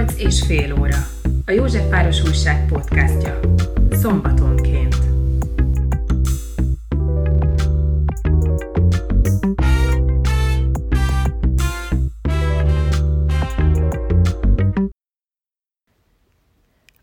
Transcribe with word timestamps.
Nyolc 0.00 0.18
és 0.18 0.42
fél 0.46 0.78
óra. 0.80 0.96
A 1.46 1.50
Józsefváros 1.50 2.22
Újság 2.22 2.66
podcastja. 2.68 3.40
Szombatonként. 3.90 4.94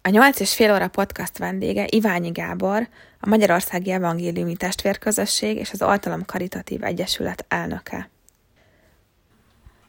A 0.02 0.10
8 0.10 0.40
és 0.40 0.54
fél 0.56 0.74
óra 0.74 0.88
podcast 0.88 1.38
vendége 1.38 1.86
Iványi 1.90 2.30
Gábor, 2.30 2.88
a 3.20 3.30
Magyarországi 3.30 3.92
Evangéliumi 3.92 4.56
Testvérközösség 4.56 5.58
és 5.58 5.72
az 5.72 5.82
Altalom 5.82 6.26
Karitatív 6.26 6.84
Egyesület 6.84 7.46
elnöke. 7.48 8.10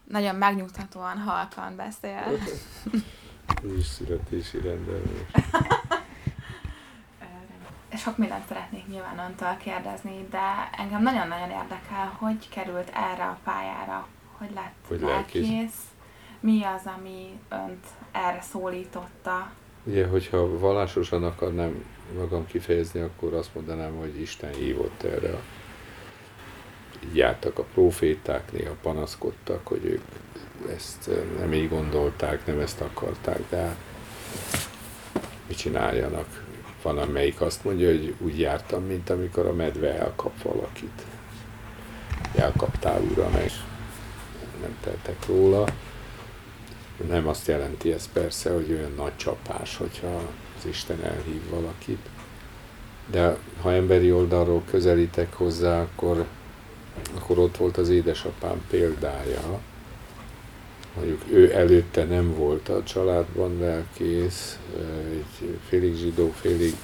Nagyon 0.08 0.34
megnyugtatóan 0.34 1.18
halkan 1.18 1.76
beszél. 1.76 2.22
Nincs 3.62 3.84
születési 3.84 4.60
rendelés. 4.60 5.20
Sok 7.96 8.16
mindent 8.16 8.46
szeretnék 8.48 8.86
nyilván 8.86 9.18
öntől 9.18 9.56
kérdezni, 9.56 10.26
de 10.30 10.70
engem 10.78 11.02
nagyon-nagyon 11.02 11.50
érdekel, 11.50 12.16
hogy 12.18 12.48
került 12.48 12.88
erre 12.94 13.24
a 13.24 13.38
pályára, 13.44 14.06
hogy 14.38 14.50
lett 14.54 14.74
Hogy 14.88 15.00
lelkész. 15.00 15.48
lelkész. 15.48 15.82
Mi 16.40 16.62
az, 16.64 16.82
ami 16.96 17.38
önt 17.48 17.86
erre 18.12 18.40
szólította? 18.40 19.50
Ugye, 19.84 20.06
hogyha 20.06 20.58
vallásosan 20.58 21.24
akarnám 21.24 21.84
magam 22.16 22.46
kifejezni, 22.46 23.00
akkor 23.00 23.34
azt 23.34 23.54
mondanám, 23.54 23.96
hogy 23.96 24.20
Isten 24.20 24.52
hívott 24.52 25.02
erre. 25.02 25.28
Így 25.28 25.38
jártak 27.12 27.58
a 27.58 27.64
proféták, 27.74 28.52
néha 28.52 28.74
panaszkodtak, 28.82 29.66
hogy 29.66 29.84
ők 29.84 30.02
ezt 30.76 31.08
eh, 31.08 31.16
nem 31.38 31.52
így 31.52 31.68
gondolták, 31.68 32.46
nem 32.46 32.58
ezt 32.58 32.80
akarták, 32.80 33.40
de 33.48 33.56
hát 33.56 33.76
mit 35.46 35.56
csináljanak? 35.56 36.46
Van, 36.82 36.98
amelyik 36.98 37.40
azt 37.40 37.64
mondja, 37.64 37.88
hogy 37.88 38.14
úgy 38.18 38.38
jártam, 38.38 38.84
mint 38.84 39.10
amikor 39.10 39.46
a 39.46 39.52
medve 39.52 39.98
elkap 39.98 40.42
valakit. 40.42 41.02
Elkaptál, 42.34 43.00
uram, 43.00 43.34
és 43.44 43.52
nem 44.60 44.76
tettek 44.80 45.26
róla. 45.26 45.64
Nem 47.08 47.28
azt 47.28 47.46
jelenti 47.46 47.92
ez 47.92 48.12
persze, 48.12 48.52
hogy 48.52 48.70
olyan 48.70 48.92
nagy 48.96 49.16
csapás, 49.16 49.76
hogyha 49.76 50.22
az 50.58 50.66
Isten 50.66 51.04
elhív 51.04 51.48
valakit. 51.50 52.06
De 53.10 53.36
ha 53.62 53.72
emberi 53.72 54.12
oldalról 54.12 54.62
közelítek 54.70 55.34
hozzá, 55.34 55.80
akkor, 55.80 56.26
akkor 57.14 57.38
ott 57.38 57.56
volt 57.56 57.76
az 57.76 57.88
édesapám 57.88 58.62
példája. 58.70 59.60
Mondjuk 60.94 61.22
ő 61.30 61.54
előtte 61.54 62.04
nem 62.04 62.34
volt 62.34 62.68
a 62.68 62.82
családban 62.82 63.58
lelkész, 63.58 64.58
egy 65.10 65.58
félig 65.68 65.96
zsidó, 65.96 66.32
félig 66.40 66.74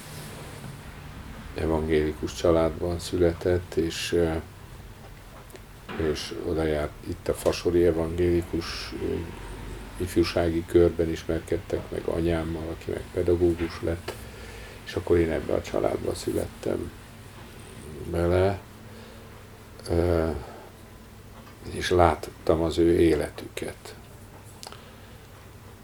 evangélikus 1.55 2.33
családban 2.33 2.99
született, 2.99 3.75
és, 3.75 4.19
és 6.11 6.33
oda 6.45 6.63
járt 6.63 6.91
itt 7.07 7.27
a 7.27 7.33
Fasori 7.33 7.85
evangélikus 7.85 8.93
ifjúsági 9.97 10.65
körben 10.65 11.09
ismerkedtek 11.09 11.91
meg 11.91 12.01
anyámmal, 12.05 12.75
aki 12.79 12.91
meg 12.91 13.03
pedagógus 13.13 13.81
lett, 13.81 14.13
és 14.85 14.93
akkor 14.93 15.17
én 15.17 15.31
ebbe 15.31 15.53
a 15.53 15.61
családba 15.61 16.15
születtem 16.15 16.91
bele, 18.11 18.59
és 21.73 21.89
láttam 21.89 22.61
az 22.61 22.77
ő 22.77 22.99
életüket. 22.99 23.95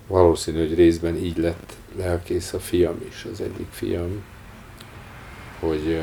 Valószínű, 0.07 0.59
hogy 0.59 0.75
részben 0.75 1.15
így 1.15 1.37
lett 1.37 1.73
lelkész 1.95 2.53
a 2.53 2.59
fiam 2.59 3.01
is, 3.07 3.25
az 3.31 3.41
egyik 3.41 3.71
fiam, 3.71 4.23
hogy 5.59 5.99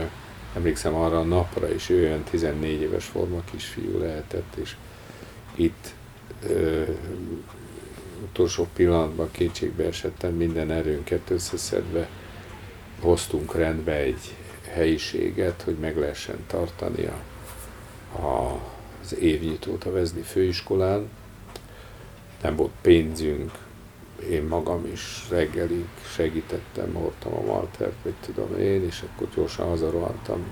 emlékszem 0.55 0.95
arra 0.95 1.19
a 1.19 1.25
napra 1.25 1.73
is, 1.73 1.89
ő 1.89 2.05
olyan 2.05 2.23
14 2.23 2.81
éves 2.81 3.05
forma 3.05 3.43
kisfiú 3.51 3.99
lehetett, 3.99 4.55
és 4.55 4.77
itt 5.55 5.95
utolsó 8.23 8.69
pillanatban 8.75 9.31
kétségbe 9.31 9.85
esettem, 9.85 10.35
minden 10.35 10.71
erőnket 10.71 11.31
összeszedve 11.31 12.09
hoztunk 13.01 13.55
rendbe 13.55 13.93
egy 13.93 14.35
helyiséget, 14.71 15.63
hogy 15.63 15.77
meg 15.81 15.97
lehessen 15.99 16.39
tartani 16.47 17.05
a, 17.05 17.21
az 18.13 19.19
évnyitót 19.19 19.85
a 19.85 19.93
Vezni 19.93 20.23
főiskolán. 20.23 21.09
Nem 22.43 22.57
volt 22.57 22.73
pénzünk, 22.81 23.51
én 24.31 24.43
magam 24.43 24.87
is 24.93 25.27
reggelig 25.31 25.85
segítettem, 26.15 26.95
hordtam 26.95 27.33
a 27.35 27.47
maltert, 27.47 27.97
vagy 28.03 28.15
tudom 28.21 28.59
én, 28.59 28.85
és 28.85 29.03
akkor 29.03 29.29
gyorsan 29.35 29.69
hazarohantam, 29.69 30.45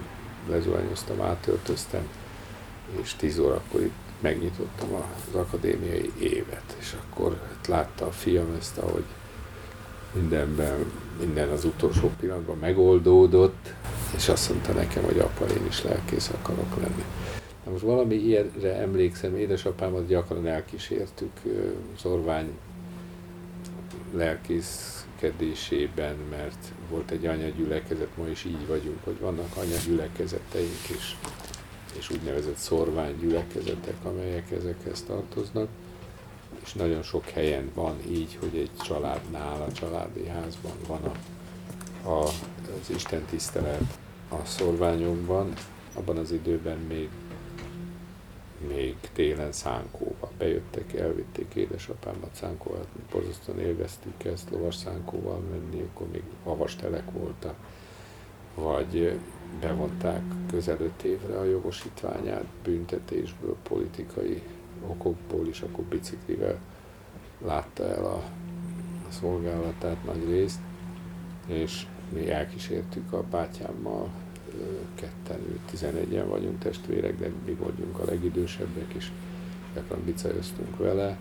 lezuhányoztam, 0.49 1.21
átöltöztem, 1.21 2.09
és 3.03 3.15
10 3.15 3.39
órakor 3.39 3.81
itt 3.81 3.93
megnyitottam 4.21 4.95
az 4.95 5.35
akadémiai 5.35 6.13
évet, 6.19 6.77
és 6.79 6.95
akkor 7.01 7.41
hát 7.49 7.67
látta 7.67 8.07
a 8.07 8.11
fiam 8.11 8.57
ezt, 8.59 8.79
ahogy 8.79 9.05
mindenben, 10.13 10.93
minden 11.21 11.49
az 11.49 11.65
utolsó 11.65 12.11
pillanatban 12.21 12.59
megoldódott, 12.59 13.75
és 14.17 14.29
azt 14.29 14.49
mondta 14.49 14.73
nekem, 14.73 15.05
hogy 15.05 15.19
apa, 15.19 15.45
én 15.47 15.67
is 15.69 15.83
lelkész 15.83 16.29
akarok 16.29 16.77
lenni. 16.77 17.05
Na 17.67 17.73
most 17.73 17.85
valami 17.85 18.15
ilyenre 18.15 18.75
emlékszem, 18.75 19.37
édesapámat 19.37 20.07
gyakran 20.07 20.47
elkísértük 20.47 21.31
Zorvány 21.99 22.59
lelkészkedésében, 24.13 26.17
mert 26.31 26.73
volt 26.91 27.11
egy 27.11 27.27
anyagyülekezet, 27.27 28.17
ma 28.17 28.27
is 28.27 28.45
így 28.45 28.67
vagyunk, 28.67 29.05
hogy 29.05 29.21
vannak 29.21 29.57
anyagyülekezeteink 29.57 30.89
is, 30.97 31.17
és 31.99 32.11
úgynevezett 32.11 32.57
szorványgyülekezetek, 32.57 34.05
amelyek 34.05 34.51
ezekhez 34.51 35.03
tartoznak, 35.03 35.69
és 36.65 36.73
nagyon 36.73 37.03
sok 37.03 37.29
helyen 37.29 37.71
van 37.75 37.97
így, 38.09 38.39
hogy 38.41 38.59
egy 38.59 38.71
családnál, 38.85 39.63
a 39.63 39.73
családi 39.73 40.27
házban 40.27 40.73
van 40.87 41.03
a, 41.03 41.13
a, 42.09 42.23
az 42.81 42.91
Isten 42.95 43.25
tisztelet 43.31 43.99
a 44.29 44.45
szorványokban, 44.45 45.53
abban 45.95 46.17
az 46.17 46.33
időben 46.33 46.79
még 46.79 47.09
még 48.69 48.97
télen 49.13 49.53
szánkóba. 49.53 50.31
Bejöttek, 50.39 50.93
elvitték 50.93 51.55
édesapámat 51.55 52.35
szánkóval, 52.35 52.87
mi 52.93 53.03
borzasztóan 53.11 53.61
élveztük 53.61 54.25
ezt 54.25 54.51
lovas 54.51 54.75
szánkóval 54.75 55.39
menni, 55.51 55.83
akkor 55.83 56.07
még 56.13 56.23
havas 56.45 56.77
voltak. 57.13 57.55
Vagy 58.55 59.19
bevonták 59.61 60.23
közel 60.51 60.81
öt 60.81 61.03
évre 61.03 61.39
a 61.39 61.45
jogosítványát 61.45 62.47
büntetésből, 62.63 63.57
politikai 63.63 64.43
okokból 64.87 65.47
is, 65.47 65.61
akkor 65.61 65.85
biciklivel 65.85 66.59
látta 67.45 67.85
el 67.85 68.05
a 68.05 68.23
szolgálatát 69.09 70.05
nagy 70.05 70.29
részt, 70.29 70.61
és 71.47 71.87
mi 72.13 72.31
elkísértük 72.31 73.13
a 73.13 73.23
bátyámmal, 73.23 74.11
ketten, 74.95 75.61
11-en 75.73 76.25
vagyunk 76.29 76.59
testvérek, 76.59 77.19
de 77.19 77.31
mi 77.45 77.53
vagyunk 77.53 77.99
a 77.99 78.05
legidősebbek, 78.05 78.93
és 78.93 79.11
gyakran 79.75 80.03
bicajoztunk 80.05 80.77
vele. 80.77 81.19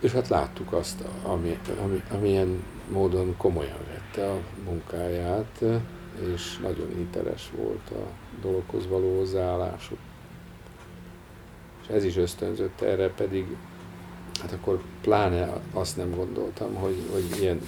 És 0.00 0.12
hát 0.12 0.28
láttuk 0.28 0.72
azt, 0.72 1.04
ami, 1.24 1.58
ami, 1.82 2.02
amilyen 2.10 2.64
módon 2.88 3.36
komolyan 3.36 3.78
vette 3.88 4.30
a 4.30 4.40
munkáját, 4.64 5.64
és 6.34 6.58
nagyon 6.58 6.88
hiteles 6.96 7.50
volt 7.56 7.90
a 7.90 8.06
dologhoz 8.40 8.86
való 8.88 9.16
hozzáállásuk. 9.16 9.98
És 11.82 11.88
ez 11.88 12.04
is 12.04 12.16
ösztönzött 12.16 12.80
erre, 12.80 13.08
pedig 13.08 13.56
hát 14.40 14.52
akkor 14.52 14.82
pláne 15.00 15.60
azt 15.72 15.96
nem 15.96 16.14
gondoltam, 16.14 16.74
hogy, 16.74 16.96
hogy 17.12 17.40
ilyen 17.40 17.60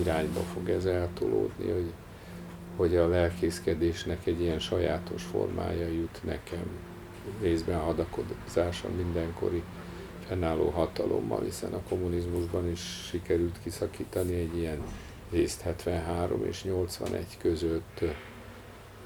irányba 0.00 0.40
fog 0.40 0.68
ez 0.68 0.84
eltolódni, 0.84 1.70
hogy, 1.70 1.92
hogy 2.76 2.96
a 2.96 3.08
lelkészkedésnek 3.08 4.26
egy 4.26 4.40
ilyen 4.40 4.58
sajátos 4.58 5.22
formája 5.22 5.86
jut 5.86 6.20
nekem, 6.24 6.66
részben 7.40 7.78
hadakozása 7.78 8.88
mindenkori 8.96 9.62
fennálló 10.26 10.68
hatalommal, 10.68 11.42
hiszen 11.42 11.72
a 11.72 11.82
kommunizmusban 11.88 12.70
is 12.70 12.80
sikerült 13.08 13.58
kiszakítani 13.62 14.34
egy 14.34 14.56
ilyen 14.56 14.82
részt 15.30 15.60
73 15.60 16.44
és 16.44 16.64
81 16.64 17.26
között, 17.38 18.00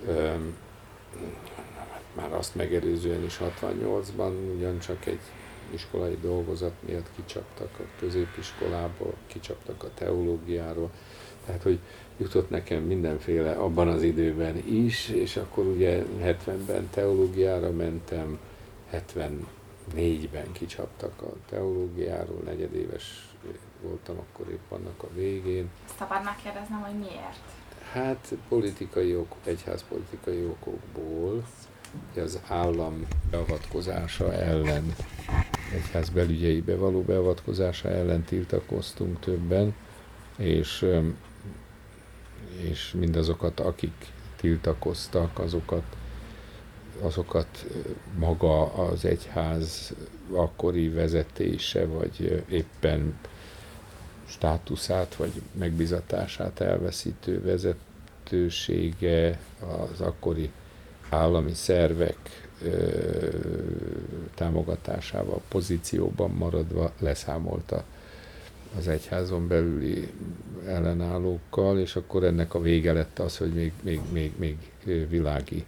öm, 0.06 0.56
már 2.16 2.32
azt 2.32 2.54
megelőzően 2.54 3.24
is 3.24 3.40
68-ban 3.60 4.32
ugyancsak 4.56 5.06
egy 5.06 5.20
iskolai 5.70 6.18
dolgozat 6.22 6.74
miatt 6.86 7.10
kicsaptak 7.16 7.70
a 7.78 7.82
középiskolából, 7.98 9.14
kicsaptak 9.26 9.82
a 9.82 9.90
teológiáról, 9.94 10.90
tehát 11.46 11.62
hogy 11.62 11.78
jutott 12.16 12.50
nekem 12.50 12.82
mindenféle 12.82 13.50
abban 13.52 13.88
az 13.88 14.02
időben 14.02 14.56
is, 14.56 15.08
és 15.08 15.36
akkor 15.36 15.64
ugye 15.64 16.02
70-ben 16.22 16.88
teológiára 16.90 17.70
mentem, 17.70 18.38
74-ben 18.92 20.52
kicsaptak 20.52 21.22
a 21.22 21.32
teológiáról, 21.48 22.40
negyedéves 22.44 23.26
voltam 23.82 24.16
akkor 24.18 24.50
épp 24.50 24.70
annak 24.72 25.02
a 25.02 25.08
végén. 25.14 25.68
Szabad 25.98 26.24
megkérdeznem, 26.24 26.80
hogy 26.80 26.98
miért? 26.98 27.40
Hát 27.92 28.32
politikai 28.48 29.14
ok, 29.14 29.34
egyházpolitikai 29.44 30.44
okokból, 30.44 31.44
az 32.16 32.40
állam 32.48 33.06
beavatkozása 33.30 34.32
ellen, 34.32 34.94
egyház 35.74 36.08
belügyeibe 36.08 36.76
való 36.76 37.02
beavatkozása 37.02 37.88
ellen 37.88 38.22
tiltakoztunk 38.24 39.20
többen, 39.20 39.74
és, 40.36 40.86
és 42.60 42.94
mindazokat, 42.98 43.60
akik 43.60 44.12
tiltakoztak, 44.36 45.38
azokat, 45.38 45.84
azokat 47.00 47.66
maga 48.18 48.72
az 48.72 49.04
egyház 49.04 49.94
akkori 50.32 50.88
vezetése, 50.88 51.86
vagy 51.86 52.44
éppen 52.48 53.18
státuszát, 54.28 55.14
vagy 55.14 55.42
megbizatását 55.52 56.60
elveszítő 56.60 57.42
vezetősége, 57.42 59.40
az 59.60 60.00
akkori 60.00 60.50
állami 61.08 61.54
szervek 61.54 62.48
ö, 62.62 63.28
támogatásával, 64.34 65.42
pozícióban 65.48 66.30
maradva 66.30 66.92
leszámolta 66.98 67.84
az 68.78 68.88
egyházon 68.88 69.48
belüli 69.48 70.08
ellenállókkal, 70.66 71.78
és 71.78 71.96
akkor 71.96 72.24
ennek 72.24 72.54
a 72.54 72.60
vége 72.60 72.92
lett 72.92 73.18
az, 73.18 73.36
hogy 73.36 73.52
még, 73.52 73.72
még, 73.82 74.00
még, 74.10 74.30
még 74.38 74.56
világi 75.08 75.64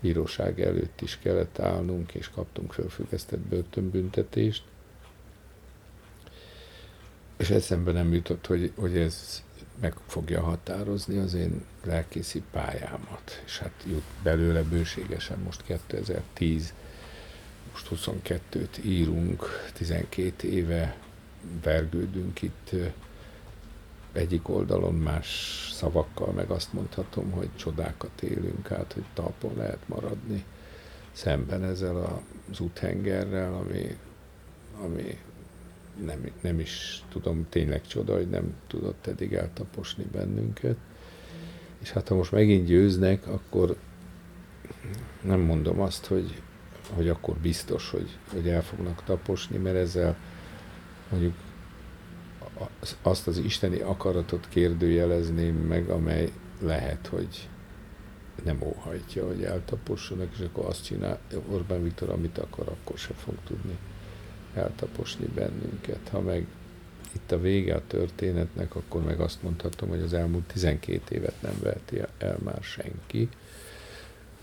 bíróság 0.00 0.60
előtt 0.60 1.00
is 1.00 1.18
kellett 1.22 1.58
állnunk, 1.58 2.14
és 2.14 2.28
kaptunk 2.28 2.72
fölfüggesztett 2.72 3.38
börtönbüntetést. 3.38 4.62
És 7.36 7.50
eszembe 7.50 7.92
nem 7.92 8.12
jutott, 8.12 8.46
hogy, 8.46 8.72
hogy 8.76 8.96
ez 8.96 9.42
meg 9.80 9.94
fogja 10.06 10.42
határozni 10.42 11.18
az 11.18 11.34
én 11.34 11.64
lelkészi 11.84 12.42
pályámat. 12.50 13.42
És 13.44 13.58
hát 13.58 13.84
jut 13.86 14.04
belőle 14.22 14.62
bőségesen 14.62 15.38
most 15.38 15.62
2010, 15.62 16.74
most 17.72 17.88
22-t 17.90 18.84
írunk, 18.84 19.70
12 19.72 20.48
éve 20.48 20.96
vergődünk 21.62 22.42
itt 22.42 22.70
egyik 24.12 24.48
oldalon 24.48 24.94
más 24.94 25.58
szavakkal, 25.72 26.32
meg 26.32 26.50
azt 26.50 26.72
mondhatom, 26.72 27.30
hogy 27.30 27.48
csodákat 27.56 28.22
élünk 28.22 28.70
át, 28.70 28.92
hogy 28.92 29.04
talpon 29.14 29.56
lehet 29.56 29.88
maradni 29.88 30.44
szemben 31.12 31.64
ezzel 31.64 32.22
az 32.50 32.60
úthengerrel, 32.60 33.54
ami, 33.54 33.96
ami 34.84 35.18
nem, 36.04 36.30
nem 36.40 36.60
is 36.60 37.04
tudom, 37.08 37.46
tényleg 37.48 37.86
csoda, 37.86 38.14
hogy 38.14 38.28
nem 38.28 38.54
tudott 38.66 39.06
eddig 39.06 39.32
eltaposni 39.32 40.04
bennünket. 40.12 40.76
És 41.78 41.90
hát 41.90 42.08
ha 42.08 42.14
most 42.14 42.32
megint 42.32 42.66
győznek, 42.66 43.26
akkor 43.26 43.76
nem 45.20 45.40
mondom 45.40 45.80
azt, 45.80 46.06
hogy, 46.06 46.42
hogy 46.94 47.08
akkor 47.08 47.36
biztos, 47.36 47.90
hogy, 47.90 48.18
hogy 48.32 48.48
el 48.48 48.62
fognak 48.62 49.04
taposni, 49.04 49.56
mert 49.56 49.76
ezzel 49.76 50.16
mondjuk 51.10 51.34
azt 53.02 53.26
az 53.26 53.38
isteni 53.38 53.80
akaratot 53.80 54.48
kérdőjelezném 54.48 55.54
meg, 55.54 55.88
amely 55.88 56.32
lehet, 56.60 57.06
hogy 57.06 57.48
nem 58.44 58.62
óhajtja, 58.62 59.26
hogy 59.26 59.42
eltapossanak, 59.42 60.28
és 60.32 60.44
akkor 60.44 60.64
azt 60.64 60.84
csinál 60.84 61.18
Orbán 61.50 61.82
Viktor, 61.82 62.10
amit 62.10 62.38
akar, 62.38 62.68
akkor 62.68 62.98
se 62.98 63.14
fog 63.14 63.34
tudni 63.46 63.78
eltaposni 64.54 65.26
bennünket. 65.26 66.08
Ha 66.10 66.20
meg 66.20 66.46
itt 67.12 67.32
a 67.32 67.40
vége 67.40 67.74
a 67.74 67.82
történetnek, 67.86 68.74
akkor 68.74 69.02
meg 69.02 69.20
azt 69.20 69.42
mondhatom, 69.42 69.88
hogy 69.88 70.00
az 70.00 70.12
elmúlt 70.12 70.44
12 70.44 71.14
évet 71.14 71.42
nem 71.42 71.58
veheti 71.62 72.00
el 72.18 72.38
már 72.44 72.62
senki, 72.62 73.28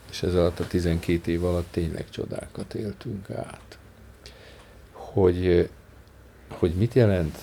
és 0.09 0.23
ez 0.23 0.35
alatt 0.35 0.59
a 0.59 0.67
12 0.67 1.31
év 1.31 1.45
alatt 1.45 1.71
tényleg 1.71 2.09
csodákat 2.09 2.73
éltünk 2.73 3.29
át. 3.29 3.77
Hogy, 4.91 5.69
hogy 6.51 6.73
mit 6.73 6.93
jelent 6.93 7.37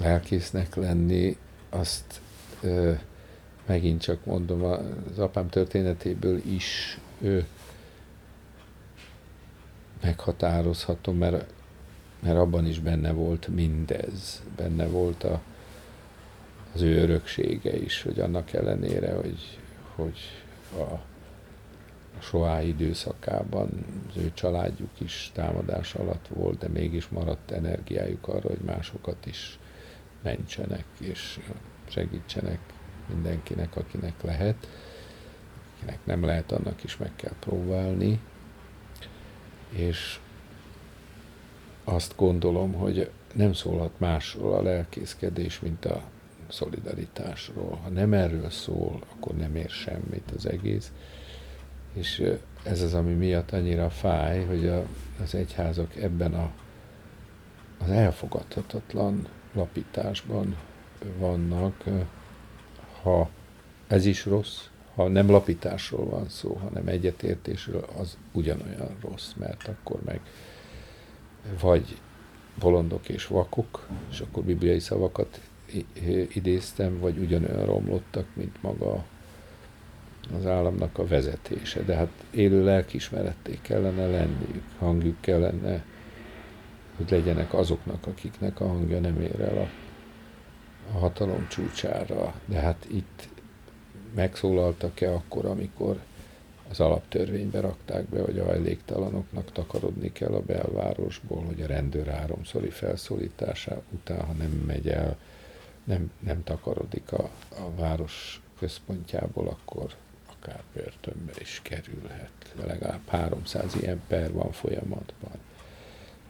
lelkésznek 0.00 0.74
lenni, 0.74 1.36
azt 1.70 2.20
ö, 2.60 2.92
megint 3.66 4.00
csak 4.00 4.24
mondom, 4.24 4.62
az 4.64 5.18
apám 5.18 5.48
történetéből 5.48 6.38
is 6.46 6.98
ő 7.20 7.46
meghatározhatom, 10.00 11.16
mert 11.16 11.44
mert 12.22 12.36
abban 12.36 12.66
is 12.66 12.80
benne 12.80 13.12
volt 13.12 13.48
mindez, 13.48 14.42
benne 14.56 14.86
volt 14.86 15.24
a, 15.24 15.40
az 16.74 16.80
ő 16.80 17.02
öröksége 17.02 17.76
is, 17.76 18.02
hogy 18.02 18.20
annak 18.20 18.52
ellenére, 18.52 19.14
hogy, 19.14 19.58
hogy 19.94 20.18
a, 20.78 21.00
a 22.20 22.22
soá 22.22 22.62
időszakában 22.62 23.68
az 24.08 24.16
ő 24.16 24.32
családjuk 24.34 25.00
is 25.00 25.30
támadás 25.34 25.94
alatt 25.94 26.26
volt, 26.28 26.58
de 26.58 26.68
mégis 26.68 27.08
maradt 27.08 27.50
energiájuk 27.50 28.28
arra, 28.28 28.48
hogy 28.48 28.60
másokat 28.64 29.26
is 29.26 29.58
mentsenek 30.22 30.84
és 30.98 31.40
segítsenek 31.88 32.58
mindenkinek, 33.08 33.76
akinek 33.76 34.22
lehet. 34.22 34.68
Akinek 35.76 35.98
nem 36.04 36.24
lehet, 36.24 36.52
annak 36.52 36.84
is 36.84 36.96
meg 36.96 37.10
kell 37.16 37.34
próbálni. 37.40 38.20
És 39.70 40.18
azt 41.84 42.16
gondolom, 42.16 42.72
hogy 42.72 43.10
nem 43.34 43.52
szólhat 43.52 43.98
másról 43.98 44.54
a 44.54 44.62
lelkészkedés, 44.62 45.60
mint 45.60 45.84
a 45.84 46.02
szolidaritásról. 46.48 47.78
Ha 47.82 47.88
nem 47.88 48.12
erről 48.12 48.50
szól, 48.50 49.02
akkor 49.12 49.36
nem 49.36 49.56
ér 49.56 49.70
semmit 49.70 50.30
az 50.36 50.46
egész. 50.46 50.92
És 51.92 52.22
ez 52.62 52.82
az, 52.82 52.94
ami 52.94 53.12
miatt 53.12 53.50
annyira 53.50 53.90
fáj, 53.90 54.44
hogy 54.44 54.66
a, 54.66 54.86
az 55.22 55.34
egyházak 55.34 55.96
ebben 55.96 56.34
a, 56.34 56.50
az 57.78 57.90
elfogadhatatlan 57.90 59.26
lapításban 59.52 60.56
vannak, 61.18 61.84
ha 63.02 63.28
ez 63.86 64.04
is 64.04 64.24
rossz, 64.24 64.58
ha 64.94 65.08
nem 65.08 65.30
lapításról 65.30 66.04
van 66.04 66.28
szó, 66.28 66.54
hanem 66.54 66.86
egyetértésről, 66.86 67.84
az 67.98 68.16
ugyanolyan 68.32 68.96
rossz, 69.00 69.32
mert 69.38 69.68
akkor 69.68 70.00
meg 70.04 70.20
vagy 71.60 71.98
bolondok 72.58 73.08
és 73.08 73.26
vakok, 73.26 73.86
és 74.10 74.20
akkor 74.20 74.42
bibliai 74.42 74.78
szavakat 74.78 75.40
idéztem, 76.32 76.98
vagy 76.98 77.18
ugyanolyan 77.18 77.64
romlottak, 77.64 78.26
mint 78.32 78.62
maga 78.62 79.04
az 80.38 80.46
államnak 80.46 80.98
a 80.98 81.06
vezetése. 81.06 81.82
De 81.82 81.94
hát 81.94 82.10
élő 82.30 82.64
lelkismeretté 82.64 83.58
kellene 83.62 84.06
lenniük, 84.06 84.64
hangjuk 84.78 85.20
kellene, 85.20 85.84
hogy 86.96 87.10
legyenek 87.10 87.54
azoknak, 87.54 88.06
akiknek 88.06 88.60
a 88.60 88.66
hangja 88.66 89.00
nem 89.00 89.20
ér 89.20 89.40
el 89.40 89.58
a, 89.58 89.68
a 90.94 90.98
hatalom 90.98 91.48
csúcsára. 91.48 92.34
De 92.44 92.58
hát 92.58 92.86
itt 92.90 93.28
megszólaltak-e 94.14 95.12
akkor, 95.12 95.44
amikor 95.44 96.00
az 96.70 96.80
alaptörvénybe 96.80 97.60
rakták 97.60 98.04
be, 98.04 98.20
hogy 98.22 98.38
a 98.38 98.44
hajléktalanoknak 98.44 99.52
takarodni 99.52 100.12
kell 100.12 100.32
a 100.32 100.42
belvárosból, 100.42 101.42
hogy 101.44 101.62
a 101.62 101.66
rendőr 101.66 102.06
háromszori 102.06 102.70
felszólítása 102.70 103.82
után, 103.90 104.20
ha 104.20 104.32
nem 104.32 104.50
megy 104.66 104.88
el, 104.88 105.16
nem, 105.84 106.10
nem 106.18 106.44
takarodik 106.44 107.12
a, 107.12 107.30
a 107.48 107.74
város 107.76 108.42
központjából, 108.58 109.48
akkor 109.48 109.94
akár 110.40 110.62
börtönbe 110.72 111.32
is 111.38 111.60
kerülhet. 111.62 112.54
Legalább 112.66 113.08
300 113.08 113.74
ilyen 113.80 114.02
per 114.06 114.32
van 114.32 114.52
folyamatban, 114.52 115.38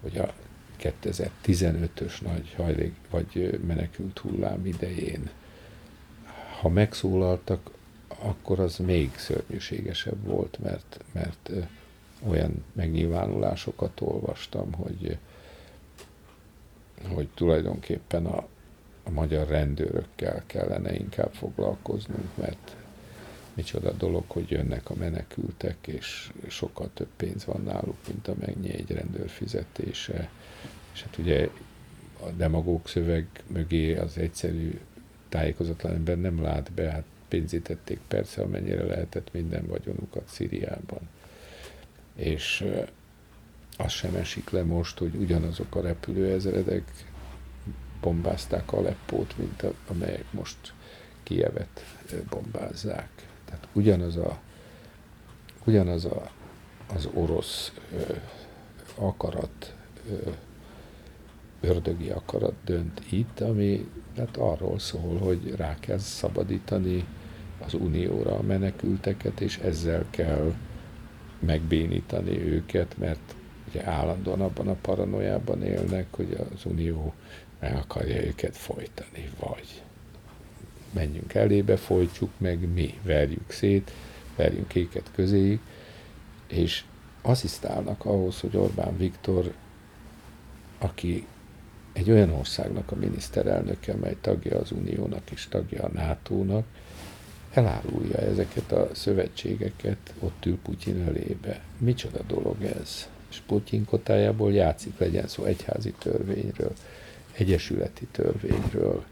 hogy 0.01 0.19
a 0.19 0.33
2015-ös 0.79 2.21
nagy 2.23 2.55
hajlék 2.57 2.95
vagy 3.11 3.61
menekült 3.67 4.19
hullám 4.19 4.67
idején, 4.67 5.31
ha 6.61 6.69
megszólaltak, 6.69 7.71
akkor 8.09 8.61
az 8.61 8.77
még 8.77 9.17
szörnyűségesebb 9.17 10.25
volt, 10.25 10.59
mert, 10.63 11.05
mert 11.13 11.51
olyan 12.29 12.65
megnyilvánulásokat 12.73 14.01
olvastam, 14.01 14.73
hogy, 14.73 15.19
hogy 17.09 17.29
tulajdonképpen 17.35 18.27
a, 18.27 18.47
a 19.03 19.11
magyar 19.11 19.49
rendőrökkel 19.49 20.43
kellene 20.47 20.95
inkább 20.95 21.33
foglalkoznunk, 21.33 22.37
mert 22.37 22.77
micsoda 23.55 23.93
dolog, 23.93 24.25
hogy 24.27 24.51
jönnek 24.51 24.91
a 24.91 24.95
menekültek, 24.95 25.87
és 25.87 26.33
sokkal 26.49 26.91
több 26.95 27.09
pénz 27.17 27.45
van 27.45 27.63
náluk, 27.63 27.97
mint 28.07 28.29
amennyi 28.29 28.73
egy 28.73 28.91
rendőr 28.91 29.29
fizetése. 29.29 30.31
És 30.93 31.03
hát 31.03 31.19
ugye 31.19 31.49
a 32.23 32.31
demagóg 32.31 32.89
szöveg 32.89 33.27
mögé 33.47 33.97
az 33.97 34.19
egyszerű 34.19 34.79
tájékozatlan 35.29 35.95
ember 35.95 36.21
nem 36.21 36.43
lát 36.43 36.73
be, 36.73 36.91
hát 36.91 37.05
pénzítették 37.29 37.99
persze, 38.09 38.43
amennyire 38.43 38.85
lehetett 38.85 39.33
minden 39.33 39.67
vagyonukat 39.67 40.29
Szíriában. 40.29 41.09
És 42.15 42.65
az 43.77 43.93
sem 43.93 44.15
esik 44.15 44.51
le 44.51 44.63
most, 44.63 44.99
hogy 44.99 45.15
ugyanazok 45.15 45.75
a 45.75 45.81
repülőezredek 45.81 46.93
bombázták 48.01 48.73
Aleppót, 48.73 49.39
mint 49.39 49.63
a, 49.63 49.75
amelyek 49.89 50.33
most 50.33 50.75
Kievet 51.23 51.85
bombázzák. 52.31 53.29
Tehát 53.51 53.69
ugyanaz 53.73 54.17
a, 54.17 54.39
ugyanaz 55.65 56.05
a, 56.05 56.31
az 56.95 57.09
orosz 57.15 57.73
ö, 57.93 58.15
akarat, 58.95 59.75
ö, 60.11 60.31
ördögi 61.61 62.11
akarat 62.11 62.55
dönt 62.65 63.03
itt, 63.13 63.41
ami 63.41 63.89
hát 64.17 64.37
arról 64.37 64.79
szól, 64.79 65.19
hogy 65.19 65.55
rá 65.57 65.77
kell 65.81 65.99
szabadítani 65.99 67.05
az 67.65 67.75
unióra 67.75 68.39
a 68.39 68.43
menekülteket, 68.43 69.41
és 69.41 69.59
ezzel 69.59 70.05
kell 70.11 70.55
megbénítani 71.39 72.41
őket, 72.41 72.99
mert 72.99 73.35
ugye 73.69 73.87
állandóan 73.87 74.41
abban 74.41 74.69
a 74.69 74.77
paranoiában 74.83 75.63
élnek, 75.63 76.07
hogy 76.11 76.37
az 76.55 76.65
unió 76.65 77.15
meg 77.61 77.77
akarja 77.77 78.25
őket 78.25 78.57
folytani, 78.57 79.31
vagy 79.41 79.83
menjünk 80.93 81.35
elébe, 81.35 81.77
folytjuk 81.77 82.31
meg 82.39 82.73
mi, 82.73 82.99
verjük 83.03 83.51
szét, 83.51 83.91
verjünk 84.37 84.75
éket 84.75 85.11
közéig, 85.15 85.59
és 86.47 86.85
asszisztálnak 87.23 88.05
ahhoz, 88.05 88.41
hogy 88.41 88.57
Orbán 88.57 88.97
Viktor, 88.97 89.55
aki 90.79 91.27
egy 91.93 92.11
olyan 92.11 92.31
országnak 92.31 92.93
a 92.93 92.97
miniszterelnöke, 92.97 93.95
mely 93.95 94.17
tagja 94.21 94.59
az 94.59 94.73
Uniónak 94.73 95.31
és 95.31 95.47
tagja 95.49 95.83
a 95.83 95.91
NATO-nak, 95.93 96.65
elárulja 97.53 98.19
ezeket 98.19 98.73
a 98.73 98.89
szövetségeket, 98.93 100.15
ott 100.19 100.47
ül 100.47 100.59
Putyin 100.63 101.03
elébe. 101.07 101.61
Micsoda 101.79 102.23
dolog 102.27 102.63
ez? 102.63 103.09
És 103.31 103.41
Putyin 103.47 103.85
kotájából 103.85 104.53
játszik, 104.53 104.99
legyen 104.99 105.27
szó 105.27 105.45
egyházi 105.45 105.95
törvényről, 105.99 106.73
egyesületi 107.33 108.07
törvényről, 108.11 109.05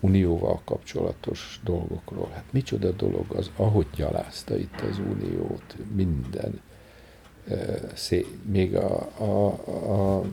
unióval 0.00 0.60
kapcsolatos 0.64 1.60
dolgokról. 1.64 2.28
Hát 2.34 2.44
micsoda 2.50 2.90
dolog 2.90 3.32
az, 3.34 3.50
ahogy 3.56 3.86
gyalázta 3.96 4.56
itt 4.56 4.80
az 4.90 4.98
uniót, 4.98 5.76
minden. 5.94 6.60
Szé, 7.94 8.26
még 8.44 8.76
a, 8.76 9.10
a, 9.18 9.24
a, 9.24 10.18
a, 10.20 10.24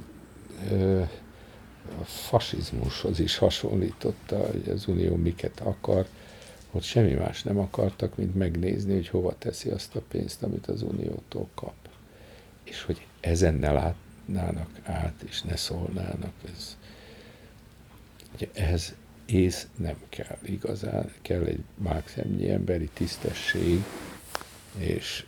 a 2.00 2.04
fasizmushoz 2.04 3.20
is 3.20 3.38
hasonlította, 3.38 4.38
hogy 4.38 4.70
az 4.70 4.88
unió 4.88 5.16
miket 5.16 5.60
akar, 5.60 6.08
ott 6.72 6.84
semmi 6.84 7.14
más 7.14 7.44
nem 7.44 7.58
akartak, 7.58 8.18
mint 8.18 8.36
megnézni, 8.36 8.94
hogy 8.94 9.08
hova 9.08 9.36
teszi 9.38 9.70
azt 9.70 9.96
a 9.96 10.02
pénzt, 10.08 10.44
amit 10.44 10.68
az 10.68 10.82
uniótól 10.82 11.48
kap. 11.56 11.74
És 12.64 12.84
hogy 12.84 13.06
ezen 13.20 13.54
ne 13.54 13.72
látnának 13.72 14.70
át, 14.84 15.22
és 15.30 15.42
ne 15.42 15.56
szólnának, 15.56 16.34
ez, 16.54 16.78
ugye 18.36 18.48
ehhez 18.54 18.96
ész 19.26 19.68
nem 19.78 19.96
kell 20.10 20.38
igazán, 20.42 21.12
kell 21.22 21.44
egy 21.44 21.64
mákszemnyi 21.76 22.50
emberi 22.50 22.90
tisztesség, 22.94 23.84
és 24.78 25.26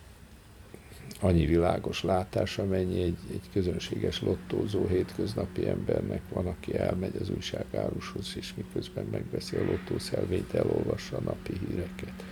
annyi 1.20 1.46
világos 1.46 2.02
látás, 2.02 2.58
amennyi 2.58 3.02
egy, 3.02 3.18
egy 3.30 3.48
közönséges 3.52 4.22
lottózó 4.22 4.86
hétköznapi 4.86 5.68
embernek 5.68 6.22
van, 6.28 6.46
aki 6.46 6.78
elmegy 6.78 7.16
az 7.20 7.30
újságárushoz, 7.30 8.32
és 8.36 8.54
miközben 8.56 9.04
megveszi 9.04 9.56
a 9.56 9.64
lottószelvényt, 9.64 10.54
elolvassa 10.54 11.16
a 11.16 11.20
napi 11.20 11.52
híreket. 11.66 12.24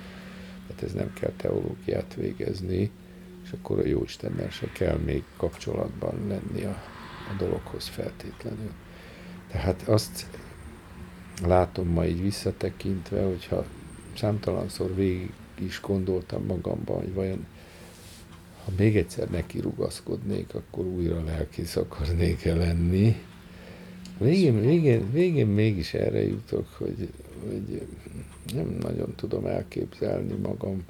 Tehát 0.66 0.82
ez 0.82 0.92
nem 0.92 1.12
kell 1.12 1.32
teológiát 1.36 2.14
végezni, 2.14 2.90
és 3.44 3.50
akkor 3.52 3.78
a 3.78 3.86
Jóistennel 3.86 4.50
se 4.50 4.72
kell 4.72 4.96
még 4.96 5.22
kapcsolatban 5.36 6.14
lenni 6.28 6.64
a, 6.64 6.82
a 7.30 7.34
dologhoz 7.38 7.86
feltétlenül. 7.86 8.72
Tehát 9.50 9.82
azt 9.88 10.26
látom 11.42 11.88
ma 11.88 12.06
így 12.06 12.22
visszatekintve, 12.22 13.24
hogyha 13.24 13.64
számtalanszor 14.16 14.94
végig 14.94 15.32
is 15.54 15.80
gondoltam 15.80 16.44
magamban, 16.44 16.96
hogy 16.98 17.14
vajon 17.14 17.46
ha 18.64 18.72
még 18.76 18.96
egyszer 18.96 19.30
neki 19.30 19.60
rugaszkodnék, 19.60 20.54
akkor 20.54 20.84
újra 20.84 21.24
lelkész 21.24 21.76
akarnék 21.76 22.44
-e 22.44 22.54
lenni. 22.54 23.16
Végén, 24.18 24.60
végén, 24.60 25.10
végén 25.10 25.46
mégis 25.46 25.94
erre 25.94 26.22
jutok, 26.22 26.68
hogy, 26.78 27.08
hogy 27.46 27.86
nem 28.54 28.76
nagyon 28.80 29.14
tudom 29.16 29.46
elképzelni 29.46 30.34
magam 30.42 30.84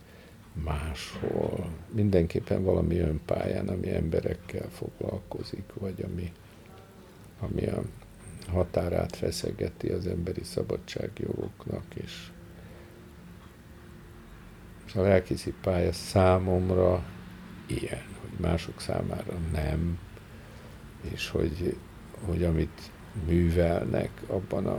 máshol. 0.65 1.71
Mindenképpen 1.93 2.65
valami 2.65 2.95
olyan 2.95 3.21
ami 3.67 3.91
emberekkel 3.91 4.69
foglalkozik, 4.71 5.65
vagy 5.75 6.05
ami, 6.13 6.33
ami 7.41 7.67
a 7.67 7.83
határát 8.49 9.17
feszegeti 9.17 9.89
az 9.89 10.07
emberi 10.07 10.45
szabadságjogoknak, 10.45 11.85
és, 11.95 12.29
a 14.97 15.01
lelkészi 15.01 15.55
pálya 15.63 15.93
számomra 15.93 17.05
ilyen, 17.67 18.05
hogy 18.21 18.41
mások 18.41 18.81
számára 18.81 19.33
nem, 19.53 19.99
és 21.01 21.29
hogy, 21.29 21.77
hogy 22.27 22.45
amit 22.45 22.91
művelnek, 23.27 24.11
abban 24.27 24.67
a, 24.67 24.79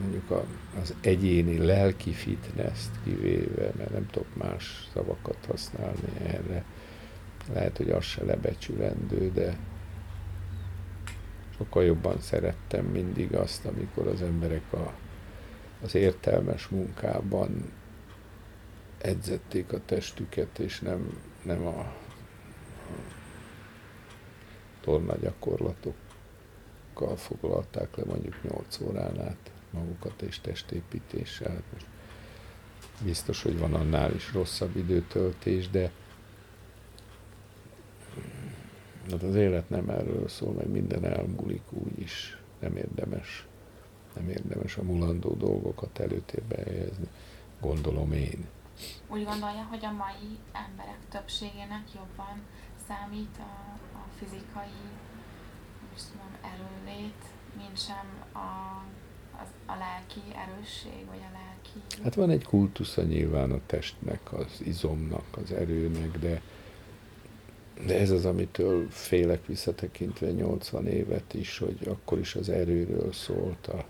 mondjuk 0.00 0.30
a, 0.30 0.44
az 0.80 0.94
egyéni 1.00 1.58
lelki 1.58 2.12
fitness 2.12 2.80
kivéve, 3.04 3.72
mert 3.76 3.92
nem 3.92 4.06
tudok 4.06 4.36
más 4.36 4.88
szavakat 4.92 5.38
használni 5.46 6.08
erre, 6.26 6.64
lehet, 7.52 7.76
hogy 7.76 7.90
az 7.90 8.04
se 8.04 8.24
lebecsülendő, 8.24 9.30
de 9.34 9.56
sokkal 11.56 11.84
jobban 11.84 12.20
szerettem 12.20 12.84
mindig 12.84 13.34
azt, 13.34 13.64
amikor 13.64 14.06
az 14.06 14.22
emberek 14.22 14.72
a, 14.72 14.92
az 15.82 15.94
értelmes 15.94 16.68
munkában 16.68 17.72
edzették 18.98 19.72
a 19.72 19.84
testüket, 19.84 20.58
és 20.58 20.80
nem, 20.80 21.20
nem 21.42 21.66
a 21.66 21.92
torna 24.80 25.16
gyakorlatokkal 25.16 27.16
foglalták 27.16 27.96
le 27.96 28.02
mondjuk 28.06 28.42
8 28.42 28.80
órán 28.80 29.20
át 29.20 29.50
magukat 29.70 30.22
és 30.22 30.40
testépítéssel. 30.40 31.62
Biztos, 33.04 33.42
hogy 33.42 33.58
van 33.58 33.74
annál 33.74 34.14
is 34.14 34.32
rosszabb 34.32 34.76
időtöltés, 34.76 35.70
de 35.70 35.90
hát 39.10 39.22
az 39.22 39.34
élet 39.34 39.68
nem 39.68 39.88
erről 39.88 40.28
szól, 40.28 40.52
meg 40.52 40.68
minden 40.68 41.04
elmúlik 41.04 41.62
úgy 41.70 42.00
is. 42.00 42.38
Nem 42.58 42.76
érdemes, 42.76 43.46
nem 44.14 44.28
érdemes 44.28 44.76
a 44.76 44.82
mulandó 44.82 45.34
dolgokat 45.34 45.98
előtérbe 45.98 46.56
helyezni, 46.56 47.08
gondolom 47.60 48.12
én. 48.12 48.46
Úgy 49.08 49.24
gondolja, 49.24 49.66
hogy 49.70 49.84
a 49.84 49.92
mai 49.92 50.38
emberek 50.52 50.98
többségének 51.08 51.84
jobban 51.94 52.42
számít 52.88 53.36
a, 53.38 53.78
a 53.98 54.04
fizikai 54.18 54.80
most 55.92 56.06
mondom, 56.14 56.38
erőlét, 56.52 57.24
mint 57.56 57.78
sem 57.78 58.06
a, 58.32 58.48
az, 59.42 59.48
a 59.66 59.74
lelki 59.78 60.22
erősség, 60.44 61.06
vagy 61.06 61.20
a 61.28 61.32
lelki... 61.32 62.02
Hát 62.02 62.14
van 62.14 62.30
egy 62.30 62.44
kultusza 62.44 63.02
nyilván 63.02 63.50
a 63.50 63.60
testnek, 63.66 64.32
az 64.32 64.60
izomnak, 64.64 65.24
az 65.42 65.52
erőnek, 65.52 66.18
de, 66.18 66.42
de 67.86 67.98
ez 67.98 68.10
az, 68.10 68.24
amitől 68.24 68.90
félek 68.90 69.46
visszatekintve 69.46 70.30
80 70.30 70.86
évet 70.86 71.34
is, 71.34 71.58
hogy 71.58 71.78
akkor 71.86 72.18
is 72.18 72.34
az 72.34 72.48
erőről 72.48 73.12
szólt, 73.12 73.66
a, 73.66 73.84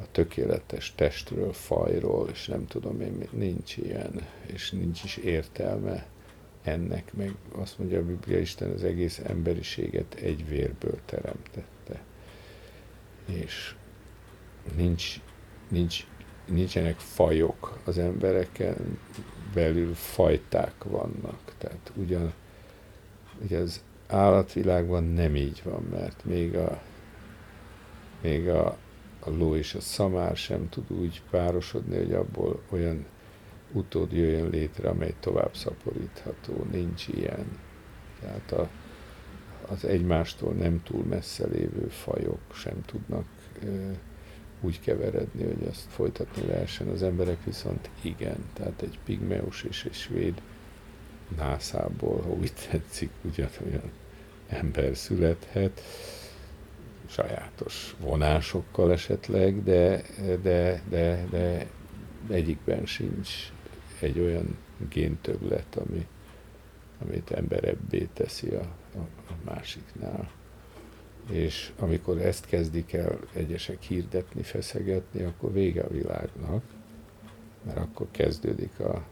a 0.00 0.10
tökéletes 0.12 0.94
testről, 0.94 1.52
fajról, 1.52 2.28
és 2.28 2.46
nem 2.46 2.66
tudom 2.66 3.00
én, 3.00 3.28
nincs 3.30 3.76
ilyen, 3.76 4.26
és 4.46 4.70
nincs 4.70 5.04
is 5.04 5.16
értelme 5.16 6.06
ennek, 6.62 7.12
meg 7.14 7.34
azt 7.52 7.78
mondja 7.78 7.98
a 7.98 8.04
Biblia, 8.04 8.38
Isten 8.38 8.70
az 8.70 8.84
egész 8.84 9.18
emberiséget 9.18 10.14
egy 10.14 10.48
vérből 10.48 10.98
teremtette. 11.04 12.02
És 13.26 13.74
nincs, 14.76 15.20
nincs, 15.68 16.06
nincsenek 16.46 16.98
fajok 16.98 17.78
az 17.84 17.98
embereken, 17.98 18.98
belül 19.54 19.94
fajták 19.94 20.84
vannak. 20.84 21.54
Tehát 21.58 21.92
ugyan, 21.96 22.32
ugye 23.42 23.58
az 23.58 23.82
állatvilágban 24.08 25.04
nem 25.04 25.36
így 25.36 25.60
van, 25.64 25.82
mert 25.90 26.24
még 26.24 26.56
a, 26.56 26.82
még 28.20 28.48
a, 28.48 28.66
a 29.20 29.30
ló 29.30 29.56
és 29.56 29.74
a 29.74 29.80
szamár 29.80 30.36
sem 30.36 30.68
tud 30.68 30.90
úgy 30.90 31.22
párosodni, 31.30 31.96
hogy 31.96 32.12
abból 32.12 32.60
olyan 32.70 33.06
utód 33.72 34.12
jöjjön 34.12 34.50
létre, 34.50 34.88
amely 34.88 35.14
tovább 35.20 35.56
szaporítható. 35.56 36.66
Nincs 36.70 37.08
ilyen. 37.08 37.58
Tehát 38.20 38.52
a, 38.52 38.68
az 39.72 39.84
egymástól 39.84 40.52
nem 40.52 40.82
túl 40.82 41.04
messze 41.04 41.46
lévő 41.46 41.88
fajok 41.88 42.40
sem 42.52 42.82
tudnak 42.86 43.24
e, 43.62 43.66
úgy 44.60 44.80
keveredni, 44.80 45.44
hogy 45.44 45.66
azt 45.70 45.86
folytatni 45.88 46.46
lehessen. 46.46 46.88
Az 46.88 47.02
emberek 47.02 47.44
viszont 47.44 47.90
igen. 48.02 48.44
Tehát 48.52 48.82
egy 48.82 48.98
pigmeus 49.04 49.62
és 49.62 49.84
egy 49.84 49.94
svéd 49.94 50.42
nászából, 51.36 52.20
ha 52.20 52.28
úgy 52.28 52.52
tetszik, 52.70 53.10
ugyanolyan 53.22 53.90
ember 54.48 54.96
születhet. 54.96 55.82
sajátos 57.06 57.96
vonásokkal 58.00 58.92
esetleg, 58.92 59.62
de, 59.62 60.02
de, 60.42 60.82
de, 60.88 61.24
de 61.30 61.66
egyikben 62.28 62.86
sincs 62.86 63.28
egy 64.00 64.18
olyan 64.18 64.56
géntöblet, 64.88 65.76
ami, 65.76 66.06
amit 67.00 67.30
emberebbé 67.30 68.08
teszi 68.12 68.48
a, 68.48 68.74
a, 68.94 68.98
a 69.28 69.34
másiknál. 69.44 70.30
És 71.30 71.72
amikor 71.78 72.20
ezt 72.20 72.46
kezdik 72.46 72.92
el 72.92 73.18
egyesek 73.32 73.82
hirdetni, 73.82 74.42
feszegetni, 74.42 75.22
akkor 75.22 75.52
vége 75.52 75.82
a 75.82 75.88
világnak, 75.88 76.62
mert 77.62 77.78
akkor 77.78 78.06
kezdődik 78.10 78.80
a, 78.80 79.04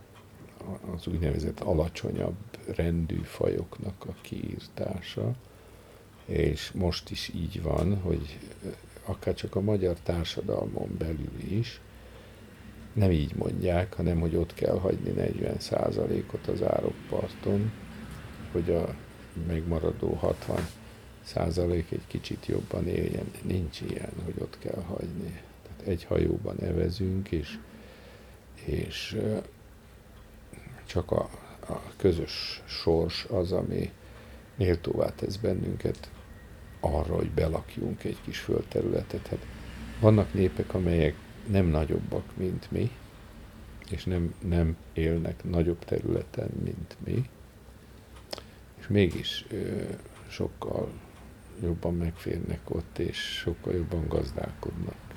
az 0.95 1.07
úgynevezett 1.07 1.61
alacsonyabb 1.61 2.37
rendű 2.75 3.21
fajoknak 3.23 4.05
a 4.07 4.15
kiírtása, 4.21 5.35
és 6.25 6.73
most 6.73 7.11
is 7.11 7.31
így 7.35 7.63
van, 7.63 8.01
hogy 8.01 8.39
akár 9.05 9.35
csak 9.35 9.55
a 9.55 9.61
magyar 9.61 9.97
társadalmon 10.03 10.97
belül 10.99 11.39
is, 11.49 11.81
nem 12.93 13.11
így 13.11 13.35
mondják, 13.35 13.95
hanem 13.95 14.21
hogy 14.21 14.37
ott 14.37 14.55
kell 14.55 14.79
hagyni 14.79 15.11
40 15.11 15.57
ot 16.33 16.47
az 16.47 16.63
árokparton, 16.63 17.73
hogy 18.53 18.71
a 18.71 18.95
megmaradó 19.47 20.13
60 20.13 20.67
százalék 21.23 21.91
egy 21.91 22.07
kicsit 22.07 22.47
jobban 22.47 22.87
éljen. 22.89 23.31
Nincs 23.43 23.81
ilyen, 23.81 24.13
hogy 24.25 24.35
ott 24.39 24.59
kell 24.59 24.83
hagyni. 24.83 25.41
Tehát 25.63 25.87
egy 25.87 26.05
hajóban 26.05 26.61
evezünk, 26.61 27.31
és, 27.31 27.59
és 28.65 29.17
csak 30.89 31.11
a, 31.11 31.29
a 31.69 31.83
közös 31.97 32.63
sors 32.67 33.25
az, 33.25 33.53
ami 33.53 33.93
méltóvá 34.57 35.15
tesz 35.15 35.37
bennünket 35.37 36.11
arra, 36.81 37.15
hogy 37.15 37.31
belakjunk 37.31 38.05
egy 38.05 38.19
kis 38.23 38.39
földterületet. 38.39 39.27
Hát 39.27 39.47
vannak 40.01 40.35
népek, 40.35 40.75
amelyek 40.75 41.15
nem 41.47 41.67
nagyobbak, 41.67 42.37
mint 42.37 42.71
mi, 42.71 42.91
és 43.91 44.05
nem, 44.05 44.35
nem 44.45 44.77
élnek 44.93 45.45
nagyobb 45.45 45.85
területen, 45.85 46.51
mint 46.65 46.97
mi, 47.05 47.29
és 48.79 48.89
mégis 48.89 49.45
ö, 49.51 49.83
sokkal 50.29 50.93
jobban 51.63 51.95
megférnek 51.95 52.61
ott, 52.71 52.99
és 52.99 53.17
sokkal 53.17 53.75
jobban 53.75 54.09
gazdálkodnak. 54.09 55.08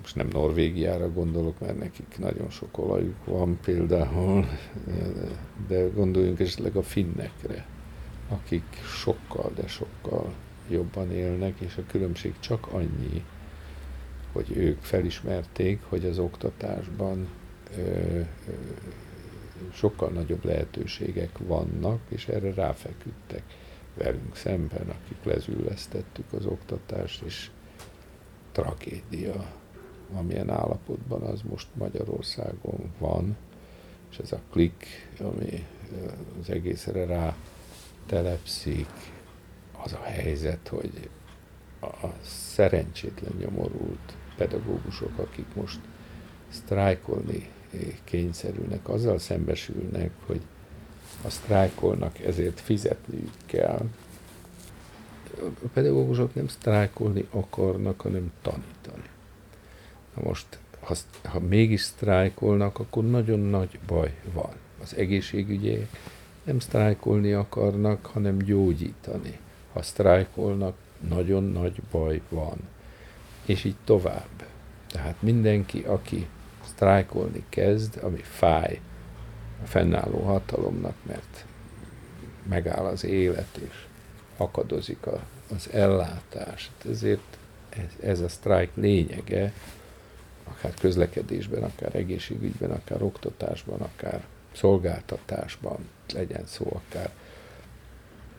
Most 0.00 0.14
nem 0.16 0.28
Norvégiára 0.32 1.12
gondolok, 1.12 1.60
mert 1.60 1.78
nekik 1.78 2.18
nagyon 2.18 2.50
sok 2.50 2.78
olajuk 2.78 3.24
van 3.24 3.58
például, 3.64 4.46
de 5.68 5.88
gondoljunk 5.88 6.40
esetleg 6.40 6.76
a 6.76 6.82
finnekre, 6.82 7.66
akik 8.28 8.64
sokkal, 9.02 9.52
de 9.54 9.66
sokkal 9.66 10.34
jobban 10.68 11.12
élnek, 11.12 11.60
és 11.60 11.76
a 11.76 11.86
különbség 11.86 12.34
csak 12.38 12.66
annyi, 12.72 13.24
hogy 14.32 14.56
ők 14.56 14.80
felismerték, 14.80 15.80
hogy 15.88 16.04
az 16.04 16.18
oktatásban 16.18 17.28
ö, 17.76 17.80
ö, 17.80 18.22
sokkal 19.72 20.08
nagyobb 20.08 20.44
lehetőségek 20.44 21.38
vannak, 21.38 22.00
és 22.08 22.28
erre 22.28 22.54
ráfeküdtek 22.54 23.42
velünk 23.94 24.36
szemben, 24.36 24.88
akik 24.88 25.24
lezülvesztettük 25.24 26.32
az 26.32 26.46
oktatást, 26.46 27.22
és 27.22 27.50
tragédia, 28.52 29.59
amilyen 30.14 30.50
állapotban 30.50 31.22
az 31.22 31.40
most 31.48 31.68
Magyarországon 31.74 32.92
van, 32.98 33.36
és 34.10 34.18
ez 34.18 34.32
a 34.32 34.40
klik, 34.50 34.86
ami 35.20 35.66
az 36.40 36.50
egészre 36.50 37.04
rá 37.04 37.36
telepszik, 38.06 38.88
az 39.84 39.92
a 39.92 40.02
helyzet, 40.02 40.68
hogy 40.68 41.08
a 41.80 42.06
szerencsétlen 42.24 43.32
nyomorult 43.38 44.16
pedagógusok, 44.36 45.18
akik 45.18 45.54
most 45.54 45.80
sztrájkolni 46.48 47.48
kényszerülnek, 48.04 48.88
azzal 48.88 49.18
szembesülnek, 49.18 50.10
hogy 50.26 50.40
a 51.24 51.30
sztrájkolnak, 51.30 52.18
ezért 52.18 52.60
fizetniük 52.60 53.32
kell. 53.46 53.88
A 55.42 55.68
pedagógusok 55.72 56.34
nem 56.34 56.48
sztrájkolni 56.48 57.26
akarnak, 57.30 58.00
hanem 58.00 58.32
tanítani. 58.42 59.09
Na 60.14 60.22
most, 60.22 60.46
ha, 60.80 60.94
ha 61.24 61.40
mégis 61.40 61.80
sztrájkolnak, 61.80 62.78
akkor 62.78 63.04
nagyon 63.04 63.40
nagy 63.40 63.78
baj 63.86 64.14
van. 64.32 64.52
Az 64.82 64.96
egészségügyi 64.96 65.86
nem 66.42 66.58
sztrájkolni 66.58 67.32
akarnak, 67.32 68.06
hanem 68.06 68.38
gyógyítani. 68.38 69.38
Ha 69.72 69.82
sztrájkolnak, 69.82 70.76
nagyon 71.08 71.44
nagy 71.44 71.82
baj 71.90 72.20
van. 72.28 72.58
És 73.44 73.64
így 73.64 73.76
tovább. 73.84 74.28
Tehát 74.88 75.22
mindenki, 75.22 75.80
aki 75.80 76.26
sztrájkolni 76.64 77.44
kezd, 77.48 78.00
ami 78.02 78.20
fáj 78.22 78.80
a 79.62 79.66
fennálló 79.66 80.18
hatalomnak, 80.18 80.94
mert 81.06 81.44
megáll 82.48 82.84
az 82.84 83.04
élet, 83.04 83.56
és 83.56 83.86
akadozik 84.36 85.06
a, 85.06 85.20
az 85.54 85.68
ellátás. 85.72 86.70
Ezért 86.90 87.38
ez, 87.68 88.08
ez 88.08 88.20
a 88.20 88.28
sztrájk 88.28 88.70
lényege, 88.74 89.52
akár 90.50 90.74
közlekedésben, 90.74 91.62
akár 91.62 91.94
egészségügyben, 91.94 92.70
akár 92.70 93.02
oktatásban, 93.02 93.80
akár 93.80 94.24
szolgáltatásban, 94.52 95.78
legyen 96.12 96.46
szó 96.46 96.82
akár 96.86 97.10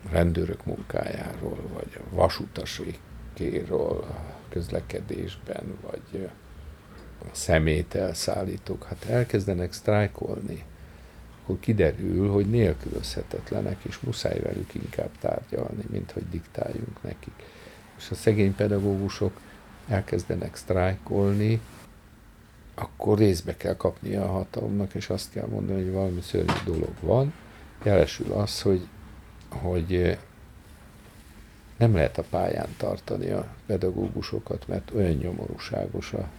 rendőrök 0.09 0.65
munkájáról, 0.65 1.59
vagy 1.73 1.99
vasutasékéről 2.09 4.05
közlekedésben, 4.49 5.77
vagy 5.81 6.29
a 7.21 7.25
szemét 7.31 7.95
elszállítók, 7.95 8.83
hát 8.83 9.05
elkezdenek 9.05 9.73
sztrájkolni, 9.73 10.63
akkor 11.43 11.59
kiderül, 11.59 12.31
hogy 12.31 12.49
nélkülözhetetlenek, 12.49 13.77
és 13.81 13.99
muszáj 13.99 14.39
velük 14.39 14.73
inkább 14.73 15.09
tárgyalni, 15.19 15.83
mint 15.89 16.11
hogy 16.11 16.29
diktáljunk 16.29 17.03
nekik. 17.03 17.33
És 17.97 18.09
a 18.11 18.15
szegény 18.15 18.55
pedagógusok 18.55 19.39
elkezdenek 19.87 20.55
sztrájkolni, 20.55 21.61
akkor 22.75 23.17
részbe 23.17 23.57
kell 23.57 23.75
kapnia 23.75 24.23
a 24.23 24.31
hatalomnak, 24.31 24.93
és 24.93 25.09
azt 25.09 25.31
kell 25.31 25.47
mondani, 25.47 25.83
hogy 25.83 25.91
valami 25.91 26.21
szörnyű 26.21 26.53
dolog 26.65 26.93
van. 26.99 27.33
Jelesül 27.83 28.31
az, 28.31 28.61
hogy, 28.61 28.87
hogy 29.49 30.17
nem 31.77 31.95
lehet 31.95 32.17
a 32.17 32.23
pályán 32.29 32.69
tartani 32.77 33.29
a 33.29 33.47
pedagógusokat, 33.65 34.67
mert 34.67 34.91
olyan 34.95 35.11
nyomorúságos 35.11 36.13
a 36.13 36.29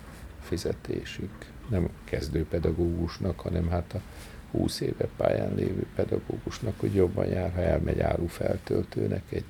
fizetésük. 0.40 1.51
Nem 1.68 1.88
kezdő 2.05 2.47
pedagógusnak, 2.47 3.40
hanem 3.40 3.68
hát 3.68 3.95
a 3.95 4.01
20 4.51 4.81
éve 4.81 5.09
pályán 5.16 5.55
lévő 5.55 5.87
pedagógusnak, 5.95 6.81
hogy 6.81 6.95
jobban 6.95 7.27
jár, 7.27 7.53
ha 7.53 7.61
elmegy 7.61 8.01
árufeltöltőnek 8.01 9.23
egy, 9.29 9.45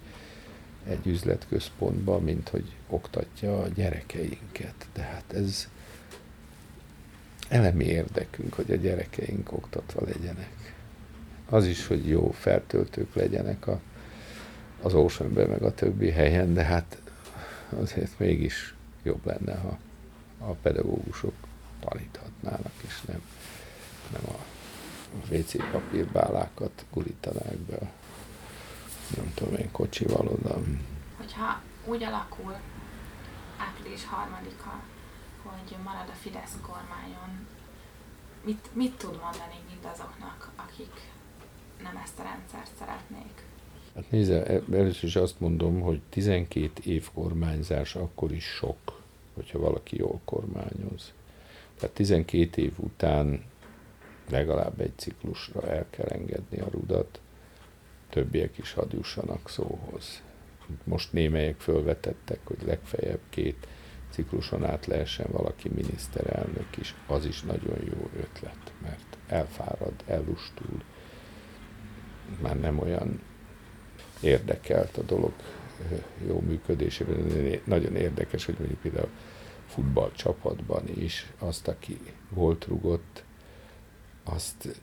egy 0.88 1.06
üzletközpontba, 1.06 2.18
mint 2.18 2.48
hogy 2.48 2.64
oktatja 2.88 3.58
a 3.58 3.68
gyerekeinket. 3.68 4.86
Tehát 4.92 5.32
ez 5.32 5.68
elemi 7.52 7.84
érdekünk, 7.84 8.54
hogy 8.54 8.70
a 8.70 8.76
gyerekeink 8.76 9.52
oktatva 9.52 10.00
legyenek. 10.04 10.74
Az 11.48 11.66
is, 11.66 11.86
hogy 11.86 12.08
jó 12.08 12.30
feltöltők 12.30 13.14
legyenek 13.14 13.66
a, 13.66 13.80
az 14.82 14.94
Oceanben, 14.94 15.48
meg 15.48 15.62
a 15.62 15.74
többi 15.74 16.10
helyen, 16.10 16.54
de 16.54 16.62
hát 16.62 17.02
azért 17.80 18.18
mégis 18.18 18.74
jobb 19.02 19.26
lenne, 19.26 19.54
ha 19.54 19.78
a 20.38 20.52
pedagógusok 20.52 21.34
taníthatnának, 21.80 22.72
és 22.86 23.00
nem, 23.00 23.22
nem 24.12 24.22
a 24.24 24.38
WC 25.34 25.70
papírbálákat 25.72 26.84
gurítanák 26.92 27.58
be 27.58 27.74
a, 27.76 27.90
nem 29.16 29.32
tudom 29.34 29.54
én, 29.54 29.70
kocsival 29.70 30.26
oda. 30.26 30.58
Hogyha 31.16 31.62
úgy 31.84 32.02
alakul 32.02 32.56
április 33.58 34.06
harmadika, 34.06 34.82
hogy 35.44 35.76
marad 35.84 36.08
a 36.08 36.12
Fidesz 36.12 36.56
kormányon, 36.62 37.46
mit, 38.44 38.68
mit 38.72 38.96
tud 38.96 39.20
mondani 39.22 39.58
mindazoknak, 39.70 40.50
akik 40.56 40.94
nem 41.82 41.96
ezt 42.04 42.18
a 42.18 42.22
rendszert 42.22 42.70
szeretnék? 42.78 43.50
Hát 43.94 44.10
nézze, 44.10 44.44
először 44.72 45.04
is 45.04 45.16
azt 45.16 45.40
mondom, 45.40 45.80
hogy 45.80 46.00
12 46.08 46.70
év 46.84 47.08
kormányzás 47.14 47.94
akkor 47.94 48.32
is 48.32 48.44
sok, 48.44 49.02
hogyha 49.34 49.58
valaki 49.58 49.96
jól 49.96 50.20
kormányoz. 50.24 51.12
Tehát 51.78 51.94
12 51.94 52.62
év 52.62 52.72
után 52.76 53.44
legalább 54.30 54.80
egy 54.80 54.92
ciklusra 54.96 55.68
el 55.68 55.86
kell 55.90 56.06
engedni 56.06 56.60
a 56.60 56.68
rudat, 56.70 57.20
többiek 58.08 58.58
is 58.58 58.72
hadd 58.72 58.92
szóhoz. 59.44 60.22
Most 60.84 61.12
némelyek 61.12 61.60
fölvetettek, 61.60 62.38
hogy 62.44 62.58
legfeljebb 62.64 63.20
két 63.30 63.66
cikluson 64.12 64.64
át 64.64 64.86
lehessen 64.86 65.26
valaki 65.30 65.68
miniszterelnök 65.74 66.76
is, 66.80 66.94
az 67.06 67.24
is 67.24 67.42
nagyon 67.42 67.78
jó 67.84 68.10
ötlet, 68.16 68.72
mert 68.82 69.16
elfárad, 69.26 69.92
ellustul, 70.06 70.82
már 72.42 72.60
nem 72.60 72.78
olyan 72.78 73.20
érdekelt 74.20 74.96
a 74.96 75.02
dolog 75.02 75.32
jó 76.26 76.40
működésében. 76.40 77.60
Nagyon 77.64 77.96
érdekes, 77.96 78.44
hogy 78.44 78.56
mondjuk 78.58 78.80
például 78.80 79.08
futballcsapatban 79.66 80.82
is 80.94 81.32
azt, 81.38 81.68
aki 81.68 81.98
volt 82.28 82.66
rugott, 82.66 83.24
azt 84.24 84.80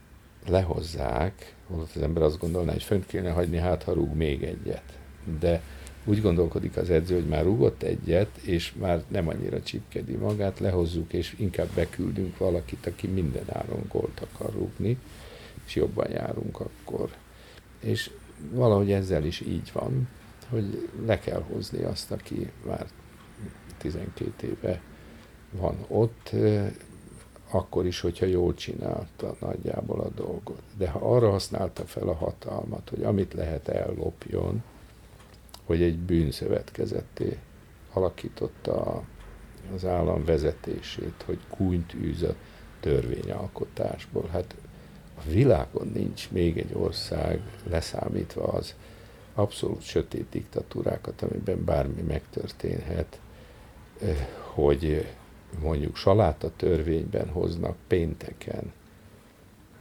lehozzák, 0.47 1.55
holott 1.67 1.95
az 1.95 2.01
ember 2.01 2.23
azt 2.23 2.39
gondolná, 2.39 2.71
hogy 2.71 2.83
fönt 2.83 3.05
kéne 3.05 3.31
hagyni, 3.31 3.57
hát 3.57 3.83
ha 3.83 3.93
rúg 3.93 4.15
még 4.15 4.43
egyet. 4.43 4.97
De 5.39 5.61
úgy 6.05 6.21
gondolkodik 6.21 6.77
az 6.77 6.89
edző, 6.89 7.15
hogy 7.15 7.27
már 7.27 7.43
rúgott 7.43 7.83
egyet, 7.83 8.37
és 8.37 8.73
már 8.73 9.03
nem 9.07 9.27
annyira 9.27 9.61
csipkedi 9.61 10.15
magát, 10.15 10.59
lehozzuk, 10.59 11.13
és 11.13 11.35
inkább 11.37 11.69
beküldünk 11.75 12.37
valakit, 12.37 12.85
aki 12.85 13.07
minden 13.07 13.45
áron 13.47 13.83
gólt 13.91 14.19
akar 14.31 14.53
rúgni, 14.53 14.97
és 15.65 15.75
jobban 15.75 16.11
járunk 16.11 16.59
akkor. 16.59 17.09
És 17.79 18.11
valahogy 18.51 18.91
ezzel 18.91 19.25
is 19.25 19.39
így 19.39 19.69
van, 19.73 20.07
hogy 20.49 20.89
le 21.05 21.19
kell 21.19 21.41
hozni 21.41 21.83
azt, 21.83 22.11
aki 22.11 22.51
már 22.65 22.87
12 23.77 24.47
éve 24.47 24.81
van 25.51 25.85
ott, 25.87 26.31
akkor 27.51 27.85
is, 27.85 27.99
hogyha 27.99 28.25
jól 28.25 28.53
csinálta 28.53 29.35
nagyjából 29.39 29.99
a 29.99 30.09
dolgot. 30.09 30.61
De 30.77 30.89
ha 30.89 31.15
arra 31.15 31.29
használta 31.29 31.83
fel 31.85 32.07
a 32.07 32.13
hatalmat, 32.13 32.89
hogy 32.89 33.03
amit 33.03 33.33
lehet 33.33 33.67
ellopjon, 33.67 34.63
hogy 35.69 35.81
egy 35.81 35.97
bűnszövetkezetté 35.97 37.37
alakította 37.93 39.03
az 39.75 39.85
állam 39.85 40.25
vezetését, 40.25 41.23
hogy 41.25 41.39
kúnyt 41.49 41.93
űz 41.93 42.23
a 42.23 42.35
törvényalkotásból. 42.79 44.27
Hát 44.31 44.55
a 45.17 45.21
világon 45.31 45.87
nincs 45.93 46.31
még 46.31 46.57
egy 46.57 46.73
ország, 46.73 47.41
leszámítva 47.69 48.43
az 48.43 48.75
abszolút 49.33 49.81
sötét 49.81 50.29
diktatúrákat, 50.29 51.21
amiben 51.21 51.65
bármi 51.65 52.01
megtörténhet, 52.01 53.19
hogy 54.53 55.07
mondjuk 55.61 55.95
saláta 55.95 56.51
törvényben 56.55 57.29
hoznak 57.29 57.75
pénteken 57.87 58.71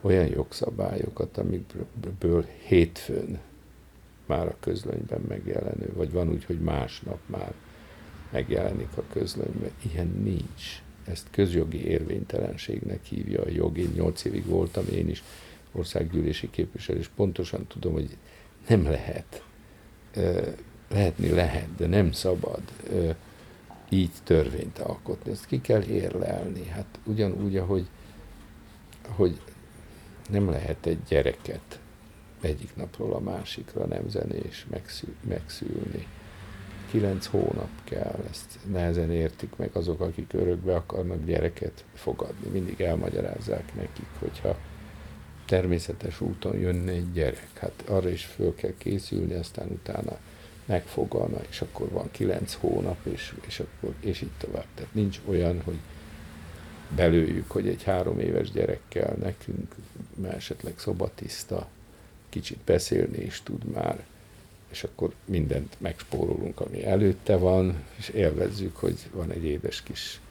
olyan 0.01 0.27
jogszabályokat, 0.27 1.37
amikből 1.37 2.45
hétfőn 2.67 3.39
már 4.29 4.47
a 4.47 4.55
közlönyben 4.59 5.21
megjelenő, 5.27 5.91
vagy 5.93 6.11
van 6.11 6.29
úgy, 6.29 6.45
hogy 6.45 6.59
másnap 6.59 7.19
már 7.25 7.53
megjelenik 8.31 8.97
a 8.97 9.03
közlönyben. 9.13 9.71
Ilyen 9.91 10.07
nincs. 10.23 10.81
Ezt 11.05 11.27
közjogi 11.31 11.85
érvénytelenségnek 11.85 13.03
hívja 13.03 13.41
a 13.41 13.49
jog. 13.49 13.77
Én 13.77 13.91
nyolc 13.95 14.23
évig 14.23 14.45
voltam 14.45 14.85
én 14.93 15.09
is 15.09 15.23
országgyűlési 15.71 16.49
képviselő, 16.49 16.99
és 16.99 17.09
pontosan 17.15 17.67
tudom, 17.67 17.93
hogy 17.93 18.17
nem 18.67 18.83
lehet. 18.83 19.43
Lehetni 20.89 21.29
lehet, 21.29 21.75
de 21.77 21.87
nem 21.87 22.11
szabad 22.11 22.61
így 23.89 24.11
törvényt 24.23 24.79
alkotni. 24.79 25.31
Ezt 25.31 25.45
ki 25.45 25.61
kell 25.61 25.83
érlelni. 25.83 26.67
Hát 26.67 26.99
ugyanúgy, 27.03 27.57
ahogy 27.57 27.87
hogy 29.07 29.41
nem 30.29 30.49
lehet 30.49 30.85
egy 30.85 30.99
gyereket 31.07 31.78
egyik 32.41 32.75
napról 32.75 33.13
a 33.13 33.19
másikra 33.19 33.85
nem 33.85 34.09
zenés 34.09 34.65
megszül, 34.69 35.13
megszülni. 35.27 36.07
Kilenc 36.91 37.25
hónap 37.25 37.69
kell, 37.83 38.23
ezt 38.29 38.59
nehezen 38.71 39.11
értik 39.11 39.55
meg 39.55 39.69
azok, 39.73 40.01
akik 40.01 40.33
örökbe 40.33 40.75
akarnak 40.75 41.25
gyereket 41.25 41.83
fogadni. 41.93 42.49
Mindig 42.49 42.81
elmagyarázzák 42.81 43.75
nekik, 43.75 44.07
hogyha 44.19 44.57
természetes 45.45 46.21
úton 46.21 46.57
jönne 46.57 46.91
egy 46.91 47.11
gyerek, 47.11 47.49
hát 47.59 47.83
arra 47.87 48.09
is 48.09 48.25
föl 48.25 48.55
kell 48.55 48.73
készülni, 48.77 49.33
aztán 49.33 49.67
utána 49.67 50.17
megfogalma, 50.65 51.37
és 51.49 51.61
akkor 51.61 51.89
van 51.89 52.11
kilenc 52.11 52.53
hónap, 52.53 53.05
és, 53.05 53.35
és, 53.47 53.59
akkor, 53.59 53.93
és 53.99 54.21
így 54.21 54.31
tovább. 54.37 54.65
Tehát 54.75 54.93
nincs 54.93 55.21
olyan, 55.25 55.61
hogy 55.61 55.79
belőjük, 56.95 57.51
hogy 57.51 57.67
egy 57.67 57.83
három 57.83 58.19
éves 58.19 58.51
gyerekkel 58.51 59.15
nekünk, 59.19 59.75
mert 60.15 60.35
esetleg 60.35 60.73
szobatiszta, 60.79 61.67
kicsit 62.29 62.57
beszélni 62.65 63.17
is 63.17 63.41
tud 63.43 63.63
már, 63.73 64.05
és 64.71 64.83
akkor 64.83 65.13
mindent 65.25 65.75
megspórolunk, 65.77 66.59
ami 66.59 66.85
előtte 66.85 67.35
van, 67.35 67.83
és 67.97 68.09
élvezzük, 68.09 68.75
hogy 68.75 69.09
van 69.11 69.31
egy 69.31 69.43
édes 69.43 69.83
kis 69.83 70.21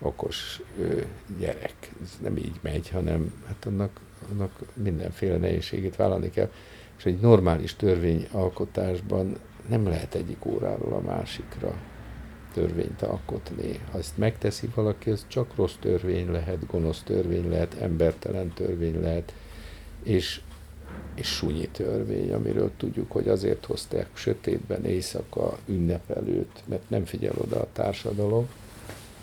okos 0.00 0.60
ö, 0.78 1.00
gyerek. 1.38 1.74
Ez 2.02 2.18
nem 2.22 2.36
így 2.36 2.58
megy, 2.60 2.88
hanem 2.88 3.42
hát 3.46 3.64
annak, 3.64 4.00
annak 4.30 4.58
mindenféle 4.74 5.36
nehézségét 5.36 5.96
vállalni 5.96 6.30
kell. 6.30 6.50
És 6.98 7.04
egy 7.04 7.20
normális 7.20 7.74
törvényalkotásban 7.74 9.36
nem 9.68 9.86
lehet 9.86 10.14
egyik 10.14 10.44
óráról 10.44 10.92
a 10.92 11.00
másikra 11.00 11.74
törvényt 12.52 13.02
alkotni. 13.02 13.80
Ha 13.90 13.98
ezt 13.98 14.18
megteszi 14.18 14.68
valaki, 14.74 15.10
az 15.10 15.24
csak 15.28 15.54
rossz 15.54 15.74
törvény 15.80 16.30
lehet, 16.30 16.66
gonosz 16.66 17.02
törvény 17.02 17.48
lehet, 17.48 17.74
embertelen 17.74 18.52
törvény 18.52 19.00
lehet, 19.00 19.34
és 20.02 20.40
és 21.14 21.26
sunyi 21.26 21.68
törvény, 21.68 22.32
amiről 22.32 22.70
tudjuk, 22.76 23.12
hogy 23.12 23.28
azért 23.28 23.64
hozták 23.64 24.06
sötétben 24.12 24.84
éjszaka 24.84 25.58
ünnep 25.66 26.10
előtt, 26.10 26.62
mert 26.64 26.90
nem 26.90 27.04
figyel 27.04 27.34
oda 27.38 27.60
a 27.60 27.68
társadalom, 27.72 28.48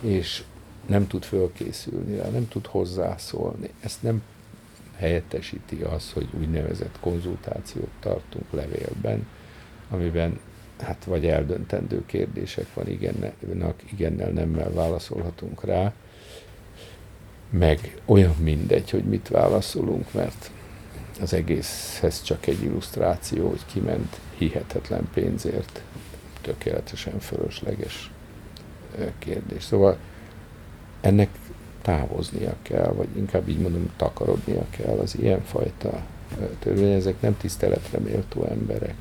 és 0.01 0.43
nem 0.85 1.07
tud 1.07 1.23
fölkészülni 1.23 2.17
rá, 2.17 2.29
nem 2.29 2.47
tud 2.47 2.65
hozzászólni. 2.65 3.69
Ezt 3.79 4.03
nem 4.03 4.21
helyettesíti 4.95 5.81
az, 5.81 6.11
hogy 6.11 6.27
úgynevezett 6.39 6.99
konzultációt 6.99 7.91
tartunk 7.99 8.51
levélben, 8.51 9.27
amiben 9.89 10.39
hát 10.79 11.03
vagy 11.03 11.25
eldöntendő 11.25 12.05
kérdések 12.05 12.73
van, 12.73 12.87
igennel, 12.87 13.33
igennel, 13.91 14.29
nemmel 14.29 14.71
válaszolhatunk 14.73 15.63
rá, 15.63 15.93
meg 17.49 18.01
olyan 18.05 18.35
mindegy, 18.39 18.89
hogy 18.89 19.03
mit 19.03 19.27
válaszolunk, 19.27 20.13
mert 20.13 20.51
az 21.21 21.33
egészhez 21.33 22.21
csak 22.21 22.47
egy 22.47 22.63
illusztráció, 22.63 23.49
hogy 23.49 23.65
kiment 23.65 24.19
hihetetlen 24.37 25.09
pénzért, 25.13 25.81
tökéletesen 26.41 27.19
fölösleges 27.19 28.11
kérdés. 29.19 29.63
Szóval 29.63 29.97
ennek 31.01 31.29
távoznia 31.81 32.55
kell, 32.61 32.91
vagy 32.91 33.07
inkább 33.15 33.47
így 33.47 33.59
mondom, 33.59 33.91
takarodnia 33.97 34.65
kell 34.69 34.97
az 34.97 35.15
ilyenfajta 35.19 36.05
törvény. 36.59 36.91
Ezek 36.91 37.21
nem 37.21 37.37
tiszteletre 37.37 37.99
méltó 37.99 38.43
emberek, 38.43 38.95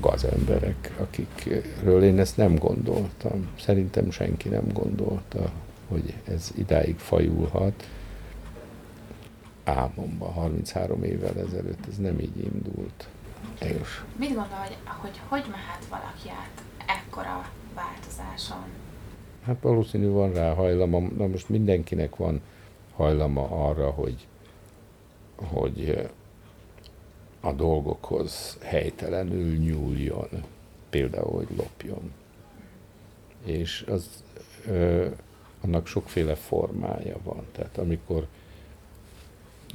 gazemberek, 0.00 0.90
akikről 0.98 2.02
én 2.02 2.18
ezt 2.18 2.36
nem 2.36 2.54
gondoltam. 2.54 3.48
Szerintem 3.60 4.10
senki 4.10 4.48
nem 4.48 4.64
gondolta, 4.72 5.52
hogy 5.88 6.14
ez 6.24 6.50
idáig 6.56 6.98
fajulhat 6.98 7.88
álmomban 9.64 10.32
33 10.32 11.02
évvel 11.02 11.38
ezelőtt, 11.38 11.86
ez 11.88 11.96
nem 11.96 12.18
így 12.18 12.36
indult. 12.36 13.08
Eljós. 13.58 14.04
Mit 14.16 14.34
gondol, 14.34 14.56
hogy, 14.56 14.76
hogy 15.00 15.20
hogy 15.28 15.44
mehet 15.50 15.84
valaki 15.90 16.28
át 16.28 16.62
ekkora 16.86 17.48
változáson? 17.74 18.64
Hát 19.44 19.56
valószínű 19.60 20.08
van 20.08 20.32
rá 20.32 20.54
hajlama, 20.54 20.98
na 20.98 21.26
most 21.26 21.48
mindenkinek 21.48 22.16
van 22.16 22.40
hajlama 22.94 23.68
arra, 23.68 23.90
hogy, 23.90 24.26
hogy 25.36 26.08
a 27.40 27.52
dolgokhoz 27.52 28.58
helytelenül 28.62 29.56
nyúljon, 29.56 30.28
például, 30.90 31.32
hogy 31.32 31.56
lopjon. 31.56 32.12
És 33.44 33.84
az, 33.88 34.08
ö, 34.66 35.06
annak 35.60 35.86
sokféle 35.86 36.34
formája 36.34 37.16
van. 37.22 37.46
Tehát 37.52 37.78
amikor 37.78 38.26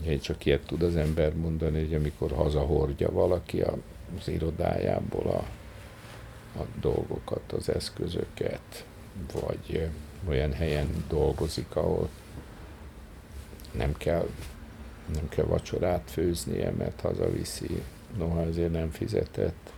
egy 0.06 0.22
csak 0.22 0.46
ilyet 0.46 0.66
tud 0.66 0.82
az 0.82 0.96
ember 0.96 1.36
mondani, 1.36 1.80
hogy 1.80 1.94
amikor 1.94 2.32
hazahordja 2.32 3.12
valaki 3.12 3.62
az 3.62 4.28
irodájából 4.28 5.28
a, 5.28 5.44
a 6.60 6.66
dolgokat, 6.82 7.52
az 7.52 7.70
eszközöket, 7.70 8.86
vagy 9.34 9.90
olyan 10.28 10.54
helyen 10.54 11.06
dolgozik, 11.08 11.76
ahol 11.76 12.10
nem 13.72 13.98
kell, 13.98 14.28
nem 15.14 15.30
kell 15.30 15.46
vacsorát 15.46 16.12
főznie, 16.12 16.72
mert 16.72 17.02
hazaviszi, 17.02 17.84
noha 18.18 18.42
ezért 18.42 18.72
nem 18.72 18.90
fizetett, 18.90 19.72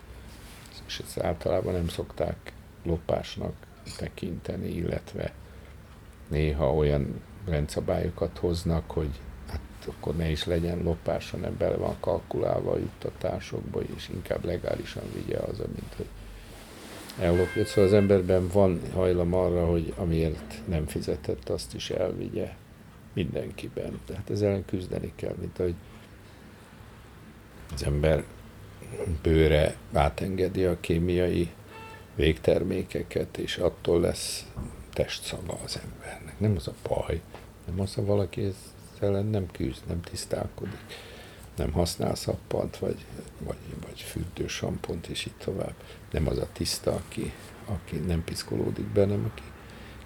és 0.88 1.00
ezt 1.00 1.20
általában 1.20 1.74
nem 1.74 1.88
szokták 1.88 2.54
lopásnak 2.84 3.54
tekinteni, 3.98 4.68
illetve 4.68 5.34
néha 6.28 6.76
olyan 6.76 7.22
rendszabályokat 7.46 8.38
hoznak, 8.38 8.92
hogy 8.92 9.20
akkor 9.86 10.16
ne 10.16 10.30
is 10.30 10.46
legyen 10.46 10.84
lopás, 10.84 11.32
hanem 11.32 11.58
bele 11.58 11.76
van 11.76 11.96
kalkulálva 12.00 12.72
a 12.72 12.78
juttatásokba, 12.78 13.82
és 13.96 14.10
inkább 14.14 14.46
legálisan 14.46 15.04
vigye 15.14 15.38
az, 15.38 15.58
mint 15.58 15.94
hogy 15.98 16.08
ellopja. 17.20 17.66
Szóval 17.66 17.84
az 17.84 17.94
emberben 17.94 18.48
van 18.48 18.82
hajlam 18.94 19.34
arra, 19.34 19.66
hogy 19.66 19.94
amiért 19.98 20.62
nem 20.68 20.88
fizetett, 20.88 21.50
azt 21.50 21.74
is 21.74 21.90
elvigye 21.90 22.54
mindenkiben. 23.14 24.00
Tehát 24.06 24.30
ezzel 24.30 24.50
ellen 24.50 24.66
küzdeni 24.66 25.14
kell, 25.16 25.36
mint 25.40 25.58
hogy 25.58 25.74
az 27.74 27.84
ember 27.84 28.24
bőre 29.22 29.76
átengedi 29.94 30.64
a 30.64 30.80
kémiai 30.80 31.50
végtermékeket, 32.16 33.38
és 33.38 33.58
attól 33.58 34.00
lesz 34.00 34.46
testszaga 34.94 35.58
az 35.64 35.82
embernek. 35.84 36.40
Nem 36.40 36.56
az 36.56 36.68
a 36.68 36.74
baj, 36.88 37.22
nem 37.66 37.80
az, 37.80 37.94
ha 37.94 38.06
valaki 38.06 38.54
ezzel 39.02 39.22
nem 39.22 39.52
küzd, 39.52 39.82
nem 39.88 40.02
tisztálkodik, 40.02 40.86
nem 41.56 41.72
használ 41.72 42.16
szappant, 42.16 42.78
vagy, 42.78 43.06
vagy, 43.40 43.58
vagy 43.86 44.00
fürdősampont, 44.00 45.08
és 45.08 45.26
így 45.26 45.38
tovább. 45.38 45.74
Nem 46.12 46.28
az 46.28 46.38
a 46.38 46.48
tiszta, 46.54 46.92
aki, 46.92 47.32
aki 47.66 47.98
nem 47.98 48.24
piszkolódik 48.24 48.86
be, 48.86 49.06
nem 49.06 49.32
aki 49.32 49.44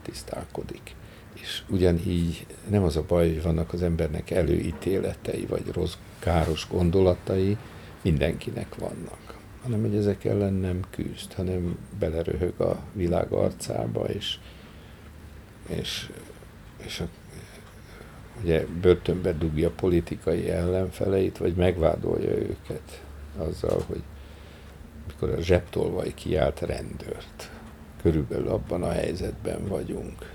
tisztálkodik. 0.02 0.96
És 1.34 1.64
ugyanígy 1.70 2.46
nem 2.70 2.84
az 2.84 2.96
a 2.96 3.04
baj, 3.08 3.28
hogy 3.28 3.42
vannak 3.42 3.74
az 3.74 3.82
embernek 3.82 4.32
előítéletei, 4.32 5.46
vagy 5.46 5.72
rossz, 5.74 5.94
káros 6.20 6.68
gondolatai, 6.70 7.58
mindenkinek 8.02 8.76
vannak, 8.76 9.38
hanem 9.64 9.82
hogy 9.82 9.96
ezek 9.96 10.26
ellen 10.26 10.54
nem 10.54 10.80
küzd, 10.90 11.34
hanem 11.34 11.78
beleröhög 12.00 12.60
a 12.60 12.80
világ 12.94 13.32
arcába, 13.32 14.06
és, 14.06 14.40
és, 15.68 16.12
és 16.78 17.00
a, 17.00 17.08
ugye 18.42 18.66
börtönbe 18.66 19.34
dugja 19.34 19.70
politikai 19.70 20.50
ellenfeleit, 20.50 21.38
vagy 21.38 21.56
megvádolja 21.56 22.32
őket 22.32 23.04
azzal, 23.38 23.84
hogy 23.88 24.04
mikor 25.08 25.30
a 25.30 25.42
zsebtolvaj 25.42 26.14
kiállt 26.14 26.60
rendőrt. 26.60 27.52
Körülbelül 28.02 28.48
abban 28.48 28.84
a 28.84 28.92
helyzetben 28.92 29.68
vagyunk 29.68 30.34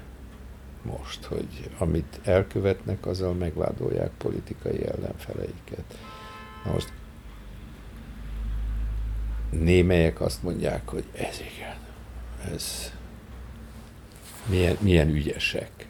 most, 0.83 1.25
hogy 1.25 1.71
amit 1.79 2.21
elkövetnek, 2.25 3.07
azzal 3.07 3.33
megvádolják 3.33 4.11
politikai 4.19 4.87
ellenfeleiket. 4.87 5.99
Na 6.65 6.73
most 6.73 6.93
némelyek 9.51 10.21
azt 10.21 10.43
mondják, 10.43 10.89
hogy 10.89 11.05
ez 11.13 11.41
igen, 11.55 11.77
ez 12.55 12.93
milyen, 14.47 14.77
milyen 14.81 15.09
ügyesek, 15.09 15.89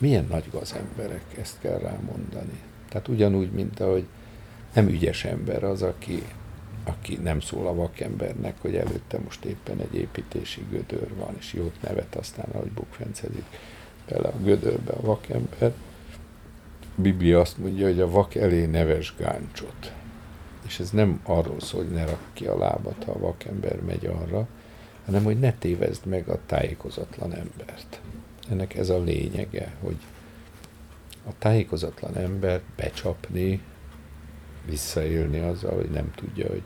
milyen 0.00 0.26
nagy 0.30 0.44
gazemberek, 0.50 1.24
ezt 1.40 1.58
kell 1.60 1.78
rámondani. 1.78 2.60
Tehát 2.88 3.08
ugyanúgy, 3.08 3.50
mint 3.50 3.80
ahogy 3.80 4.04
nem 4.74 4.88
ügyes 4.88 5.24
ember 5.24 5.64
az, 5.64 5.82
aki, 5.82 6.22
aki 6.84 7.18
nem 7.22 7.40
szól 7.40 7.66
a 7.66 7.74
vakembernek, 7.74 8.54
hogy 8.60 8.76
előtte 8.76 9.18
most 9.24 9.44
éppen 9.44 9.78
egy 9.78 9.94
építési 9.94 10.64
gödör 10.70 11.14
van, 11.16 11.34
és 11.38 11.52
jót 11.52 11.82
nevet 11.82 12.16
aztán, 12.16 12.46
ahogy 12.52 12.70
bukfencezik 12.70 13.44
bele 14.08 14.28
a 14.28 14.38
gödörbe 14.42 14.92
a 14.92 15.00
vakember. 15.00 15.72
Biblia 16.94 17.40
azt 17.40 17.58
mondja, 17.58 17.86
hogy 17.86 18.00
a 18.00 18.10
vak 18.10 18.34
elé 18.34 18.66
neves 18.66 19.14
gáncsot. 19.18 19.92
És 20.66 20.80
ez 20.80 20.90
nem 20.90 21.20
arról 21.22 21.60
szól, 21.60 21.82
hogy 21.82 21.92
ne 21.92 22.04
rak 22.04 22.22
ki 22.32 22.46
a 22.46 22.58
lábat, 22.58 23.04
ha 23.04 23.12
a 23.12 23.18
vakember 23.18 23.80
megy 23.80 24.06
arra, 24.06 24.48
hanem 25.04 25.24
hogy 25.24 25.38
ne 25.38 25.52
tévezd 25.52 26.06
meg 26.06 26.28
a 26.28 26.38
tájékozatlan 26.46 27.34
embert. 27.34 28.00
Ennek 28.50 28.74
ez 28.74 28.88
a 28.88 29.02
lényege, 29.02 29.74
hogy 29.80 29.96
a 31.26 31.30
tájékozatlan 31.38 32.16
embert 32.16 32.62
becsapni, 32.76 33.60
visszaélni 34.66 35.38
azzal, 35.38 35.74
hogy 35.74 35.90
nem 35.90 36.10
tudja, 36.14 36.48
hogy 36.48 36.62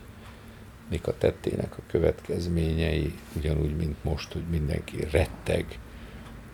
mik 0.90 1.06
a 1.06 1.18
tettének 1.18 1.78
a 1.78 1.82
következményei, 1.86 3.14
ugyanúgy, 3.36 3.76
mint 3.76 4.04
most, 4.04 4.32
hogy 4.32 4.44
mindenki 4.50 4.96
retteg 5.10 5.78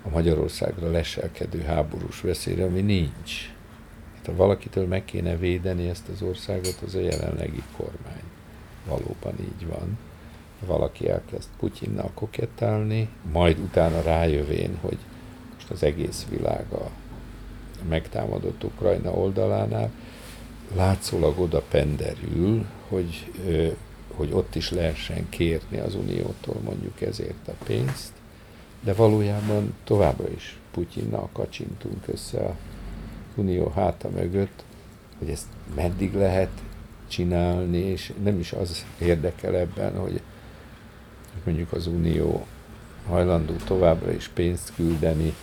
a 0.03 0.09
Magyarországra 0.09 0.91
leselkedő 0.91 1.61
háborús 1.61 2.21
veszélyre, 2.21 2.65
ami 2.65 2.81
nincs. 2.81 3.53
Hát, 4.17 4.27
ha 4.27 4.35
valakitől 4.35 4.87
meg 4.87 5.05
kéne 5.05 5.37
védeni 5.37 5.89
ezt 5.89 6.09
az 6.09 6.23
országot, 6.23 6.79
az 6.87 6.95
a 6.95 7.01
jelenlegi 7.01 7.63
kormány. 7.77 8.23
Valóban 8.87 9.35
így 9.41 9.67
van. 9.67 9.99
Valaki 10.67 11.09
elkezd 11.09 11.49
Putyinnal 11.59 12.11
kokettálni, 12.15 13.09
majd 13.33 13.59
utána 13.59 14.03
rájövén, 14.03 14.79
hogy 14.81 14.99
az 15.73 15.83
egész 15.83 16.27
világ 16.31 16.73
a 16.73 16.91
megtámadott 17.89 18.65
Ukrajna 18.65 19.11
oldalánál, 19.11 19.91
látszólag 20.75 21.39
oda 21.39 21.63
penderül, 21.71 22.67
hogy, 22.89 23.33
hogy 24.15 24.33
ott 24.33 24.55
is 24.55 24.71
lehessen 24.71 25.29
kérni 25.29 25.79
az 25.79 25.95
Uniótól 25.95 26.57
mondjuk 26.65 27.01
ezért 27.01 27.49
a 27.49 27.65
pénzt, 27.65 28.13
de 28.81 28.95
valójában 28.95 29.75
továbbra 29.85 30.29
is 30.29 30.59
Putyinnal 30.71 31.29
kacsintunk 31.33 32.05
össze 32.07 32.41
a 32.41 32.57
Unió 33.35 33.73
háta 33.75 34.09
mögött, 34.09 34.65
hogy 35.19 35.29
ezt 35.29 35.47
meddig 35.75 36.15
lehet 36.15 36.51
csinálni, 37.09 37.79
és 37.79 38.13
nem 38.23 38.39
is 38.39 38.53
az 38.53 38.87
érdekel 38.99 39.57
ebben, 39.57 39.99
hogy 39.99 40.21
mondjuk 41.45 41.73
az 41.73 41.87
Unió 41.87 42.47
hajlandó 43.09 43.55
továbbra 43.65 44.13
is 44.13 44.29
pénzt 44.29 44.73
küldeni, 44.75 45.35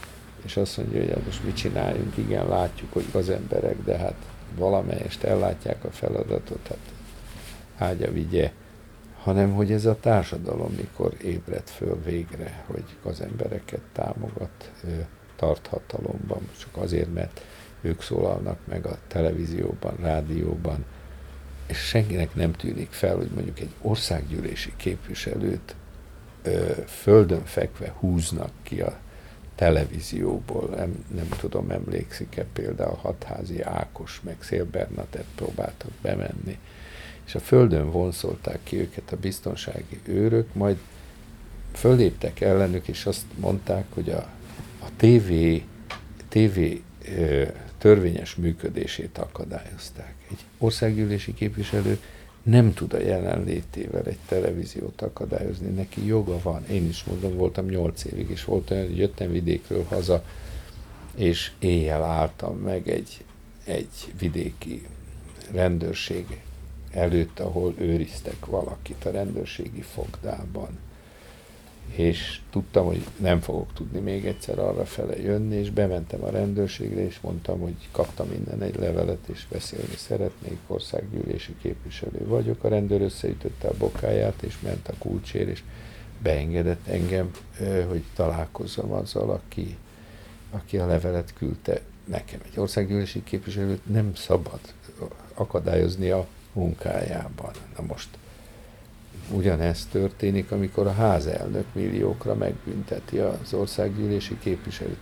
és 0.48 0.58
azt 0.58 0.78
mondja, 0.78 1.00
hogy 1.00 1.10
hát 1.10 1.26
most 1.26 1.44
mit 1.44 1.56
csináljunk, 1.56 2.18
igen, 2.18 2.48
látjuk, 2.48 2.94
hogy 2.94 3.06
az 3.12 3.30
emberek, 3.30 3.84
de 3.84 3.98
hát 3.98 4.16
valamelyest 4.56 5.24
ellátják 5.24 5.84
a 5.84 5.92
feladatot, 5.92 6.68
hát 6.68 6.94
ágya 7.78 8.12
vigye. 8.12 8.52
Hanem 9.18 9.54
hogy 9.54 9.72
ez 9.72 9.86
a 9.86 10.00
társadalom 10.00 10.74
mikor 10.78 11.14
ébred 11.22 11.68
föl 11.68 12.02
végre, 12.04 12.64
hogy 12.66 12.84
az 13.04 13.22
embereket 13.22 13.82
támogat, 13.94 14.72
tart 15.36 15.68
hatalomban, 15.68 16.50
csak 16.60 16.78
azért, 16.78 17.14
mert 17.14 17.42
ők 17.82 18.02
szólalnak 18.02 18.60
meg 18.68 18.86
a 18.86 18.98
televízióban, 19.08 19.96
rádióban, 20.02 20.86
és 21.66 21.78
senkinek 21.78 22.36
nem 22.36 22.52
tűnik 22.52 22.92
fel, 22.92 23.16
hogy 23.16 23.30
mondjuk 23.34 23.60
egy 23.60 23.74
országgyűlési 23.82 24.74
képviselőt 24.76 25.76
ö, 26.44 26.72
földön 26.86 27.46
fekve 27.46 27.94
húznak 28.00 28.52
ki 28.64 28.82
a 28.82 28.98
televízióból. 29.58 30.70
Nem, 30.76 31.06
nem 31.15 31.30
tudom, 31.39 31.70
emlékszik-e 31.70 32.46
például 32.54 32.96
Hatházi 32.96 33.62
Ákos, 33.62 34.22
meg 34.24 34.36
Szél 34.39 34.65
Bernatett 34.65 35.28
próbáltak 35.36 35.91
bemenni 36.02 36.58
és 37.28 37.36
a 37.36 37.39
földön 37.39 37.91
vonszolták 37.91 38.60
ki 38.63 38.78
őket 38.78 39.12
a 39.12 39.15
biztonsági 39.15 40.00
őrök, 40.06 40.54
majd 40.54 40.78
föléptek 41.74 42.41
ellenük, 42.41 42.88
és 42.88 43.06
azt 43.06 43.26
mondták, 43.36 43.86
hogy 43.89 44.10
a, 44.10 44.30
a 44.80 44.88
TV, 44.98 45.32
TV 46.28 46.60
törvényes 47.78 48.36
működését 48.36 49.17
akadályozták. 49.17 50.13
Egy 50.30 50.39
országgyűlési 50.58 51.34
képviselő 51.34 52.00
nem 52.48 52.74
tud 52.74 52.94
a 52.94 53.00
jelenlétével 53.00 54.04
egy 54.04 54.18
televíziót 54.28 55.02
akadályozni, 55.02 55.68
neki 55.68 56.06
joga 56.06 56.40
van. 56.42 56.66
Én 56.66 56.88
is 56.88 57.04
mondom, 57.04 57.36
voltam 57.36 57.66
nyolc 57.66 58.04
évig, 58.04 58.30
és 58.30 58.44
volt 58.44 58.72
olyan, 58.72 58.86
hogy 58.86 58.98
jöttem 58.98 59.32
vidékről 59.32 59.84
haza, 59.84 60.24
és 61.16 61.52
éjjel 61.60 62.04
álltam 62.04 62.58
meg 62.58 62.90
egy, 62.90 63.26
egy 63.66 64.14
vidéki 64.20 64.88
rendőrség 65.52 66.42
előtt, 66.92 67.40
ahol 67.40 67.74
őriztek 67.78 68.46
valakit 68.46 69.06
a 69.06 69.12
rendőrségi 69.12 69.82
fogdában. 69.82 70.78
És 71.95 72.39
tudtam, 72.50 72.86
hogy 72.86 73.08
nem 73.19 73.39
fogok 73.39 73.73
tudni 73.73 74.00
még 74.00 74.26
egyszer 74.26 74.60
arra 74.60 74.86
fele 74.86 75.21
jönni, 75.21 75.56
és 75.56 75.69
bementem 75.69 76.23
a 76.23 76.30
rendőrségre, 76.30 77.06
és 77.06 77.19
mondtam, 77.21 77.60
hogy 77.60 77.76
kaptam 77.91 78.28
minden 78.28 78.62
egy 78.62 78.76
levelet, 78.76 79.28
és 79.28 79.47
beszélni 79.50 79.95
szeretnék, 79.95 80.58
országgyűlési 80.67 81.56
képviselő 81.62 82.26
vagyok. 82.26 82.63
A 82.63 82.67
rendőr 82.67 83.02
összeütötte 83.02 83.67
a 83.67 83.78
bokáját, 83.78 84.41
és 84.41 84.60
ment 84.60 84.88
a 84.88 84.93
kulcsér, 84.97 85.47
és 85.47 85.63
beengedett 86.21 86.88
engem, 86.88 87.32
hogy 87.88 88.04
találkozzam 88.15 88.91
azzal, 88.91 89.30
aki, 89.30 89.78
aki 90.52 90.78
a 90.78 90.86
levelet 90.86 91.34
küldte 91.34 91.82
nekem. 92.06 92.39
Egy 92.52 92.60
országgyűlési 92.60 93.23
képviselőt 93.23 93.89
nem 93.89 94.15
szabad 94.15 94.60
akadályozni 95.34 96.10
a 96.10 96.28
munkájában. 96.54 97.52
Na 97.78 97.84
most 97.84 98.08
ugyanezt 99.32 99.90
történik, 99.90 100.52
amikor 100.52 100.88
a 100.88 100.94
házelnök 100.94 101.66
milliókra 101.74 102.36
megbünteti 102.36 103.18
az 103.18 103.54
országgyűlési 103.54 104.38
képviselőt. 104.40 104.98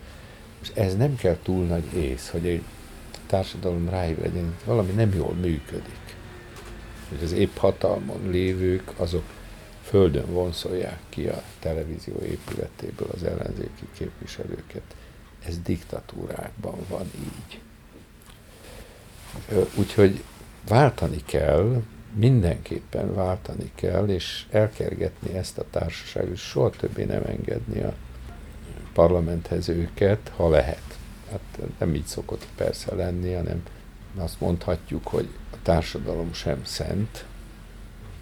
És 0.62 0.72
ez 0.74 0.96
nem 0.96 1.16
kell 1.16 1.38
túl 1.44 1.66
nagy 1.66 1.94
ész, 1.94 2.30
hogy 2.30 2.48
egy 2.48 2.64
társadalom 3.26 3.90
ráébredjen, 3.90 4.44
hogy 4.44 4.66
valami 4.66 4.92
nem 4.92 5.14
jól 5.14 5.34
működik. 5.34 6.16
Hogy 7.10 7.24
az 7.24 7.32
épp 7.32 7.58
hatalmon 7.58 8.30
lévők, 8.30 8.92
azok 8.98 9.24
földön 9.82 10.26
vonszolják 10.32 11.00
ki 11.10 11.28
a 11.28 11.44
televízió 11.60 12.16
épületéből 12.24 13.08
az 13.14 13.24
ellenzéki 13.24 13.88
képviselőket. 13.98 14.96
Ez 15.48 15.60
diktatúrákban 15.60 16.76
van 16.90 17.12
így. 17.20 17.60
Úgyhogy 19.76 20.24
váltani 20.68 21.22
kell, 21.26 21.82
mindenképpen 22.16 23.16
váltani 23.16 23.72
kell, 23.76 24.08
és 24.08 24.46
elkergetni 24.52 25.38
ezt 25.38 25.58
a 25.58 25.66
társaságot, 25.70 26.36
soha 26.36 26.70
többé 26.70 27.04
nem 27.04 27.24
engedni 27.26 27.82
a 27.82 27.94
parlamenthez 28.94 29.70
őket, 29.70 30.32
ha 30.36 30.50
lehet. 30.50 30.98
Hát 31.32 31.60
nem 31.80 31.96
így 31.96 32.06
szokott 32.06 32.48
persze 32.56 32.96
lenni, 32.96 33.34
hanem 33.34 33.64
azt 34.18 34.40
mondhatjuk, 34.40 35.08
hogy 35.08 35.28
a 35.52 35.56
társadalom 35.62 36.34
sem 36.34 36.60
szent, 36.64 37.26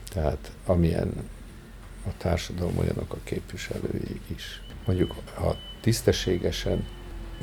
Tehát 0.10 0.52
amilyen 0.66 1.30
a 2.06 2.10
társadalom 2.18 2.78
olyanok 2.78 3.14
a 3.14 3.18
képviselői 3.24 4.22
is. 4.28 4.62
Mondjuk, 4.86 5.16
ha 5.34 5.58
tisztességesen 5.82 6.88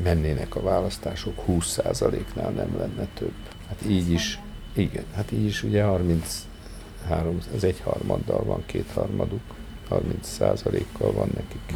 mennének 0.03 0.57
a 0.57 0.63
választások, 0.63 1.45
20%-nál 1.49 2.51
nem 2.51 2.77
lenne 2.79 3.09
több. 3.15 3.35
Hát 3.69 3.83
így 3.89 4.11
is, 4.11 4.39
igen, 4.73 5.05
hát 5.15 5.33
így 5.33 5.45
is 5.45 5.63
ugye 5.63 5.85
33, 5.85 7.39
az 7.55 7.65
egyharmaddal 7.65 8.45
van 8.45 8.63
kétharmaduk, 8.67 9.43
30 9.89 10.29
százalékkal 10.29 11.13
van 11.13 11.29
nekik 11.35 11.75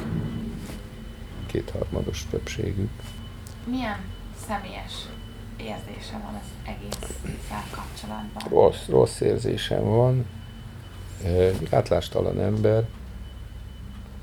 kétharmados 1.47 2.27
többségük. 2.31 2.91
Milyen 3.65 3.99
személyes 4.47 4.93
érzése 5.57 6.21
van 6.25 6.35
az 6.35 6.69
egész 6.75 7.21
kapcsolatban? 7.71 8.49
Rossz, 8.49 8.87
rossz 8.89 9.21
érzésem 9.21 9.85
van. 9.85 10.27
Gátlástalan 11.71 12.41
ember, 12.41 12.85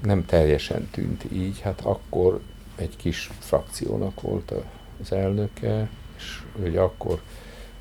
nem 0.01 0.25
teljesen 0.25 0.87
tűnt 0.91 1.23
így, 1.31 1.61
hát 1.61 1.81
akkor 1.81 2.41
egy 2.75 2.95
kis 2.95 3.29
frakciónak 3.39 4.21
volt 4.21 4.53
az 5.01 5.11
elnöke, 5.11 5.89
és 6.17 6.41
hogy 6.61 6.77
akkor 6.77 7.21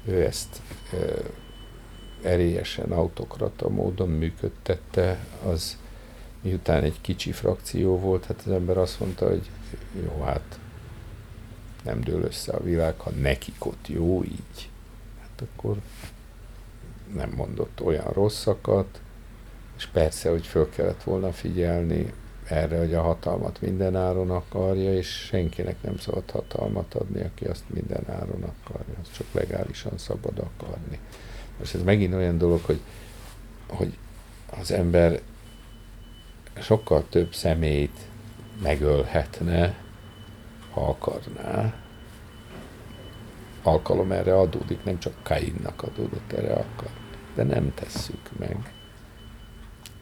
ő 0.05 0.25
ezt 0.25 0.61
erélyesen 2.23 2.93
autokrata 2.93 3.69
módon 3.69 4.09
működtette, 4.09 5.25
az 5.45 5.79
miután 6.41 6.83
egy 6.83 7.01
kicsi 7.01 7.33
frakció 7.33 7.99
volt, 7.99 8.25
hát 8.25 8.43
az 8.47 8.53
ember 8.53 8.79
azt 8.79 9.01
mondta, 9.01 9.29
hogy 9.29 9.51
jó, 10.03 10.23
hát 10.23 10.59
nem 11.85 12.01
dől 12.01 12.23
össze 12.23 12.53
a 12.53 12.63
világ, 12.63 13.01
ha 13.01 13.11
nekik 13.11 13.67
ott 13.67 13.89
jó 13.89 14.25
így. 14.25 14.71
Hát 15.21 15.43
akkor 15.49 15.77
nem 17.15 17.31
mondott 17.31 17.83
olyan 17.83 18.13
rosszakat, 18.13 19.01
és 19.77 19.87
persze, 19.87 20.31
hogy 20.31 20.47
föl 20.47 20.69
kellett 20.71 21.03
volna 21.03 21.33
figyelni 21.33 22.13
erre, 22.51 22.79
hogy 22.79 22.95
a 22.95 23.03
hatalmat 23.03 23.61
minden 23.61 23.97
áron 23.97 24.31
akarja, 24.31 24.95
és 24.95 25.09
senkinek 25.09 25.83
nem 25.83 25.99
szabad 25.99 26.31
hatalmat 26.31 26.95
adni, 26.95 27.23
aki 27.23 27.45
azt 27.45 27.65
minden 27.67 28.05
áron 28.09 28.43
akarja, 28.43 28.95
az 29.03 29.11
csak 29.17 29.27
legálisan 29.33 29.99
szabad 29.99 30.39
akarni. 30.39 30.99
Most 31.59 31.75
ez 31.75 31.83
megint 31.83 32.15
olyan 32.15 32.39
dolog, 32.39 32.61
hogy, 32.65 32.81
hogy 33.69 33.99
az 34.61 34.71
ember 34.71 35.21
sokkal 36.61 37.05
több 37.09 37.35
szemét 37.35 37.99
megölhetne, 38.63 39.75
ha 40.71 40.89
akarná. 40.89 41.75
Alkalom 43.63 44.13
erre 44.13 44.39
adódik, 44.39 44.85
nem 44.85 44.99
csak 44.99 45.15
Kainnak 45.23 45.83
adódott 45.83 46.33
erre 46.33 46.53
akar. 46.53 46.91
De 47.35 47.43
nem 47.43 47.75
tesszük 47.75 48.39
meg. 48.39 48.73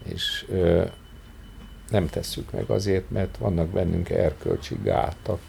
És 0.05 0.47
ö, 0.49 0.85
nem 1.91 2.07
tesszük 2.07 2.51
meg 2.51 2.71
azért, 2.71 3.11
mert 3.11 3.37
vannak 3.37 3.69
bennünk 3.69 4.11
erkölcsi 4.11 4.79
gátak, 4.83 5.41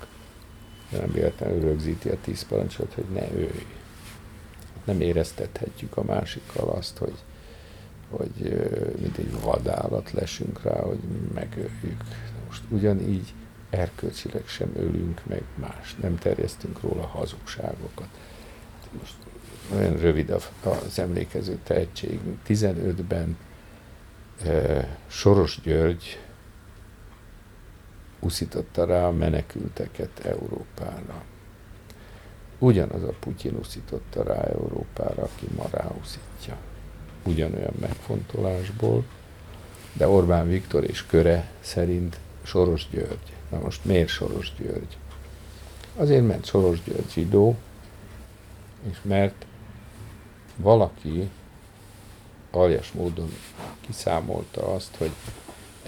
nem 0.92 1.12
véletlenül 1.12 1.62
rögzíti 1.62 2.10
a 2.10 2.18
tíz 2.22 2.46
parancsot, 2.46 2.94
hogy 2.94 3.06
ne 3.14 3.32
őj. 3.32 3.66
Nem 4.84 5.02
éreztethetjük 5.02 5.98
a 5.98 6.04
másikkal 6.04 6.70
azt, 6.70 6.98
hogy 6.98 7.16
hogy 8.10 8.60
mint 9.02 9.18
egy 9.18 9.42
vadállat 9.42 10.12
lesünk 10.12 10.64
rá, 10.64 10.80
hogy 10.80 11.00
megöljük. 11.34 12.04
Most 12.48 12.62
ugyanígy 12.70 13.34
erkölcsileg 13.70 14.48
sem 14.48 14.72
ölünk 14.76 15.22
meg 15.26 15.44
más, 15.56 15.96
nem 16.02 16.18
terjesztünk 16.18 16.82
róla 16.82 17.06
hazugságokat. 17.06 18.08
Most 19.00 19.14
olyan 19.76 19.98
rövid 19.98 20.30
az 20.64 21.00
emlékező 21.00 21.60
tehetségünk. 21.64 22.38
15-ben 22.48 23.38
Soros 25.08 25.60
György 25.64 26.20
uszította 28.20 28.86
rá 28.86 29.06
a 29.06 29.12
menekülteket 29.12 30.20
Európára. 30.26 31.24
Ugyanaz 32.60 33.04
a 33.04 33.14
Putyin 33.20 33.56
uszította 33.56 34.24
rá 34.24 34.42
Európára, 34.42 35.24
aki 35.24 35.48
ma 35.56 35.66
ráuszítja 35.72 36.58
ugyanolyan 37.24 37.74
megfontolásból, 37.80 39.04
de 39.94 40.08
Orbán 40.08 40.48
Viktor 40.48 40.84
és 40.84 41.06
köre 41.06 41.52
szerint 41.60 42.20
Soros 42.44 42.88
György. 42.90 43.34
Na 43.50 43.60
most 43.60 43.86
miért 43.86 44.08
Soros 44.08 44.54
György? 44.58 44.98
Azért, 45.96 46.28
mert 46.28 46.46
Soros 46.46 46.84
György 46.84 47.12
zsidó, 47.12 47.56
és 48.90 48.98
mert 49.02 49.46
valaki 50.56 51.30
aljas 52.52 52.92
módon 52.92 53.34
kiszámolta 53.82 54.74
azt, 54.74 54.96
hogy 54.96 55.12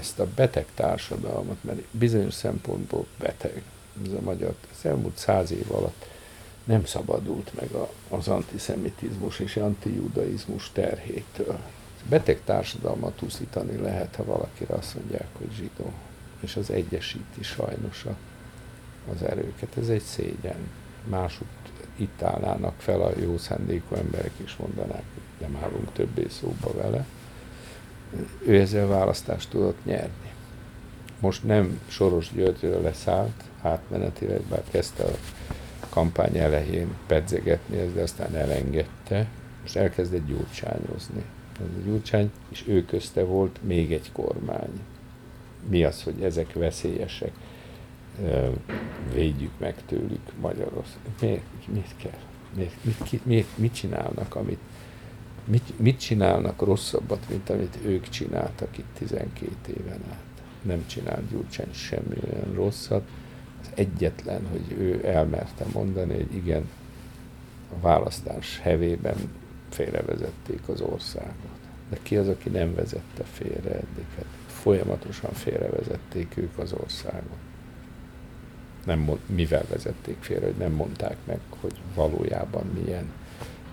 ezt 0.01 0.19
a 0.19 0.27
beteg 0.35 0.65
társadalmat, 0.75 1.63
mert 1.63 1.79
bizonyos 1.91 2.33
szempontból 2.33 3.05
beteg, 3.19 3.61
ez 4.05 4.11
a 4.11 4.21
magyar, 4.21 4.55
az 4.71 4.85
elmúlt 4.85 5.17
száz 5.17 5.51
év 5.51 5.71
alatt 5.71 6.05
nem 6.63 6.85
szabadult 6.85 7.51
meg 7.59 7.71
a, 7.71 7.89
az 8.09 8.27
antiszemitizmus 8.27 9.39
és 9.39 9.57
antijudaizmus 9.57 10.71
terhétől. 10.71 11.59
Beteg 12.09 12.39
társadalmat 12.45 13.21
úszítani 13.21 13.77
lehet, 13.77 14.15
ha 14.15 14.23
valakire 14.23 14.73
azt 14.73 14.95
mondják, 14.95 15.27
hogy 15.37 15.51
zsidó. 15.55 15.91
És 16.39 16.55
az 16.55 16.69
egyesíti 16.69 17.43
sajnos 17.43 18.05
a, 18.05 18.15
az 19.11 19.23
erőket. 19.23 19.77
Ez 19.77 19.89
egy 19.89 20.01
szégyen. 20.01 20.69
Másút 21.09 21.47
itt 21.95 22.21
állnának 22.21 22.79
fel 22.79 23.01
a 23.01 23.11
jó 23.19 23.37
szándékú 23.37 23.95
emberek, 23.95 24.31
és 24.43 24.55
mondanák, 24.55 25.03
hogy 25.13 25.47
nem 25.47 25.63
állunk 25.63 25.93
többé 25.93 26.25
szóba 26.29 26.73
vele. 26.73 27.05
Ő 28.45 28.60
ezzel 28.60 28.88
választást 28.88 29.50
tudott 29.50 29.86
nyerni. 29.86 30.32
Most 31.19 31.43
nem 31.43 31.80
Soros 31.88 32.32
Györgyről 32.34 32.82
leszállt, 32.82 33.43
átmenetileg, 33.62 34.41
bár 34.41 34.63
kezdte 34.71 35.04
a 35.04 35.15
kampány 35.89 36.38
elején 36.38 36.88
pedzegetni 37.08 37.78
ezt, 37.78 37.93
de 37.93 38.02
aztán 38.02 38.36
elengedte. 38.36 39.28
Most 39.62 39.76
elkezdett 39.76 40.28
gyurcsányozni. 40.28 41.24
Ez 41.60 41.82
a 41.82 41.86
gyurcsány, 41.86 42.32
és 42.50 42.63
ő 42.67 42.86
közte 42.86 43.24
volt 43.24 43.60
még 43.63 43.93
egy 43.93 44.12
kormány. 44.12 44.80
Mi 45.69 45.84
az, 45.84 46.04
hogy 46.04 46.24
ezek 46.24 46.54
veszélyesek? 46.54 47.32
Védjük 49.13 49.52
meg 49.58 49.76
tőlük 49.86 50.32
Magyarország. 50.39 51.02
Miért, 51.21 51.43
mit 51.74 51.95
kell? 51.97 52.19
Miért, 52.56 52.84
mit, 52.84 53.26
mit, 53.26 53.58
mit 53.58 53.74
csinálnak, 53.74 54.36
amit 54.36 54.60
mit, 55.45 55.80
mit 55.80 55.99
csinálnak 55.99 56.62
rosszabbat, 56.62 57.30
mint 57.30 57.49
amit 57.49 57.77
ők 57.86 58.10
csináltak 58.10 58.77
itt 58.77 58.93
12 58.97 59.51
éven 59.67 59.99
át? 60.12 60.43
Nem 60.62 60.88
csinált 60.88 61.30
Gyurcsány 61.30 61.73
semmi 61.73 62.15
olyan 62.32 62.54
rosszat, 62.54 63.08
egyetlen, 63.73 64.47
hogy 64.51 64.77
ő 64.77 65.08
elmerte 65.08 65.65
mondani, 65.73 66.13
hogy 66.13 66.36
igen, 66.36 66.69
a 67.73 67.80
választás 67.82 68.60
hevében 68.60 69.15
félrevezették 69.69 70.67
az 70.67 70.82
országot. 70.82 71.60
De 71.89 71.97
ki 72.01 72.17
az, 72.17 72.27
aki 72.27 72.49
nem 72.49 72.75
vezette 72.75 73.23
félre 73.23 73.69
eddig? 73.69 74.06
Hát 74.15 74.25
folyamatosan 74.47 75.32
félrevezették 75.32 76.38
ők 76.38 76.58
az 76.58 76.73
országot. 76.73 77.38
Nem 78.86 78.99
mond, 78.99 79.19
mivel 79.25 79.65
vezették 79.69 80.17
félre, 80.19 80.45
hogy 80.45 80.58
nem 80.58 80.71
mondták 80.71 81.17
meg, 81.25 81.39
hogy 81.60 81.73
valójában 81.95 82.65
milyen 82.84 83.12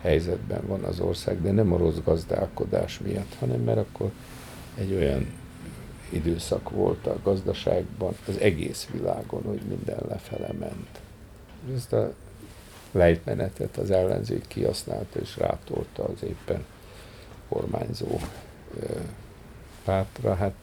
helyzetben 0.01 0.67
van 0.67 0.83
az 0.83 1.01
ország, 1.01 1.43
de 1.43 1.51
nem 1.51 1.73
a 1.73 1.77
rossz 1.77 1.99
gazdálkodás 2.05 2.99
miatt, 2.99 3.35
hanem 3.39 3.61
mert 3.61 3.79
akkor 3.79 4.11
egy 4.75 4.95
olyan 4.95 5.27
időszak 6.11 6.71
volt 6.71 7.07
a 7.07 7.19
gazdaságban, 7.23 8.17
az 8.27 8.39
egész 8.39 8.89
világon, 8.93 9.43
hogy 9.43 9.61
minden 9.69 9.99
lefele 10.09 10.53
ment. 10.59 11.01
Ezt 11.75 11.93
a 11.93 12.15
lejtmenetet 12.93 13.77
az 13.77 13.91
ellenzék 13.91 14.47
kihasználta 14.47 15.21
és 15.21 15.37
rátolta 15.37 16.05
az 16.05 16.23
éppen 16.23 16.65
kormányzó 17.49 18.21
pártra, 19.85 20.35
hát 20.35 20.55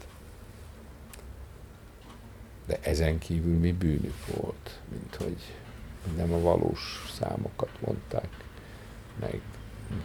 de 2.66 2.80
ezen 2.82 3.18
kívül 3.18 3.57
mi 3.57 3.72
bűnük 3.72 4.26
volt, 4.26 4.80
mint 4.89 5.16
hogy 5.16 5.38
nem 6.18 6.34
a 6.34 6.39
valós 6.39 7.14
számokat 7.20 7.70
mondták 7.86 8.45
meg. 9.20 9.41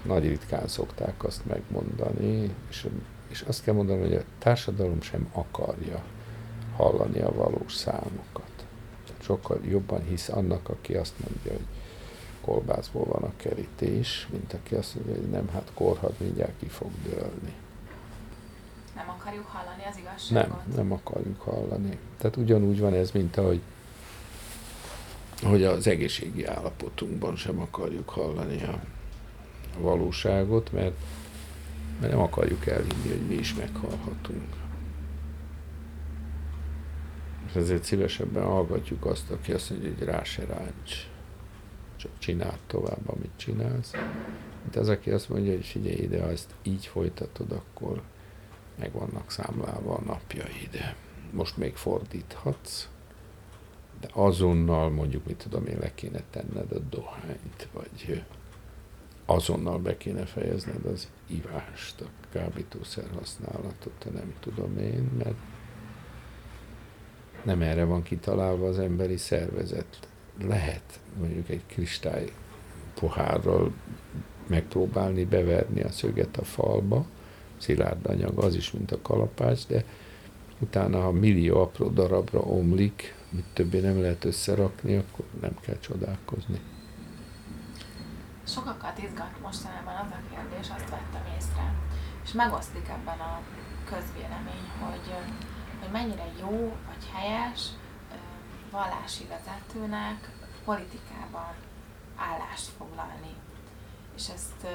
Nagy 0.02 0.28
ritkán 0.28 0.68
szokták 0.68 1.24
azt 1.24 1.46
megmondani, 1.46 2.54
és 2.68 2.86
és 3.30 3.40
azt 3.40 3.62
kell 3.62 3.74
mondani, 3.74 4.00
hogy 4.00 4.14
a 4.14 4.22
társadalom 4.38 5.00
sem 5.00 5.28
akarja 5.32 6.02
hallani 6.76 7.20
a 7.20 7.34
valós 7.34 7.74
számokat. 7.74 8.66
Tehát 9.06 9.22
sokkal 9.22 9.60
jobban 9.64 10.02
hisz 10.02 10.28
annak, 10.28 10.68
aki 10.68 10.94
azt 10.94 11.14
mondja, 11.18 11.52
hogy 11.52 11.66
kolbászból 12.40 13.04
van 13.04 13.22
a 13.22 13.32
kerítés, 13.36 14.28
mint 14.30 14.52
aki 14.52 14.74
azt 14.74 14.94
mondja, 14.94 15.14
hogy 15.14 15.30
nem, 15.30 15.48
hát 15.48 15.70
korhad 15.74 16.14
mindjárt 16.18 16.52
ki 16.58 16.66
fog 16.66 16.90
dőlni. 17.02 17.54
Nem 18.94 19.08
akarjuk 19.18 19.46
hallani 19.46 19.82
az 19.90 19.96
igazságot? 19.98 20.48
Nem, 20.48 20.74
nem 20.74 20.92
akarjuk 20.92 21.40
hallani. 21.40 21.98
Tehát 22.18 22.36
ugyanúgy 22.36 22.80
van 22.80 22.94
ez, 22.94 23.10
mint 23.10 23.36
ahogy 23.36 23.60
hogy 25.42 25.64
az 25.64 25.86
egészségi 25.86 26.46
állapotunkban 26.46 27.36
sem 27.36 27.60
akarjuk 27.60 28.08
hallani 28.08 28.62
a, 28.62 28.80
a 28.99 28.99
valóságot, 29.78 30.72
mert 30.72 30.94
mert 32.00 32.12
nem 32.12 32.22
akarjuk 32.22 32.66
elhinni, 32.66 33.08
hogy 33.08 33.26
mi 33.28 33.34
is 33.34 33.54
meghalhatunk. 33.54 34.54
És 37.46 37.54
ezért 37.54 37.84
szívesebben 37.84 38.44
hallgatjuk 38.44 39.06
azt, 39.06 39.30
aki 39.30 39.52
azt 39.52 39.70
mondja, 39.70 39.90
hogy 39.98 40.06
rá 40.06 40.22
se 40.22 40.44
ráncs. 40.44 41.08
Csak 41.96 42.10
csináld 42.18 42.58
tovább, 42.66 43.08
amit 43.08 43.30
csinálsz. 43.36 43.92
Mint 44.62 44.76
az, 44.76 44.88
aki 44.88 45.10
azt 45.10 45.28
mondja, 45.28 45.52
hogy 45.52 45.64
figyelj 45.64 45.96
ide, 45.96 46.22
ha 46.22 46.30
ezt 46.30 46.54
így 46.62 46.86
folytatod, 46.86 47.52
akkor 47.52 48.02
meg 48.78 48.92
vannak 48.92 49.30
számlálva 49.30 49.94
a 49.94 50.02
napjaid. 50.02 50.94
Most 51.30 51.56
még 51.56 51.76
fordíthatsz, 51.76 52.88
de 54.00 54.08
azonnal 54.12 54.90
mondjuk, 54.90 55.26
mit 55.26 55.36
tudom 55.36 55.66
én, 55.66 55.78
le 55.78 55.94
kéne 55.94 56.22
tenned 56.30 56.72
a 56.72 56.78
dohányt, 56.78 57.68
vagy 57.72 58.24
azonnal 59.30 59.78
be 59.78 59.96
kéne 59.96 60.24
fejezned 60.24 60.84
az 60.84 61.08
ivást, 61.26 62.00
a 62.00 62.06
kábítószer 62.32 63.04
használatot, 63.18 64.06
nem 64.12 64.34
tudom 64.40 64.78
én, 64.78 65.10
mert 65.18 65.36
nem 67.42 67.62
erre 67.62 67.84
van 67.84 68.02
kitalálva 68.02 68.68
az 68.68 68.78
emberi 68.78 69.16
szervezet. 69.16 70.08
Lehet 70.42 71.00
mondjuk 71.18 71.48
egy 71.48 71.62
kristály 71.66 72.32
pohárral 72.94 73.72
megpróbálni 74.46 75.24
beverni 75.24 75.82
a 75.82 75.90
szöget 75.90 76.36
a 76.36 76.44
falba, 76.44 77.06
szilárd 77.56 78.06
anyag 78.06 78.38
az 78.38 78.54
is, 78.54 78.70
mint 78.70 78.92
a 78.92 79.02
kalapács, 79.02 79.66
de 79.66 79.84
utána, 80.58 81.00
ha 81.00 81.10
millió 81.10 81.60
apró 81.60 81.88
darabra 81.88 82.40
omlik, 82.40 83.14
mit 83.30 83.44
többé 83.52 83.80
nem 83.80 84.00
lehet 84.00 84.24
összerakni, 84.24 84.96
akkor 84.96 85.24
nem 85.40 85.56
kell 85.60 85.78
csodálkozni. 85.78 86.60
Sokakat 88.50 88.98
izgat 88.98 89.40
mostanában 89.42 89.94
az 89.94 90.10
a 90.10 90.34
kérdés, 90.34 90.70
azt 90.70 90.88
vettem 90.88 91.26
észre, 91.36 91.74
és 92.24 92.32
megosztik 92.32 92.88
ebben 92.88 93.18
a 93.20 93.40
közvélemény, 93.84 94.70
hogy, 94.80 95.14
hogy 95.80 95.90
mennyire 95.90 96.26
jó 96.40 96.76
vagy 96.86 97.10
helyes 97.14 97.68
vallási 98.70 99.26
vezetőnek 99.26 100.30
politikában 100.64 101.54
állást 102.16 102.68
foglalni. 102.78 103.34
És 104.16 104.28
ezt 104.28 104.66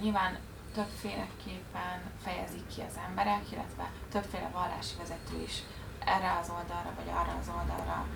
nyilván 0.00 0.38
többféleképpen 0.74 2.00
fejezik 2.22 2.66
ki 2.66 2.80
az 2.80 2.98
emberek, 3.08 3.52
illetve 3.52 3.90
többféle 4.10 4.50
vallási 4.52 4.96
vezető 4.98 5.42
is 5.42 5.62
erre 6.04 6.38
az 6.40 6.50
oldalra, 6.50 6.92
vagy 6.96 7.08
arra 7.08 7.38
az 7.40 7.48
oldalra 7.48 8.06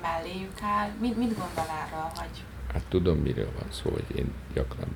melléjük 0.00 0.62
áll. 0.62 0.90
Mit, 0.90 1.16
mit 1.16 1.38
gondol 1.38 1.74
erről, 1.84 2.10
hogy... 2.14 2.44
Hát 2.74 2.82
tudom, 2.88 3.18
miről 3.18 3.50
van 3.58 3.68
szó, 3.70 3.90
hogy 3.90 4.16
én 4.16 4.32
gyakran 4.52 4.88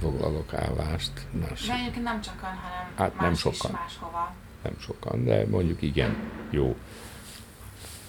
foglalok 0.00 0.54
állást. 0.54 1.12
Más. 1.48 1.66
De 1.66 1.72
egyébként 1.72 2.04
nem 2.04 2.20
csak 2.20 2.34
ön, 2.34 2.48
hanem 2.48 2.92
hát 2.96 3.14
más 3.14 3.22
nem 3.22 3.34
sokan. 3.34 3.70
is 3.70 3.78
máshova. 3.78 4.34
Nem 4.62 4.74
sokan, 4.78 5.24
de 5.24 5.46
mondjuk 5.46 5.82
igen, 5.82 6.16
jó 6.50 6.76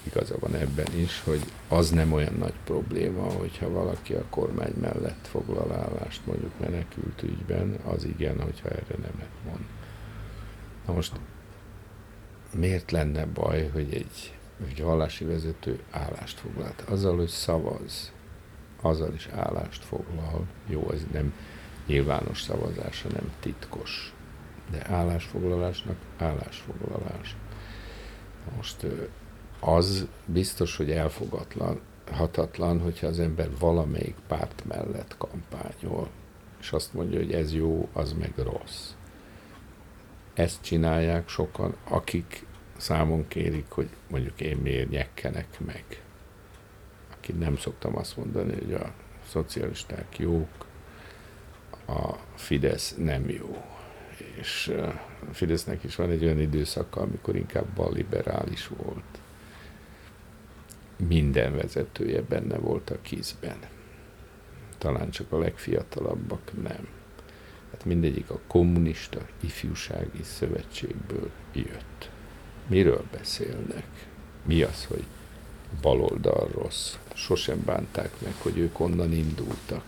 igaza 0.02 0.34
van 0.38 0.54
ebben 0.54 0.86
is, 0.94 1.22
hogy 1.24 1.44
az 1.68 1.90
nem 1.90 2.12
olyan 2.12 2.34
nagy 2.34 2.54
probléma, 2.64 3.22
hogyha 3.22 3.70
valaki 3.70 4.14
a 4.14 4.24
kormány 4.30 4.74
mellett 4.80 5.26
foglal 5.26 5.72
állást 5.72 6.26
mondjuk 6.26 6.58
menekült 6.60 7.22
ügyben, 7.22 7.78
az 7.84 8.04
igen, 8.04 8.40
hogyha 8.40 8.68
erre 8.68 8.94
nemet 8.96 9.30
mond. 9.44 9.64
Na 10.86 10.92
most 10.92 11.12
miért 12.54 12.90
lenne 12.90 13.26
baj, 13.26 13.68
hogy 13.72 13.94
egy, 13.94 14.38
egy 14.68 14.82
vallási 14.82 15.24
vezető 15.24 15.80
állást 15.90 16.38
foglalt? 16.38 16.80
Azzal, 16.80 17.16
hogy 17.16 17.28
szavaz, 17.28 18.12
azzal 18.82 19.14
is 19.14 19.26
állást 19.26 19.84
foglal, 19.84 20.46
jó, 20.66 20.90
ez 20.92 21.06
nem 21.12 21.34
nyilvános 21.86 22.40
szavazása, 22.40 23.08
nem 23.08 23.32
titkos, 23.40 24.14
de 24.70 24.86
állásfoglalásnak 24.90 25.96
állásfoglalás. 26.18 27.36
Most 28.56 28.86
az 29.60 30.06
biztos, 30.26 30.76
hogy 30.76 30.90
elfogatlan, 30.90 31.80
hatatlan, 32.12 32.80
hogyha 32.80 33.06
az 33.06 33.18
ember 33.18 33.48
valamelyik 33.58 34.16
párt 34.26 34.64
mellett 34.68 35.16
kampányol, 35.18 36.08
és 36.60 36.72
azt 36.72 36.94
mondja, 36.94 37.18
hogy 37.18 37.32
ez 37.32 37.54
jó, 37.54 37.88
az 37.92 38.12
meg 38.12 38.32
rossz. 38.36 38.90
Ezt 40.34 40.62
csinálják 40.62 41.28
sokan, 41.28 41.74
akik 41.84 42.46
számon 42.76 43.28
kérik, 43.28 43.68
hogy 43.68 43.88
mondjuk 44.10 44.40
én 44.40 44.56
miért 44.56 44.90
nyekkenek 44.90 45.60
meg. 45.66 46.01
Aki 47.22 47.32
nem 47.32 47.56
szoktam 47.56 47.96
azt 47.96 48.16
mondani, 48.16 48.54
hogy 48.54 48.72
a 48.72 48.92
szocialisták 49.28 50.18
jók, 50.18 50.66
a 51.86 52.12
Fidesz 52.34 52.94
nem 52.98 53.28
jó. 53.28 53.64
És 54.38 54.68
a 55.28 55.32
Fidesznek 55.32 55.84
is 55.84 55.96
van 55.96 56.10
egy 56.10 56.24
olyan 56.24 56.40
időszaka, 56.40 57.00
amikor 57.00 57.36
inkább 57.36 57.66
balliberális 57.66 58.68
volt 58.68 59.20
minden 60.96 61.56
vezetője 61.56 62.22
benne 62.22 62.56
volt 62.58 62.90
a 62.90 63.00
kizben. 63.02 63.58
Talán 64.78 65.10
csak 65.10 65.32
a 65.32 65.38
legfiatalabbak 65.38 66.62
nem. 66.62 66.88
Hát 67.70 67.84
mindegyik 67.84 68.30
a 68.30 68.40
kommunista 68.46 69.20
ifjúsági 69.40 70.22
szövetségből 70.22 71.30
jött. 71.52 72.10
Miről 72.66 73.04
beszélnek? 73.12 73.86
Mi 74.44 74.62
az, 74.62 74.84
hogy 74.84 75.04
baloldal 75.80 76.48
rossz? 76.54 76.96
Sosem 77.22 77.62
bánták 77.64 78.20
meg, 78.22 78.34
hogy 78.38 78.58
ők 78.58 78.80
onnan 78.80 79.12
indultak. 79.12 79.84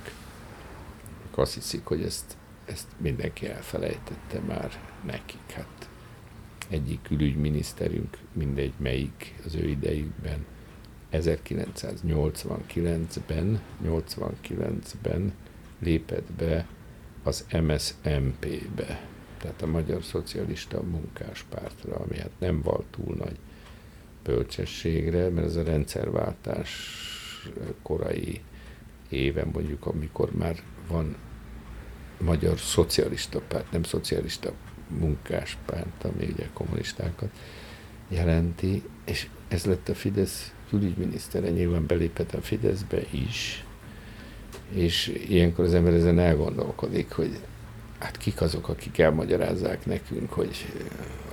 Azt 1.34 1.54
hiszik, 1.54 1.84
hogy 1.84 2.02
ezt, 2.02 2.36
ezt 2.64 2.86
mindenki 2.96 3.48
elfelejtette 3.48 4.40
már 4.46 4.80
nekik. 5.04 5.50
Hát 5.54 5.88
egyik 6.68 7.02
külügyminiszterünk, 7.02 8.18
mindegy 8.32 8.72
melyik 8.76 9.34
az 9.44 9.54
ő 9.54 9.68
idejükben 9.68 10.44
1989-ben 11.12 13.60
89-ben 13.84 15.32
lépett 15.78 16.32
be 16.32 16.66
az 17.22 17.46
MSMP-be, 17.52 19.06
tehát 19.38 19.62
a 19.62 19.66
Magyar 19.66 20.02
Szocialista 20.02 20.82
Munkáspártra, 20.82 21.96
ami 21.96 22.18
hát 22.18 22.32
nem 22.38 22.62
volt 22.62 22.86
túl 22.90 23.14
nagy 23.14 23.36
bölcsességre, 24.22 25.28
mert 25.28 25.46
ez 25.46 25.56
a 25.56 25.62
rendszerváltás 25.62 26.98
korai 27.82 28.40
éve 29.08 29.44
mondjuk, 29.52 29.86
amikor 29.86 30.30
már 30.32 30.56
van 30.88 31.16
magyar 32.20 32.58
szocialista 32.58 33.40
párt, 33.48 33.72
nem 33.72 33.82
szocialista 33.82 34.52
munkáspárt, 34.88 36.04
ami 36.04 36.28
ugye 36.32 36.48
kommunistákat 36.52 37.30
jelenti, 38.08 38.82
és 39.04 39.28
ez 39.48 39.64
lett 39.64 39.88
a 39.88 39.94
Fidesz 39.94 40.52
külügyminisztere, 40.68 41.50
nyilván 41.50 41.86
belépett 41.86 42.34
a 42.34 42.42
Fideszbe 42.42 43.00
is, 43.10 43.64
és 44.70 45.24
ilyenkor 45.28 45.64
az 45.64 45.74
ember 45.74 45.92
ezen 45.92 46.18
elgondolkodik, 46.18 47.12
hogy 47.12 47.38
hát 47.98 48.16
kik 48.16 48.40
azok, 48.40 48.68
akik 48.68 48.98
elmagyarázzák 48.98 49.86
nekünk, 49.86 50.32
hogy 50.32 50.66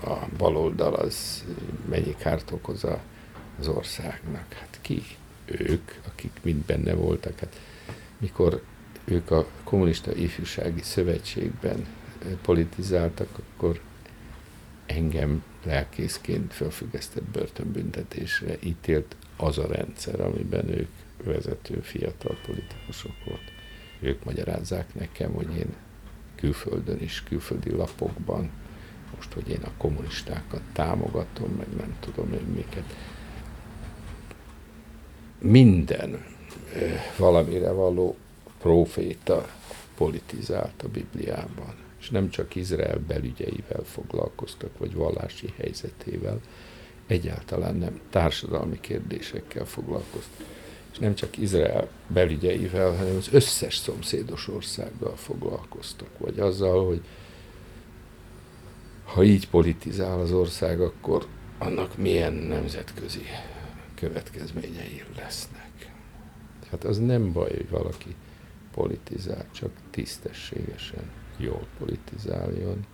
a 0.04 0.16
baloldal 0.38 0.94
az 0.94 1.46
mennyi 1.90 2.16
kárt 2.18 2.52
okoz 2.52 2.86
az 3.60 3.68
országnak. 3.68 4.54
Hát 4.54 4.80
ki? 4.82 5.04
Ők, 5.60 5.92
akik 6.08 6.32
mind 6.42 6.64
benne 6.64 6.94
voltak. 6.94 7.40
Hát 7.40 7.60
mikor 8.18 8.62
ők 9.04 9.32
a 9.32 9.48
kommunista 9.64 10.16
ifjúsági 10.16 10.82
szövetségben 10.82 11.88
politizáltak, 12.42 13.28
akkor 13.38 13.82
engem 14.86 15.44
lelkészként 15.64 16.54
felfüggesztett 16.54 17.24
börtönbüntetésre 17.24 18.58
ítélt 18.60 19.16
az 19.38 19.58
a 19.58 19.68
rendszer, 19.68 20.22
amiben 20.22 20.70
ők 20.70 20.90
vezető 21.24 21.80
fiatal 21.82 22.38
politikusok 22.46 23.24
volt. 23.26 23.52
Ők 24.00 24.24
magyarázzák 24.24 24.96
nekem, 24.96 25.32
hogy 25.32 25.56
én 25.58 25.74
külföldön 26.36 27.00
is, 27.00 27.24
külföldi 27.24 27.72
lapokban, 27.72 28.50
most, 29.16 29.34
hogy 29.34 29.50
én 29.50 29.62
a 29.64 29.72
kommunistákat 29.78 30.62
támogatom, 30.74 31.52
meg 31.58 31.68
nem 31.78 31.96
tudom 32.00 32.34
én 32.34 32.54
miket. 32.56 32.96
Minden 35.42 36.26
valamire 37.18 37.72
való 37.72 38.16
proféta 38.60 39.50
politizált 39.98 40.84
a 40.84 40.88
Bibliában. 40.88 41.76
És 42.00 42.10
nem 42.10 42.30
csak 42.30 42.56
Izrael 42.56 43.00
belügyeivel 43.08 43.84
foglalkoztak, 43.84 44.78
vagy 44.78 44.94
vallási 44.94 45.54
helyzetével, 45.58 46.40
egyáltalán 47.08 47.76
nem 47.76 48.00
társadalmi 48.10 48.80
kérdésekkel 48.80 49.66
foglalkoztak. 49.66 50.46
És 50.92 50.98
nem 50.98 51.16
csak 51.16 51.38
Izrael 51.38 51.90
belügyeivel, 52.08 52.96
hanem 52.96 53.16
az 53.16 53.30
összes 53.32 53.76
szomszédos 53.76 54.48
országgal 54.48 55.16
foglalkoztak, 55.16 56.18
vagy 56.18 56.40
azzal, 56.40 56.86
hogy 56.86 57.02
ha 59.04 59.24
így 59.24 59.50
politizál 59.50 60.20
az 60.20 60.32
ország, 60.32 60.82
akkor 60.82 61.26
annak 61.58 61.98
milyen 61.98 62.34
nemzetközi 62.34 63.26
következményei 64.02 65.04
lesznek. 65.16 65.92
Hát 66.70 66.84
az 66.84 66.98
nem 66.98 67.32
baj, 67.32 67.50
hogy 67.50 67.70
valaki 67.70 68.16
politizál, 68.74 69.46
csak 69.52 69.72
tisztességesen, 69.90 71.12
jól 71.38 71.68
politizáljon, 71.78 72.86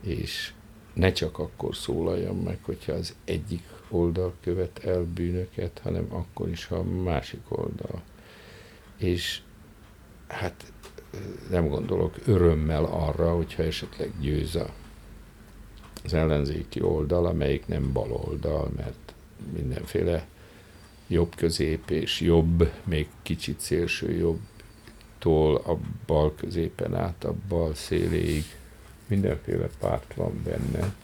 és 0.00 0.52
ne 0.94 1.12
csak 1.12 1.38
akkor 1.38 1.76
szólaljon 1.76 2.36
meg, 2.36 2.58
hogyha 2.62 2.92
az 2.92 3.14
egyik 3.24 3.62
oldal 3.88 4.34
követ 4.40 4.84
el 4.84 5.04
bűnöket, 5.04 5.80
hanem 5.82 6.06
akkor 6.08 6.48
is, 6.48 6.64
ha 6.64 6.76
a 6.76 6.82
másik 6.82 7.42
oldal. 7.48 8.02
És 8.96 9.40
hát 10.26 10.72
nem 11.50 11.68
gondolok 11.68 12.14
örömmel 12.26 12.84
arra, 12.84 13.34
hogyha 13.34 13.62
esetleg 13.62 14.12
győz 14.20 14.58
az 16.04 16.14
ellenzéki 16.14 16.82
oldal, 16.82 17.26
amelyik 17.26 17.66
nem 17.66 17.92
baloldal, 17.92 18.70
mert 18.76 19.14
mindenféle 19.52 20.26
jobb 21.06 21.34
közép 21.34 21.90
és 21.90 22.20
jobb, 22.20 22.72
még 22.84 23.08
kicsit 23.22 23.60
szélső 23.60 24.12
jobbtól 24.12 25.56
a 25.56 25.78
bal 26.06 26.34
középen 26.34 26.94
át 26.94 27.24
a 27.24 27.34
bal 27.48 27.74
széléig 27.74 28.44
mindenféle 29.06 29.68
párt 29.78 30.14
van 30.14 30.40
benne. 30.44 30.94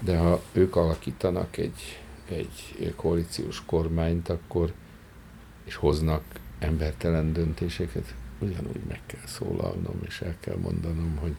De 0.00 0.18
ha 0.18 0.42
ők 0.52 0.76
alakítanak 0.76 1.56
egy, 1.56 2.00
egy 2.28 2.92
koalíciós 2.96 3.62
kormányt, 3.66 4.28
akkor 4.28 4.72
és 5.64 5.74
hoznak 5.74 6.24
embertelen 6.58 7.32
döntéseket, 7.32 8.14
ugyanúgy 8.38 8.80
meg 8.88 9.00
kell 9.06 9.26
szólalnom, 9.26 10.00
és 10.06 10.20
el 10.20 10.36
kell 10.40 10.56
mondanom, 10.56 11.16
hogy 11.16 11.34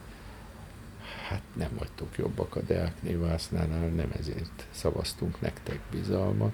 hát 1.34 1.42
nem 1.54 1.70
vagytok 1.78 2.18
jobbak 2.18 2.56
a 2.56 2.62
Deák 2.62 3.02
Névásznál, 3.02 3.68
nem 3.68 4.12
ezért 4.20 4.66
szavaztunk 4.72 5.42
nektek 5.42 5.80
bizalmat, 5.92 6.54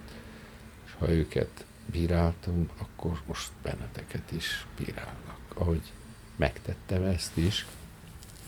és 0.85 0.91
ha 0.99 1.09
őket 1.09 1.65
bíráltam, 1.85 2.69
akkor 2.77 3.21
most 3.27 3.51
benneteket 3.61 4.31
is 4.31 4.65
bírálnak. 4.77 5.39
Ahogy 5.53 5.81
megtettem 6.35 7.03
ezt 7.03 7.37
is 7.37 7.65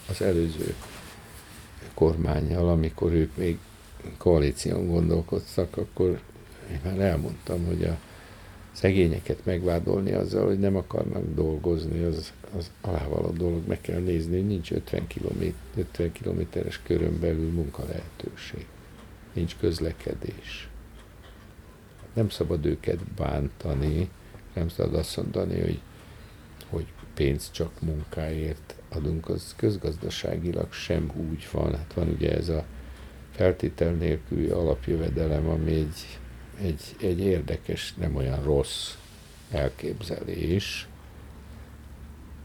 az 0.10 0.22
előző 0.22 0.76
kormányjal, 1.94 2.70
amikor 2.70 3.12
ők 3.12 3.36
még 3.36 3.58
koalíción 4.18 4.88
gondolkodtak, 4.88 5.78
akkor 5.78 6.22
én 6.72 6.80
már 6.84 7.00
elmondtam, 7.00 7.66
hogy 7.66 7.84
a 7.84 7.98
szegényeket 8.72 9.46
megvádolni 9.46 10.12
azzal, 10.12 10.46
hogy 10.46 10.60
nem 10.60 10.76
akarnak 10.76 11.24
dolgozni, 11.36 12.04
az, 12.04 12.34
az 12.58 12.72
alávaló 12.82 13.30
dolog. 13.30 13.68
Meg 13.68 13.82
kell 13.82 14.00
nézni, 14.00 14.36
hogy 14.36 14.48
nincs 14.48 14.72
50, 14.72 15.08
km, 15.08 15.44
50 15.78 16.12
kilométeres 16.12 16.82
körön 16.84 17.20
belül 17.20 17.52
munkalehetőség. 17.52 18.66
Nincs 19.34 19.56
közlekedés. 19.60 20.70
Nem 22.14 22.30
szabad 22.30 22.66
őket 22.66 23.04
bántani, 23.04 24.10
nem 24.54 24.70
szabad 24.70 24.96
azt 24.96 25.18
mondani, 25.18 25.60
hogy, 25.60 25.80
hogy 26.70 26.86
pénz 27.14 27.52
csak 27.52 27.82
munkáért 27.82 28.76
adunk, 28.90 29.30
az 29.30 29.54
közgazdaságilag 29.58 30.74
sem 30.74 31.12
úgy 31.30 31.48
van. 31.52 31.76
Hát 31.76 31.94
van 31.94 32.10
ugye 32.10 32.36
ez 32.36 32.50
a 32.50 32.66
feltétel 33.32 33.92
nélküli 33.92 34.50
alapjövedelem, 34.50 35.48
ami 35.48 35.72
egy 35.72 36.20
egy, 36.62 36.82
egy 37.02 37.20
érdekes, 37.20 37.94
nem 37.94 38.16
olyan 38.16 38.44
rossz 38.44 38.94
elképzelés, 39.52 40.88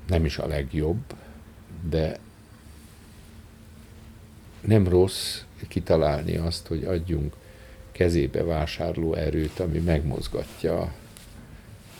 nem 0.07 0.25
is 0.25 0.39
a 0.39 0.47
legjobb, 0.47 1.15
de 1.89 2.19
nem 4.61 4.89
rossz 4.89 5.41
kitalálni 5.69 6.37
azt, 6.37 6.67
hogy 6.67 6.85
adjunk 6.85 7.35
kezébe 7.93 8.45
vásárló 8.45 9.15
erőt, 9.15 9.61
ami 9.61 9.79
megmozgatja 9.79 10.81
a 10.81 10.93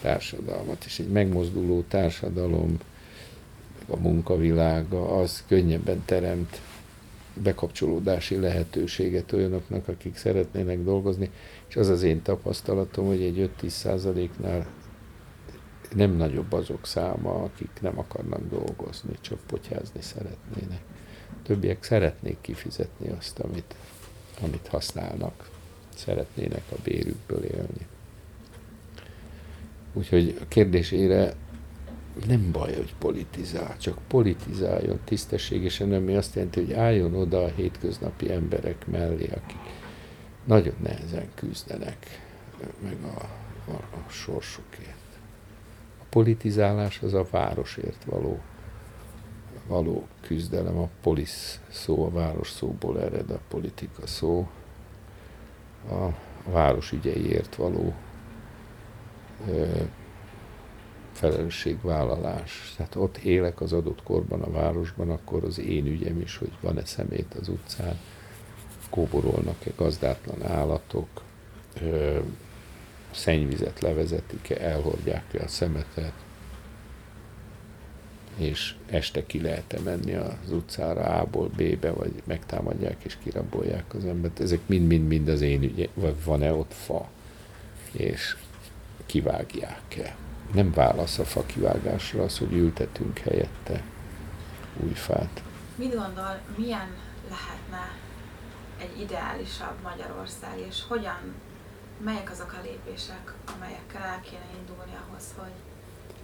társadalmat. 0.01 0.85
És 0.85 0.99
egy 0.99 1.09
megmozduló 1.09 1.85
társadalom, 1.89 2.79
a 3.89 3.97
munkavilága, 3.97 5.19
az 5.19 5.45
könnyebben 5.49 6.03
teremt 6.05 6.61
bekapcsolódási 7.43 8.37
lehetőséget 8.37 9.33
olyanoknak, 9.33 9.89
akik 9.89 10.17
szeretnének 10.17 10.83
dolgozni, 10.83 11.31
és 11.69 11.77
az 11.77 11.89
az 11.89 12.03
én 12.03 12.23
tapasztalatom, 12.23 13.07
hogy 13.07 13.23
egy 13.23 13.51
5-10 13.63 13.69
százaléknál 13.69 14.67
nem 15.95 16.17
nagyobb 16.17 16.53
azok 16.53 16.87
száma, 16.87 17.43
akik 17.43 17.71
nem 17.81 17.99
akarnak 17.99 18.49
dolgozni, 18.49 19.13
csak 19.21 19.39
potyázni 19.47 20.01
szeretnének. 20.03 20.81
Többiek 21.43 21.83
szeretnék 21.83 22.37
kifizetni 22.41 23.09
azt, 23.19 23.39
amit, 23.39 23.75
amit 24.43 24.69
használnak. 24.69 25.51
Szeretnének 25.95 26.63
a 26.71 26.77
bérükből 26.85 27.45
élni. 27.45 27.87
Úgyhogy 29.93 30.39
a 30.41 30.49
kérdésére 30.49 31.35
nem 32.27 32.53
baj, 32.53 32.75
hogy 32.75 32.95
politizál, 32.99 33.77
csak 33.79 33.99
politizáljon 34.09 35.01
tisztességesen, 35.05 35.93
ami 35.93 36.17
azt 36.17 36.35
jelenti, 36.35 36.61
hogy 36.61 36.73
álljon 36.73 37.15
oda 37.15 37.43
a 37.43 37.49
hétköznapi 37.49 38.33
emberek 38.33 38.87
mellé, 38.87 39.25
akik 39.25 39.59
nagyon 40.45 40.75
nehezen 40.83 41.29
küzdenek 41.35 42.25
meg 42.83 42.97
a, 43.03 43.23
a, 43.71 43.75
a 43.75 44.09
sorsukért. 44.09 44.95
A 46.01 46.05
politizálás 46.11 47.03
az 47.03 47.15
a 47.15 47.27
városért 47.31 48.05
való, 48.05 48.41
való 49.67 50.07
küzdelem. 50.21 50.79
A 50.79 50.89
polisz 51.03 51.61
szó, 51.71 52.05
a 52.05 52.11
város 52.11 52.51
szóból 52.51 53.01
ered 53.01 53.31
a 53.31 53.41
politika 53.49 54.07
szó. 54.07 54.49
A 55.91 56.09
város 56.51 56.93
ügyeiért 56.93 57.55
való 57.55 57.95
ö, 59.49 59.83
felelősségvállalás. 61.17 62.75
Tehát 62.77 62.95
ott 62.95 63.17
élek 63.17 63.61
az 63.61 63.73
adott 63.73 64.03
korban 64.03 64.43
a 64.43 64.51
városban, 64.51 65.11
akkor 65.11 65.45
az 65.45 65.59
én 65.59 65.87
ügyem 65.87 66.21
is, 66.21 66.37
hogy 66.37 66.53
van-e 66.61 66.85
szemét 66.85 67.35
az 67.41 67.49
utcán, 67.49 67.99
kóborolnak-e 68.91 69.71
gazdátlan 69.77 70.43
állatok, 70.45 71.09
ö, 71.81 72.19
szennyvizet 73.11 73.81
levezetik-e, 73.81 74.65
elhordják-e 74.65 75.43
a 75.43 75.49
szemetet, 75.49 76.13
és 78.37 78.75
este 78.87 79.27
ki 79.27 79.41
lehet-e 79.41 79.81
menni 79.81 80.15
az 80.15 80.51
utcára 80.53 81.03
A-ból 81.03 81.49
B-be, 81.49 81.91
vagy 81.91 82.13
megtámadják 82.25 83.05
és 83.05 83.17
kirabolják 83.23 83.95
az 83.95 84.05
embert. 84.05 84.41
Ezek 84.41 84.61
mind-mind-mind 84.67 85.29
az 85.29 85.41
én 85.41 85.63
ügyem, 85.63 85.89
vagy 85.95 86.25
van-e 86.25 86.53
ott 86.53 86.73
fa, 86.73 87.09
és 87.93 88.37
kivágják-e. 89.07 90.17
Nem 90.53 90.73
válasz 90.73 91.19
a 91.19 91.25
fa 91.25 91.47
kivágásra 91.47 92.23
az, 92.23 92.39
hogy 92.39 92.53
ültetünk 92.53 93.19
helyette 93.19 93.83
új 94.85 94.93
fát. 94.93 95.43
Mit 95.75 95.95
gondol, 95.95 96.39
milyen 96.57 96.89
lehetne 97.29 97.91
egy 98.79 99.01
ideálisabb 99.01 99.75
Magyarország, 99.83 100.59
és 100.69 100.83
hogyan, 100.89 101.35
melyek 102.05 102.31
azok 102.31 102.53
a 102.53 102.63
lépések, 102.63 103.33
amelyekkel 103.57 104.03
el 104.03 104.21
kéne 104.21 104.47
indulni 104.59 104.93
ahhoz, 105.09 105.25
hogy, 105.37 105.57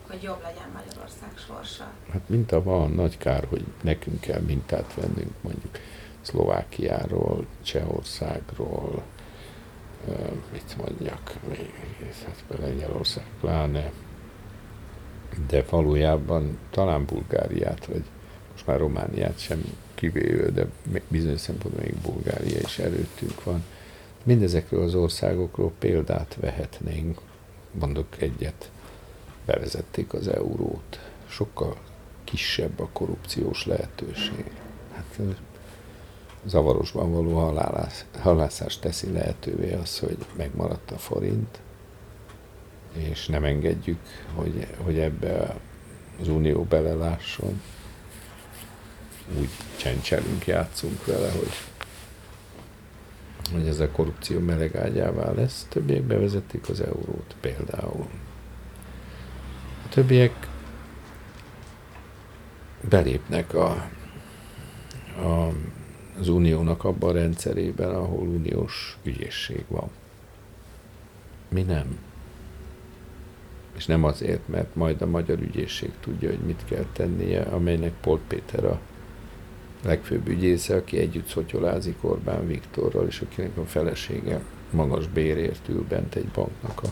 hogy 0.09 0.23
jobb 0.23 0.43
legyen 0.43 0.71
Magyarország 0.75 1.31
sorsa? 1.47 1.91
Hát 2.13 2.29
minta 2.29 2.63
van, 2.63 2.91
nagy 2.91 3.19
kár, 3.19 3.47
hogy 3.49 3.65
nekünk 3.83 4.21
kell 4.21 4.41
mintát 4.41 4.95
vennünk 4.95 5.33
mondjuk 5.41 5.79
Szlovákiáról, 6.21 7.47
Csehországról, 7.63 9.03
mit 10.53 10.77
mondjak, 10.77 11.33
hát 12.25 12.59
Lengyelország 12.61 13.25
pláne, 13.41 13.93
de 15.49 15.65
valójában 15.71 16.59
talán 16.71 17.05
Bulgáriát, 17.05 17.87
vagy 17.87 18.05
most 18.53 18.67
már 18.67 18.79
Romániát 18.79 19.39
sem 19.39 19.65
kivéve, 19.95 20.51
de 20.51 20.67
bizonyos 21.09 21.41
szempontból 21.41 21.83
még 21.85 21.95
Bulgária 21.95 22.59
is 22.61 22.79
előttünk 22.79 23.45
van. 23.45 23.65
Mindezekről 24.23 24.83
az 24.83 24.95
országokról 24.95 25.73
példát 25.79 26.37
vehetnénk, 26.41 27.21
mondok 27.71 28.07
egyet, 28.19 28.71
bevezették 29.47 30.13
az 30.13 30.29
eurót, 30.29 31.01
sokkal 31.27 31.77
kisebb 32.25 32.81
a 32.81 32.89
korrupciós 32.93 33.67
lehetőség. 33.67 34.45
Hát 34.95 35.19
zavarosban 36.45 37.13
való 37.13 37.35
halálász, 37.39 38.05
halászást 38.21 38.81
teszi 38.81 39.13
lehetővé 39.13 39.73
az, 39.73 39.99
hogy 39.99 40.19
megmaradt 40.37 40.91
a 40.91 40.99
forint, 40.99 41.61
és 42.93 43.27
nem 43.27 43.45
engedjük, 43.45 43.99
hogy, 44.35 44.67
hogy 44.77 44.99
ebbe 44.99 45.57
az 46.21 46.29
unió 46.29 46.65
belelásson 46.65 47.61
úgy 49.39 49.49
csencselünk, 49.77 50.47
játszunk 50.47 51.05
vele, 51.07 51.31
hogy, 51.31 51.53
hogy 53.53 53.67
ez 53.67 53.81
a 53.81 53.91
korrupció 53.91 54.41
melegágyává 54.41 55.33
lesz. 55.33 55.67
Többiek 55.69 56.03
bevezették 56.03 56.69
az 56.69 56.81
eurót 56.81 57.35
például. 57.41 58.07
A 59.85 59.89
többiek 59.89 60.49
belépnek 62.89 63.55
a, 63.55 63.71
a, 65.17 65.53
az 66.19 66.29
uniónak 66.29 66.85
abban 66.85 67.11
a 67.11 67.13
rendszerében, 67.13 67.95
ahol 67.95 68.29
uniós 68.29 68.99
ügyészség 69.03 69.65
van. 69.69 69.91
Mi 71.49 71.63
nem. 71.63 71.99
És 73.77 73.87
nem 73.87 74.05
azért, 74.05 74.49
mert 74.49 74.75
majd 74.75 75.03
a 75.03 75.07
magyar 75.07 75.41
ügyészség 75.41 75.91
tudja, 76.01 76.29
hogy 76.29 76.39
mit 76.39 76.65
kell 76.65 76.85
tennie, 76.93 77.43
amelynek 77.43 77.93
Polt 78.01 78.21
Péter 78.29 78.65
a 78.65 78.81
legfőbb 79.85 80.29
ügyésze, 80.29 80.77
aki 80.77 80.99
együtt 80.99 81.27
szotyolázik 81.27 81.97
Orbán 82.01 82.47
Viktorral, 82.47 83.07
és 83.07 83.21
akinek 83.21 83.57
a 83.57 83.65
felesége 83.65 84.41
magas 84.71 85.07
bérért 85.07 85.69
ül 85.69 85.85
bent 85.89 86.15
egy 86.15 86.29
banknak 86.29 86.83
a 86.83 86.89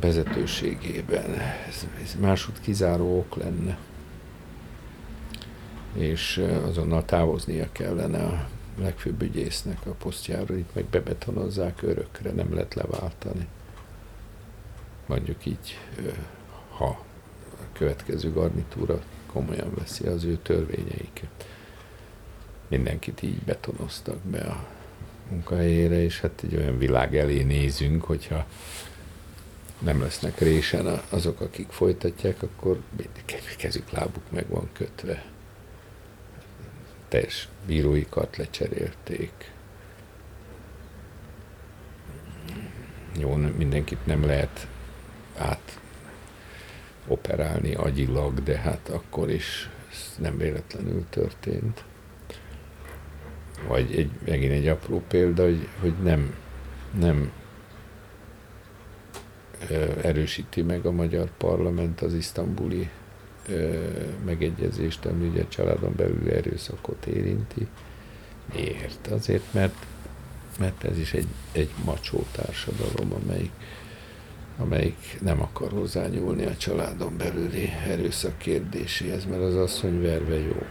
vezetőségében. 0.00 1.30
Ez, 1.68 1.86
ez 2.02 2.16
máshogy 2.20 2.60
kizáró 2.60 3.18
ok 3.18 3.36
lenne. 3.36 3.78
És 5.92 6.44
azonnal 6.66 7.04
távoznia 7.04 7.68
kellene 7.72 8.24
a 8.24 8.48
legfőbb 8.78 9.22
ügyésznek 9.22 9.78
a 9.86 9.90
posztjára, 9.90 10.56
itt 10.56 10.74
meg 10.74 10.84
bebetonozzák 10.84 11.82
örökre, 11.82 12.30
nem 12.30 12.54
lehet 12.54 12.74
leváltani. 12.74 13.46
Mondjuk 15.10 15.46
így, 15.46 15.78
ha 16.70 16.86
a 17.52 17.72
következő 17.72 18.32
garnitúra 18.32 19.02
komolyan 19.26 19.74
veszi 19.74 20.06
az 20.06 20.24
ő 20.24 20.36
törvényeiket. 20.36 21.46
Mindenkit 22.68 23.22
így 23.22 23.38
betonoztak 23.38 24.18
be 24.18 24.40
a 24.40 24.66
munkahelyére, 25.30 26.02
és 26.02 26.20
hát 26.20 26.40
egy 26.42 26.56
olyan 26.56 26.78
világ 26.78 27.16
elé 27.16 27.42
nézünk, 27.42 28.04
hogyha 28.04 28.46
nem 29.78 30.00
lesznek 30.00 30.38
résen 30.38 31.00
azok, 31.08 31.40
akik 31.40 31.68
folytatják, 31.70 32.42
akkor 32.42 32.80
kezük, 33.56 33.90
lábuk 33.90 34.30
meg 34.30 34.48
van 34.48 34.68
kötve. 34.72 35.24
Teljes 37.08 37.48
bíróikat 37.66 38.36
lecserélték. 38.36 39.52
Jó, 43.18 43.34
mindenkit 43.34 44.06
nem 44.06 44.24
lehet 44.24 44.66
át 45.40 45.80
operálni 47.06 47.74
agyilag, 47.74 48.42
de 48.42 48.58
hát 48.58 48.88
akkor 48.88 49.30
is 49.30 49.70
ez 49.90 50.14
nem 50.18 50.36
véletlenül 50.38 51.04
történt. 51.10 51.84
Vagy 53.68 53.94
egy, 53.94 54.10
megint 54.26 54.52
egy 54.52 54.68
apró 54.68 55.02
példa, 55.08 55.42
hogy, 55.44 55.68
hogy 55.80 55.94
nem, 56.02 56.34
nem 56.98 57.32
erősíti 60.02 60.62
meg 60.62 60.86
a 60.86 60.90
magyar 60.90 61.30
parlament 61.36 62.00
az 62.00 62.14
isztambuli 62.14 62.90
megegyezést, 64.24 65.06
ami 65.06 65.28
ugye 65.28 65.42
a 65.42 65.48
családon 65.48 65.92
belül 65.96 66.30
erőszakot 66.30 67.06
érinti. 67.06 67.66
Miért? 68.54 69.06
Azért, 69.06 69.52
mert, 69.52 69.86
mert 70.58 70.84
ez 70.84 70.98
is 70.98 71.12
egy, 71.12 71.28
egy 71.52 71.70
macsó 71.84 72.24
társadalom, 72.32 73.12
amelyik, 73.22 73.52
amelyik 74.60 75.18
nem 75.20 75.42
akar 75.42 75.70
hozzányúlni 75.70 76.44
a 76.44 76.56
családon 76.56 77.16
belüli 77.16 77.72
erőszak 77.86 78.38
kérdéséhez, 78.38 79.24
mert 79.24 79.42
az 79.42 79.56
asszony 79.56 80.02
verve 80.02 80.38
jó. 80.38 80.62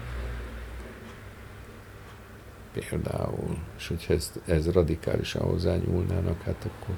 Például. 2.73 3.57
És 3.77 3.87
hogyha 3.87 4.13
ez, 4.13 4.31
ez 4.45 4.71
radikálisan 4.71 5.41
hozzányúlnának, 5.41 6.41
hát 6.41 6.65
akkor 6.65 6.95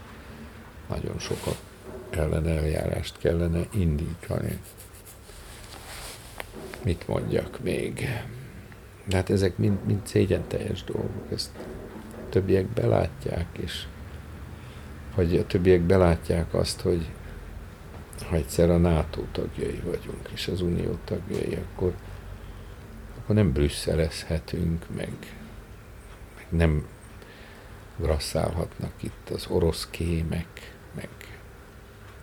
nagyon 0.90 1.20
sokat 1.20 1.62
ellen 2.10 2.48
eljárást 2.48 3.18
kellene 3.18 3.62
indítani. 3.74 4.60
Mit 6.84 7.08
mondjak 7.08 7.60
még? 7.64 8.08
De 9.06 9.16
hát 9.16 9.30
ezek 9.30 9.58
mind, 9.58 9.86
mind 9.86 10.08
szégyen 10.08 10.48
teljes 10.48 10.84
dolgok, 10.84 11.32
ezt 11.32 11.50
többiek 12.30 12.66
belátják, 12.66 13.48
és 13.52 13.86
hogy 15.14 15.38
a 15.38 15.46
többiek 15.46 15.82
belátják 15.82 16.54
azt, 16.54 16.82
hogy 16.82 17.10
ha 18.30 18.36
egyszer 18.36 18.70
a 18.70 18.78
NATO 18.78 19.22
tagjai 19.32 19.82
vagyunk, 19.86 20.30
és 20.34 20.48
az 20.48 20.62
Unió 20.62 20.98
tagjai, 21.04 21.56
akkor, 21.56 21.94
akkor 23.18 23.36
nem 23.36 23.52
brüsszelezhetünk, 23.52 24.86
meg, 24.96 25.14
meg 26.36 26.46
nem 26.50 26.88
grasszálhatnak 27.98 28.94
itt 29.00 29.30
az 29.30 29.48
orosz 29.50 29.88
kémek, 29.90 30.76
meg 30.96 31.10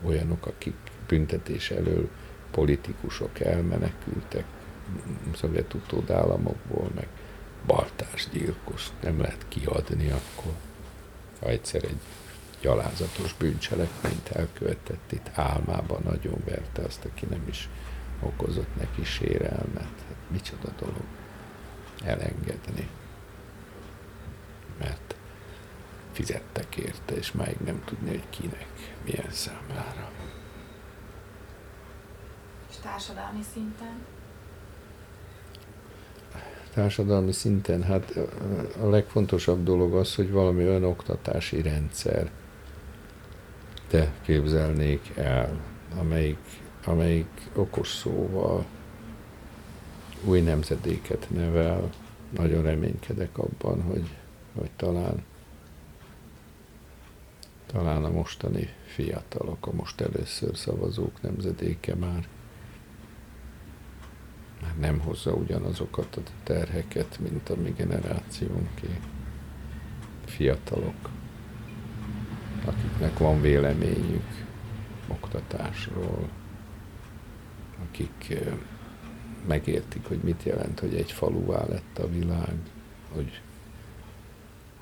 olyanok, 0.04 0.46
akik 0.46 0.76
büntetés 1.06 1.70
elől 1.70 2.08
politikusok 2.50 3.40
elmenekültek 3.40 4.44
szovjet 5.34 5.74
utódállamokból, 5.74 6.90
meg 6.94 7.08
baltásgyilkos 7.66 8.88
nem 9.02 9.20
lehet 9.20 9.44
kiadni 9.48 10.10
akkor, 10.10 10.52
ha 11.40 11.48
egyszer 11.48 11.84
egy 11.84 11.98
gyalázatos 12.60 13.34
bűncselekményt 13.34 14.28
elkövetett 14.28 15.12
itt 15.12 15.30
álmában 15.34 16.00
nagyon 16.04 16.42
verte 16.44 16.82
azt, 16.82 17.04
aki 17.04 17.26
nem 17.30 17.42
is 17.48 17.68
okozott 18.20 18.76
neki 18.76 19.04
sérelmet. 19.04 19.82
Hát 19.82 20.16
micsoda 20.30 20.68
dolog 20.78 21.04
elengedni. 22.04 22.88
Mert 24.78 25.14
fizettek 26.12 26.76
érte, 26.76 27.14
és 27.14 27.32
máig 27.32 27.56
nem 27.64 27.82
tudni, 27.84 28.08
hogy 28.08 28.28
kinek, 28.30 28.66
milyen 29.04 29.30
számlára. 29.30 30.10
És 32.70 32.76
társadalmi 32.76 33.42
szinten? 33.52 34.04
Társadalmi 36.74 37.32
szinten, 37.32 37.82
hát 37.82 38.16
a 38.80 38.88
legfontosabb 38.88 39.64
dolog 39.64 39.94
az, 39.94 40.14
hogy 40.14 40.30
valami 40.30 40.68
olyan 40.68 40.84
oktatási 40.84 41.62
rendszer 41.62 42.30
te 43.88 44.12
képzelnék 44.22 45.12
el, 45.16 45.60
amelyik, 45.98 46.38
amelyik 46.84 47.50
okos 47.54 47.88
szóval 47.88 48.64
új 50.24 50.40
nemzedéket 50.40 51.26
nevel. 51.30 51.90
Nagyon 52.30 52.62
reménykedek 52.62 53.38
abban, 53.38 53.82
hogy, 53.82 54.08
hogy 54.54 54.70
talán 54.76 55.24
talán 57.72 58.04
a 58.04 58.10
mostani 58.10 58.68
fiatalok, 58.86 59.66
a 59.66 59.72
most 59.72 60.00
először 60.00 60.56
szavazók 60.56 61.22
nemzedéke 61.22 61.94
már, 61.94 62.28
már 64.62 64.78
nem 64.78 65.00
hozza 65.00 65.32
ugyanazokat 65.32 66.16
a 66.16 66.20
terheket, 66.42 67.18
mint 67.18 67.48
a 67.48 67.56
mi 67.56 67.70
generációnké. 67.76 69.00
Fiatalok, 70.24 71.10
akiknek 72.64 73.18
van 73.18 73.40
véleményük 73.40 74.46
oktatásról, 75.08 76.28
akik 77.88 78.38
megértik, 79.46 80.06
hogy 80.06 80.18
mit 80.22 80.42
jelent, 80.42 80.80
hogy 80.80 80.94
egy 80.94 81.12
faluvá 81.12 81.64
lett 81.66 81.98
a 81.98 82.08
világ, 82.08 82.54
hogy 83.14 83.40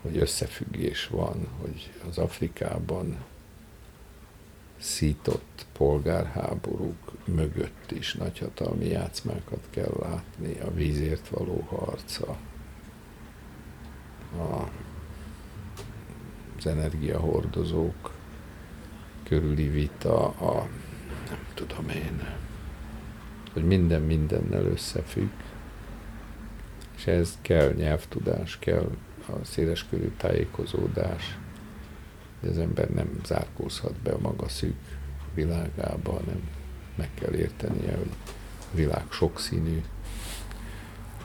hogy 0.06 0.16
összefüggés 0.16 1.06
van, 1.06 1.48
hogy 1.60 1.92
az 2.08 2.18
Afrikában 2.18 3.16
szított 4.78 5.66
polgárháborúk 5.72 7.12
mögött 7.24 7.90
is 7.90 8.14
nagyhatalmi 8.14 8.86
játszmákat 8.86 9.66
kell 9.70 9.96
látni, 10.00 10.58
a 10.60 10.74
vízért 10.74 11.28
való 11.28 11.60
harca, 11.60 12.36
a, 14.38 14.68
az 16.58 16.66
energiahordozók 16.66 18.10
körüli 19.22 19.68
vita, 19.68 20.26
a 20.28 20.68
nem 21.28 21.38
tudom 21.54 21.88
én, 21.88 22.22
hogy 23.52 23.64
minden 23.64 24.02
mindennel 24.02 24.64
összefügg, 24.64 25.30
és 26.96 27.06
ez 27.06 27.38
kell 27.42 27.72
nyelvtudás, 27.72 28.58
kell 28.58 28.90
a 29.28 29.44
széleskörű 29.44 30.10
tájékozódás, 30.16 31.38
hogy 32.40 32.48
az 32.48 32.58
ember 32.58 32.90
nem 32.90 33.20
zárkózhat 33.24 33.94
be 33.94 34.10
a 34.10 34.18
maga 34.18 34.48
szűk 34.48 34.98
világába, 35.34 36.12
hanem 36.12 36.48
meg 36.94 37.10
kell 37.14 37.32
értenie, 37.32 37.96
hogy 37.96 38.10
a 38.72 38.76
világ 38.76 39.04
sokszínű, 39.10 39.82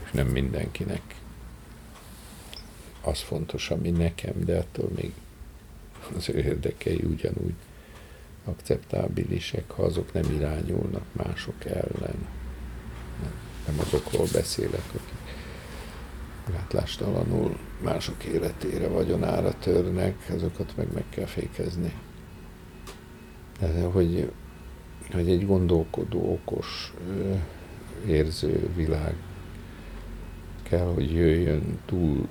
és 0.03 0.11
nem 0.11 0.27
mindenkinek 0.27 1.01
az 3.01 3.19
fontos, 3.19 3.69
ami 3.69 3.89
nekem, 3.89 4.33
de 4.45 4.57
attól 4.57 4.89
még 4.95 5.11
az 6.15 6.29
ő 6.29 6.37
érdekei 6.37 7.01
ugyanúgy 7.03 7.53
akceptábilisek, 8.45 9.71
ha 9.71 9.83
azok 9.83 10.13
nem 10.13 10.31
irányulnak 10.31 11.05
mások 11.11 11.65
ellen. 11.65 12.27
Nem, 13.65 13.79
azokról 13.79 14.27
beszélek, 14.33 14.83
akik 14.87 15.19
gátlástalanul 16.51 17.57
mások 17.81 18.23
életére, 18.23 18.87
vagyonára 18.87 19.53
törnek, 19.59 20.15
azokat 20.35 20.73
meg 20.77 20.93
meg 20.93 21.03
kell 21.09 21.25
fékezni. 21.25 21.93
De 23.59 23.83
hogy, 23.83 24.31
hogy 25.11 25.29
egy 25.29 25.45
gondolkodó, 25.45 26.31
okos, 26.33 26.93
érző 28.07 28.69
világ 28.75 29.15
kell, 30.63 30.85
hogy 30.93 31.13
jöjjön 31.13 31.79
túl 31.85 32.27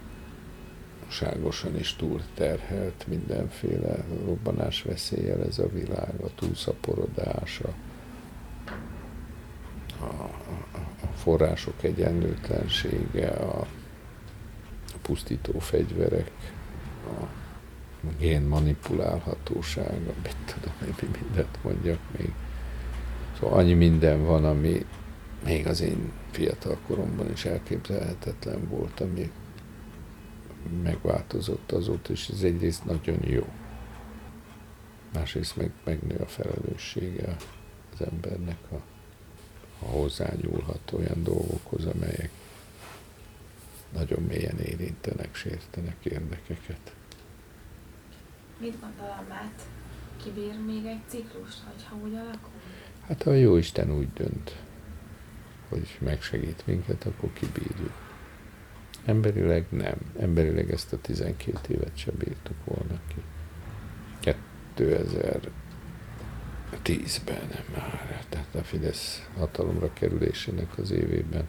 túlságosan 1.11 1.77
is 1.79 1.95
túl 1.97 2.21
terhelt 2.35 3.05
mindenféle 3.07 4.05
robbanás 4.25 4.83
veszélyel 4.83 5.45
ez 5.45 5.59
a 5.59 5.69
világ, 5.69 6.15
a 6.23 6.35
túlszaporodás, 6.35 7.61
a, 7.61 7.75
a, 10.05 10.31
források 11.17 11.83
egyenlőtlensége, 11.83 13.29
a, 13.29 13.67
pusztító 15.03 15.59
fegyverek, 15.59 16.31
a, 17.07 17.27
gén 18.19 18.43
manipulálhatóság, 18.43 20.01
mit 20.23 20.37
tudom 20.47 20.75
én, 20.87 20.95
mi 21.01 21.19
mindent 21.23 21.59
mondjak 21.63 22.01
még. 22.19 22.33
Szóval 23.39 23.59
annyi 23.59 23.75
minden 23.75 24.25
van, 24.25 24.45
ami 24.45 24.87
még 25.45 25.67
az 25.67 25.81
én 25.81 26.13
fiatal 26.31 26.79
koromban 26.87 27.31
is 27.31 27.45
elképzelhetetlen 27.45 28.69
volt, 28.69 29.01
ami 29.01 29.31
megváltozott 30.83 31.73
azóta, 31.73 32.13
és 32.13 32.29
ez 32.29 32.43
egyrészt 32.43 32.85
nagyon 32.85 33.27
jó. 33.27 33.47
Másrészt 35.13 35.57
meg 35.57 35.71
megnő 35.85 36.17
a 36.17 36.27
felelőssége 36.27 37.37
az 37.93 38.07
embernek, 38.07 38.59
a, 38.71 38.75
a 39.85 39.85
hozzányúlhat 39.85 40.93
olyan 40.93 41.23
dolgokhoz, 41.23 41.85
amelyek 41.87 42.31
nagyon 43.93 44.23
mélyen 44.23 44.59
érintenek, 44.59 45.35
sértenek 45.35 46.05
érdekeket. 46.05 46.95
Mit 48.59 48.81
gondol 48.81 49.17
a 49.19 49.25
Mát? 49.29 49.69
Kibír 50.23 50.61
még 50.67 50.85
egy 50.85 51.01
ciklust, 51.07 51.59
hogyha 51.73 51.97
úgy 51.97 52.15
alakul? 52.15 52.51
Hát 53.07 53.23
ha 53.23 53.31
a 53.31 53.35
jó 53.35 53.57
Isten 53.57 53.93
úgy 53.93 54.13
dönt, 54.13 54.57
hogy 55.69 55.99
megsegít 55.99 56.67
minket, 56.67 57.07
akkor 57.07 57.33
kibírjuk. 57.33 58.10
Emberileg 59.05 59.67
nem. 59.69 59.97
Emberileg 60.19 60.71
ezt 60.71 60.93
a 60.93 61.01
12 61.01 61.75
évet 61.75 61.97
sem 61.97 62.15
bírtuk 62.19 62.65
volna 62.65 63.01
ki. 63.09 63.23
2010-ben 64.77 67.49
már, 67.75 68.25
tehát 68.29 68.55
a 68.55 68.63
Fidesz 68.63 69.29
hatalomra 69.39 69.93
kerülésének 69.93 70.79
az 70.79 70.91
évében 70.91 71.47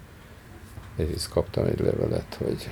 egyrészt 0.96 1.30
kaptam 1.30 1.66
egy 1.66 1.80
levelet, 1.80 2.34
hogy 2.34 2.70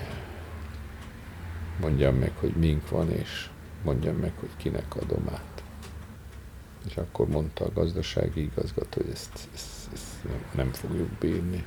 mondjam 1.80 2.16
meg, 2.16 2.32
hogy 2.36 2.56
mink 2.56 2.90
van, 2.90 3.12
és 3.12 3.50
mondjam 3.84 4.16
meg, 4.16 4.32
hogy 4.40 4.50
kinek 4.58 4.96
adom 4.96 5.30
át. 5.32 5.64
És 6.88 6.98
akkor 6.98 7.28
mondta 7.28 7.66
a 7.66 7.74
gazdasági 7.74 8.42
igazgató, 8.42 9.02
hogy 9.02 9.12
ezt, 9.12 9.48
ezt, 9.54 9.90
ezt 9.94 10.24
nem, 10.24 10.44
nem 10.56 10.72
fogjuk 10.72 11.10
bírni. 11.10 11.66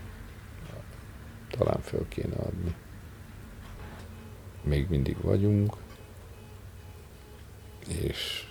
Talán 1.51 1.81
föl 1.81 2.09
kéne 2.09 2.37
adni 2.37 2.75
még 4.63 4.87
mindig 4.89 5.17
vagyunk, 5.21 5.77
és 7.89 8.47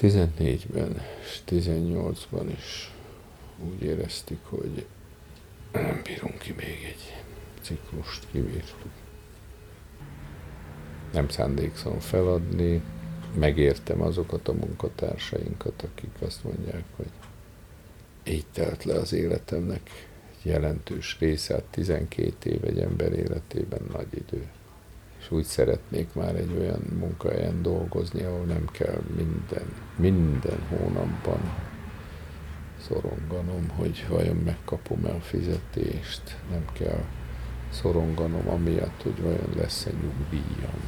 2014-ben 0.00 1.02
és 1.20 1.40
18-ban 1.46 2.52
is 2.58 2.92
úgy 3.70 3.82
éreztük, 3.82 4.46
hogy 4.46 4.86
nem 5.72 6.00
bírunk 6.04 6.38
ki 6.38 6.52
még 6.52 6.94
egy 6.94 7.22
ciklust, 7.60 8.26
kibírtuk. 8.30 8.90
Nem 11.12 11.28
szándékszom 11.28 11.98
feladni, 11.98 12.82
megértem 13.34 14.02
azokat 14.02 14.48
a 14.48 14.52
munkatársainkat, 14.52 15.82
akik 15.82 16.10
azt 16.18 16.44
mondják, 16.44 16.84
hogy 16.96 17.10
így 18.24 18.46
telt 18.52 18.84
le 18.84 18.94
az 18.94 19.12
életemnek 19.12 20.07
jelentős 20.42 21.16
része, 21.20 21.54
hát 21.54 21.64
12 21.70 22.50
év 22.50 22.64
egy 22.64 22.78
ember 22.78 23.12
életében 23.12 23.80
nagy 23.92 24.06
idő. 24.14 24.48
És 25.18 25.30
úgy 25.30 25.44
szeretnék 25.44 26.14
már 26.14 26.34
egy 26.34 26.56
olyan 26.58 26.80
munkahelyen 26.98 27.62
dolgozni, 27.62 28.22
ahol 28.22 28.44
nem 28.44 28.64
kell 28.72 29.00
minden, 29.16 29.72
minden 29.96 30.58
hónapban 30.68 31.40
szoronganom, 32.88 33.68
hogy 33.68 34.06
vajon 34.08 34.36
megkapom-e 34.36 35.10
a 35.10 35.20
fizetést, 35.20 36.36
nem 36.50 36.64
kell 36.72 37.04
szoronganom 37.70 38.48
amiatt, 38.48 39.02
hogy 39.02 39.22
vajon 39.22 39.52
lesz-e 39.56 39.90
nyugdíjam. 39.90 40.80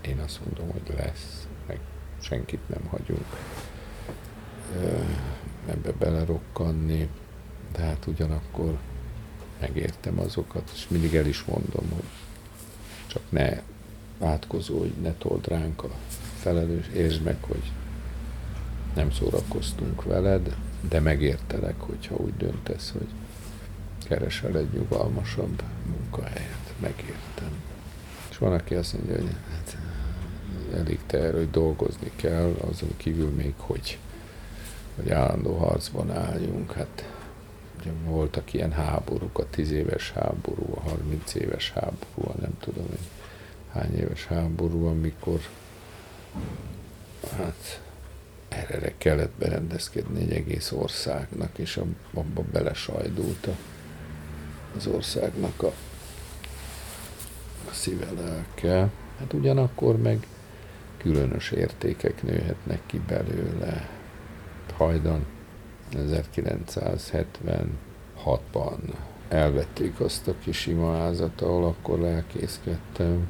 Én 0.00 0.18
azt 0.18 0.40
mondom, 0.44 0.70
hogy 0.70 0.94
lesz, 0.96 1.48
meg 1.66 1.78
senkit 2.20 2.68
nem 2.68 2.86
hagyunk 2.90 3.26
ebbe 5.66 5.92
belerokkanni, 5.98 7.08
de 7.72 7.82
hát 7.82 8.06
ugyanakkor 8.06 8.78
megértem 9.60 10.18
azokat, 10.18 10.70
és 10.74 10.88
mindig 10.88 11.14
el 11.14 11.26
is 11.26 11.44
mondom, 11.44 11.90
hogy 11.94 12.08
csak 13.06 13.22
ne 13.28 13.60
átkozódj, 14.20 15.00
ne 15.02 15.12
told 15.12 15.48
ránk 15.48 15.82
a 15.84 15.90
felelős, 16.40 16.86
értsd 16.94 17.22
meg, 17.22 17.36
hogy 17.40 17.72
nem 18.94 19.10
szórakoztunk 19.10 20.04
veled, 20.04 20.56
de 20.88 21.00
megértelek, 21.00 21.80
hogyha 21.80 22.16
úgy 22.16 22.36
döntesz, 22.36 22.90
hogy 22.90 23.08
keresel 24.04 24.56
egy 24.56 24.72
nyugalmasabb 24.72 25.62
munkahelyet. 25.86 26.74
Megértem. 26.80 27.62
És 28.30 28.38
van, 28.38 28.52
aki 28.52 28.74
azt 28.74 28.92
mondja, 28.92 29.14
hogy 29.16 29.36
hát, 29.50 29.76
elég 30.74 30.98
te 31.06 31.32
hogy 31.32 31.50
dolgozni 31.50 32.10
kell, 32.16 32.54
azon 32.70 32.96
kívül 32.96 33.30
még 33.30 33.54
hogy, 33.56 33.98
hogy 34.96 35.10
állandó 35.10 35.56
harcban 35.56 36.10
álljunk. 36.10 36.72
Hát 36.72 37.21
voltak 38.04 38.52
ilyen 38.52 38.72
háborúk, 38.72 39.38
a 39.38 39.50
10 39.50 39.70
éves 39.70 40.12
háború, 40.12 40.74
a 40.74 40.80
30 40.80 41.34
éves 41.34 41.70
háború, 41.70 42.28
a 42.28 42.34
nem 42.40 42.58
tudom 42.60 42.86
hogy 42.88 43.08
hány 43.72 43.96
éves 43.96 44.26
háború, 44.26 44.86
amikor 44.86 45.40
hát 47.36 47.80
erre 48.48 48.92
kellett 48.98 49.32
berendezkedni 49.38 50.20
egy 50.20 50.32
egész 50.32 50.72
országnak, 50.72 51.58
és 51.58 51.80
abba 52.14 52.42
belesajdult 52.52 53.48
az 54.76 54.86
országnak 54.86 55.62
a, 55.62 55.72
a 57.70 57.72
szíve 57.72 58.10
lelke. 58.10 58.90
Hát 59.18 59.32
ugyanakkor 59.32 59.96
meg 59.96 60.26
különös 60.96 61.50
értékek 61.50 62.22
nőhetnek 62.22 62.80
ki 62.86 63.00
belőle. 63.06 63.88
Hajdan 64.76 65.26
1976-ban 65.96 68.78
elvették 69.28 70.00
azt 70.00 70.28
a 70.28 70.34
kis 70.44 70.66
imaházat, 70.66 71.40
ahol 71.40 71.64
akkor 71.64 71.98
lelkészkedtem. 71.98 73.28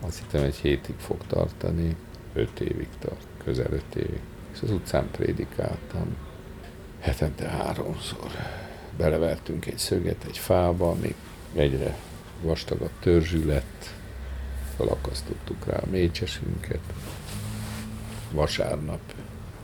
Azt 0.00 0.18
hittem 0.18 0.42
egy 0.42 0.54
hétig 0.54 0.94
fog 0.98 1.26
tartani, 1.26 1.96
öt 2.34 2.60
évig 2.60 2.88
tart, 2.98 3.26
közel 3.44 3.72
öt 3.72 3.94
évig. 3.94 4.20
És 4.52 4.62
az 4.62 4.70
utcán 4.70 5.10
prédikáltam, 5.10 6.16
hetente 7.00 7.48
háromszor. 7.48 8.30
Belevertünk 8.96 9.66
egy 9.66 9.78
szöget 9.78 10.24
egy 10.24 10.38
fába, 10.38 10.90
ami 10.90 11.14
egyre 11.54 11.96
vastagabb 12.42 12.92
törzsű 13.00 13.46
lett, 13.46 13.94
felakasztottuk 14.76 15.66
rá 15.66 15.76
a 15.76 15.90
mécsesünket. 15.90 16.80
Vasárnap 18.30 19.14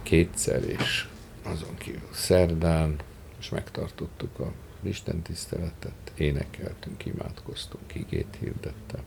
kétszer, 0.03 0.65
és 0.65 1.09
azon 1.51 1.77
kívül 1.77 2.09
szerdán, 2.11 2.97
és 3.39 3.49
megtartottuk 3.49 4.39
a 4.39 4.53
Isten 4.83 5.23
tiszteletet, 5.23 6.13
énekeltünk, 6.17 7.05
imádkoztunk, 7.05 7.95
igét 7.95 8.37
hirdettem. 8.41 9.01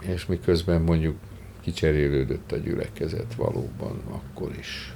És 0.00 0.26
miközben 0.26 0.82
mondjuk 0.82 1.16
kicserélődött 1.60 2.52
a 2.52 2.56
gyülekezet 2.56 3.34
valóban, 3.34 4.00
akkor 4.08 4.56
is 4.58 4.94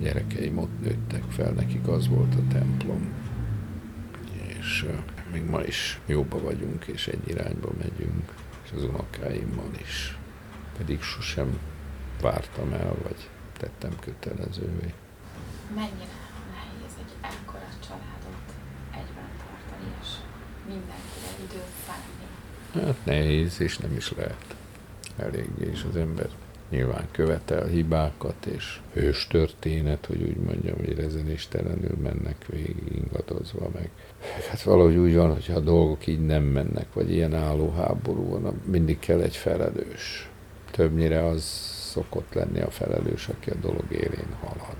gyerekeim 0.00 0.58
ott 0.58 0.80
nőttek 0.80 1.22
fel, 1.28 1.50
nekik 1.50 1.88
az 1.88 2.08
volt 2.08 2.34
a 2.34 2.52
templom. 2.52 3.12
És 4.58 4.86
még 5.32 5.44
ma 5.44 5.62
is 5.62 6.00
jóba 6.06 6.40
vagyunk, 6.40 6.86
és 6.86 7.08
egy 7.08 7.28
irányba 7.28 7.70
megyünk, 7.78 8.34
és 8.64 8.70
az 8.74 8.82
unokáimmal 8.82 9.70
is. 9.80 10.18
Pedig 10.76 11.00
sosem 11.00 11.58
vártam 12.20 12.72
el, 12.72 12.96
vagy 13.02 13.28
tettem 13.58 13.92
kötelezővé 14.00 14.92
mennyire 15.74 16.18
nehéz 16.54 16.94
egy 16.98 17.14
ekkora 17.20 17.70
családot 17.86 18.46
egyben 18.90 19.30
tartani, 19.42 19.88
és 20.02 20.08
mindenkire 20.66 21.30
időt 21.44 21.72
szánni? 21.86 22.26
Hát 22.86 23.04
nehéz, 23.04 23.60
és 23.60 23.78
nem 23.78 23.96
is 23.96 24.12
lehet 24.12 24.54
eléggé, 25.16 25.70
és 25.72 25.84
az 25.88 25.96
ember 25.96 26.28
nyilván 26.70 27.08
követel 27.10 27.66
hibákat, 27.66 28.46
és 28.46 28.80
hős 28.92 29.26
történet, 29.26 30.06
hogy 30.06 30.22
úgy 30.22 30.36
mondjam, 30.36 30.76
hogy 30.76 30.94
rezenéstelenül 30.94 31.96
mennek 32.02 32.46
végig 32.46 32.92
ingadozva 32.94 33.68
meg. 33.74 33.90
Hát 34.50 34.62
valahogy 34.62 34.96
úgy 34.96 35.14
van, 35.14 35.32
hogyha 35.32 35.54
a 35.54 35.60
dolgok 35.60 36.06
így 36.06 36.26
nem 36.26 36.42
mennek, 36.42 36.86
vagy 36.92 37.10
ilyen 37.10 37.34
álló 37.34 37.70
háború 37.70 38.28
van, 38.28 38.60
mindig 38.64 38.98
kell 38.98 39.20
egy 39.20 39.36
felelős. 39.36 40.30
Többnyire 40.70 41.26
az 41.26 41.42
szokott 41.90 42.34
lenni 42.34 42.60
a 42.60 42.70
felelős, 42.70 43.28
aki 43.28 43.50
a 43.50 43.54
dolog 43.54 43.84
élén 43.90 44.36
halad 44.40 44.76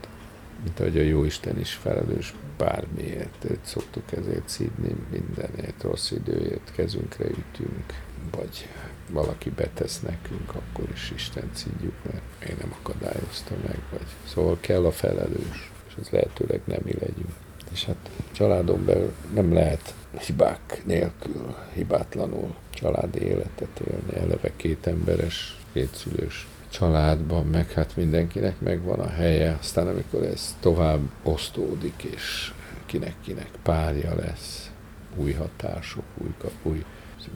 mint 0.63 0.81
ahogy 0.81 0.99
a 0.99 1.03
Jóisten 1.03 1.59
is 1.59 1.73
felelős 1.73 2.35
bármiért. 2.57 3.45
Őt 3.51 3.65
szoktuk 3.65 4.13
ezért 4.13 4.49
szídni 4.49 4.97
mindenért, 5.11 5.83
rossz 5.83 6.11
időért 6.11 6.73
kezünkre 6.75 7.25
ütünk. 7.25 8.05
vagy 8.31 8.69
valaki 9.11 9.51
betesz 9.51 10.01
nekünk, 10.01 10.55
akkor 10.55 10.91
is 10.93 11.13
Isten 11.15 11.51
szidjuk, 11.53 11.95
mert 12.03 12.49
én 12.51 12.57
nem 12.61 12.75
akadályozta 12.81 13.55
meg, 13.67 13.79
vagy 13.91 14.07
szóval 14.27 14.57
kell 14.61 14.85
a 14.85 14.93
felelős, 14.93 15.71
és 15.89 15.95
az 16.01 16.09
lehetőleg 16.09 16.61
nem 16.65 16.81
mi 16.85 16.93
legyünk. 16.93 17.35
És 17.73 17.85
hát 17.85 18.11
családon 18.33 18.85
belül 18.85 19.13
nem 19.35 19.53
lehet 19.53 19.95
hibák 20.19 20.83
nélkül, 20.85 21.55
hibátlanul 21.75 22.55
családi 22.71 23.21
életet 23.21 23.81
élni, 23.91 24.15
eleve 24.15 24.51
két 24.57 24.87
emberes, 24.87 25.57
kétszülős 25.73 26.47
családban, 26.79 27.47
meg 27.47 27.73
hát 27.73 27.97
mindenkinek 27.97 28.61
megvan 28.61 28.99
a 28.99 29.09
helye, 29.09 29.57
aztán 29.61 29.87
amikor 29.87 30.23
ez 30.23 30.57
tovább 30.61 31.01
osztódik, 31.23 32.03
és 32.03 32.53
kinek-kinek 32.87 33.49
párja 33.63 34.15
lesz, 34.15 34.71
új 35.17 35.33
hatások, 35.33 36.05
új, 36.19 36.29
új 36.63 36.85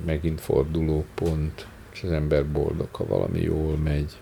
megint 0.05 0.41
forduló 0.41 1.05
pont, 1.15 1.67
és 1.93 2.03
az 2.03 2.11
ember 2.11 2.47
boldog, 2.47 2.95
ha 2.95 3.07
valami 3.07 3.41
jól 3.41 3.77
megy, 3.77 4.21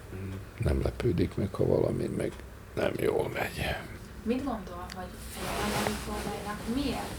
nem 0.58 0.82
lepődik 0.82 1.36
meg, 1.36 1.54
ha 1.54 1.66
valami 1.66 2.10
meg 2.16 2.32
nem 2.74 2.92
jól 3.00 3.28
megy. 3.32 3.74
Mit 4.22 4.44
gondol, 4.44 4.86
hogy 4.94 5.12
a 5.34 5.50
jelenlegi 5.56 5.96
kormánynak 6.06 6.60
miért 6.74 7.18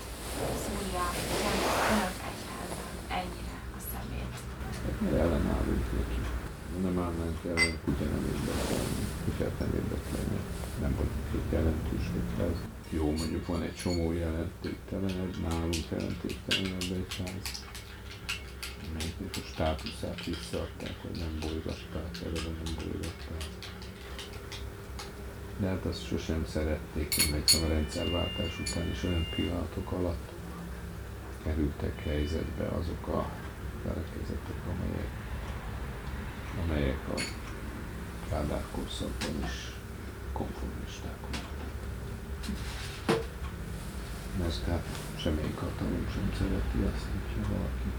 szúrja 0.63 1.05
önök 1.91 2.15
egyházan 2.29 2.95
ennyire 3.09 3.57
a 3.77 3.79
szemét? 3.91 4.35
Neki. 5.01 5.58
Nem 6.81 6.99
állnánk 6.99 7.39
ellen, 7.45 7.77
kutya 7.83 8.03
nem 8.03 8.23
érdekelni, 8.33 9.03
kutyát 9.25 9.59
nem 9.59 9.71
érdekelni. 9.73 10.39
Nem 10.81 10.95
egy 11.33 11.51
jelentős 11.51 12.05
egyház. 12.19 12.57
Jó, 12.89 13.05
mondjuk 13.05 13.47
van 13.47 13.61
egy 13.61 13.75
csomó 13.75 14.11
jelentéktelenebb, 14.11 15.35
nálunk 15.47 15.89
jelentéktelenebb 15.89 16.91
egyház. 17.01 17.65
Melyiknek 18.93 19.35
a 19.35 19.45
státuszát 19.53 20.25
visszaadták, 20.25 20.95
vagy 21.03 21.17
nem 21.19 21.37
bolygatták, 21.39 22.11
eleve 22.25 22.51
nem 22.63 22.73
bolygatták. 22.75 23.43
De 25.59 25.67
hát 25.67 25.85
azt 25.85 26.05
sosem 26.05 26.45
szerették, 26.45 27.31
mert 27.31 27.51
a 27.63 27.67
rendszerváltás 27.67 28.59
után 28.59 28.89
is 28.89 29.03
olyan 29.03 29.27
pillanatok 29.35 29.91
alatt 29.91 30.31
kerültek 31.43 32.03
helyzetbe 32.03 32.67
azok 32.67 33.07
a 33.07 33.29
felekezetek, 33.83 34.59
amelyek, 34.71 35.09
amelyek 36.63 37.07
a 37.15 37.21
Kádár 38.29 38.63
korszakban 38.71 39.43
is 39.43 39.73
konformisták 40.33 41.19
voltak. 41.21 41.57
Hát 44.67 44.85
semmelyik 45.17 45.57
hatalom 45.57 46.07
sem 46.13 46.33
szereti 46.37 46.77
azt, 46.93 47.05
hogyha 47.11 47.53
valaki 47.53 47.89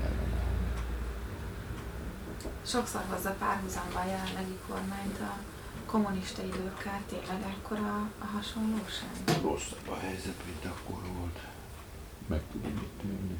ellenáll. 0.00 0.52
Sokszor 2.66 3.04
hozza 3.08 3.30
párhuzamba 3.30 3.98
a 4.00 4.04
jelenlegi 4.06 4.58
kormányt 4.68 5.20
a 5.20 5.36
kommunista 5.86 6.42
időkkel, 6.42 7.00
tényleg 7.08 7.42
ekkora 7.42 8.10
a 8.18 8.24
hasonlóság? 8.24 9.10
Rosszabb 9.42 9.88
a 9.88 9.96
helyzet, 9.96 10.44
mint 10.46 10.64
akkor 10.64 11.02
volt. 11.18 11.38
Meg 12.26 12.42
tudom 12.52 12.70
ítélni. 12.70 13.38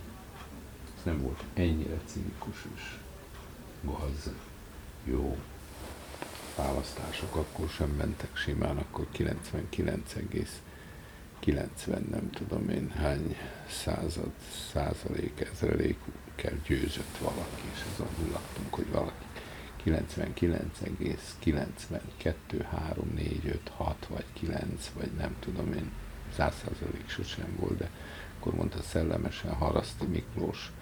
Ez 0.97 1.03
nem 1.03 1.23
volt 1.23 1.43
ennyire 1.55 1.99
cinikus 2.07 2.57
és 2.75 2.83
gaz, 3.83 4.31
jó 5.05 5.39
választások, 6.57 7.37
akkor 7.37 7.69
sem 7.69 7.91
mentek 7.91 8.37
simán, 8.37 8.77
akkor 8.77 9.07
99,90 9.17 12.09
nem 12.11 12.31
tudom 12.31 12.69
én 12.69 12.91
hány 12.91 13.37
század, 13.69 14.33
százalék, 14.73 15.49
ezrelékkel 15.53 16.53
győzött 16.67 17.17
valaki, 17.21 17.63
és 17.75 17.81
azon 17.93 18.09
mulattunk, 18.25 18.75
hogy 18.75 18.91
valaki 18.91 19.25
99,92, 19.85 22.67
3, 22.71 23.13
4, 23.15 23.47
5, 23.47 23.71
6 23.77 24.07
vagy 24.09 24.25
9, 24.33 24.91
vagy 24.95 25.11
nem 25.19 25.37
tudom 25.41 25.73
én, 25.73 25.91
100 26.37 26.55
százalék 26.55 27.09
sosem 27.09 27.57
volt, 27.57 27.77
de 27.77 27.91
akkor 28.39 28.55
mondta 28.55 28.83
szellemesen 28.83 29.55
Haraszti 29.55 30.07
Miklós, 30.07 30.73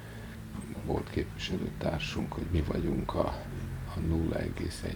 volt 0.85 1.11
képviselőtársunk, 1.11 2.33
hogy 2.33 2.47
mi 2.51 2.63
vagyunk 2.67 3.15
a, 3.15 3.27
a 3.95 3.99
0,1 4.13 4.95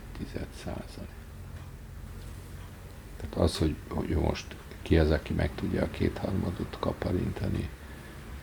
százalék. 0.64 1.08
Tehát 3.16 3.36
az, 3.36 3.58
hogy, 3.58 3.74
hogy 3.88 4.08
most 4.08 4.56
ki 4.82 4.98
az, 4.98 5.10
aki 5.10 5.32
meg 5.32 5.50
tudja 5.54 5.82
a 5.82 5.90
kétharmadot 5.90 6.76
kaparintani, 6.80 7.68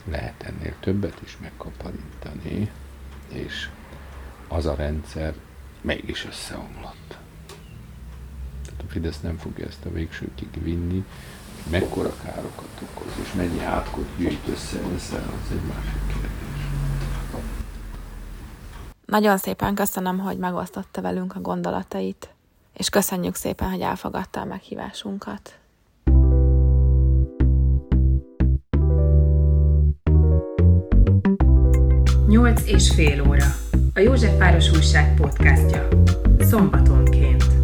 lehet 0.05 0.43
ennél 0.43 0.75
többet 0.79 1.21
is 1.23 1.37
megkaparintani, 1.41 2.71
és 3.27 3.69
az 4.47 4.65
a 4.65 4.75
rendszer 4.75 5.33
mégis 5.81 6.25
összeomlott. 6.25 7.17
Tehát 8.65 8.81
a 8.81 8.91
Fidesz 8.91 9.21
nem 9.21 9.37
fogja 9.37 9.65
ezt 9.65 9.85
a 9.85 9.91
végsőkig 9.91 10.63
vinni, 10.63 11.05
mekkora 11.69 12.15
károkat 12.23 12.81
okoz, 12.81 13.13
és 13.23 13.33
mennyi 13.33 13.63
átkot 13.63 14.07
gyűjt 14.17 14.47
össze 14.47 14.79
ezzel, 14.95 15.33
az 15.43 15.51
egy 15.51 15.67
másik 15.67 16.07
kérdés. 16.07 16.50
Nagyon 19.11 19.37
szépen 19.37 19.75
köszönöm, 19.75 20.19
hogy 20.19 20.37
megosztotta 20.37 21.01
velünk 21.01 21.35
a 21.35 21.39
gondolatait, 21.39 22.29
és 22.73 22.89
köszönjük 22.89 23.35
szépen, 23.35 23.69
hogy 23.69 23.79
elfogadta 23.79 24.39
a 24.39 24.45
meghívásunkat. 24.45 25.59
Nyolc 32.27 32.61
és 32.65 32.91
fél 32.95 33.27
óra. 33.27 33.45
A 33.93 33.99
József 33.99 34.37
Város 34.37 34.71
Újság 34.71 35.15
podcastja. 35.15 35.87
Szombatonként. 36.39 37.60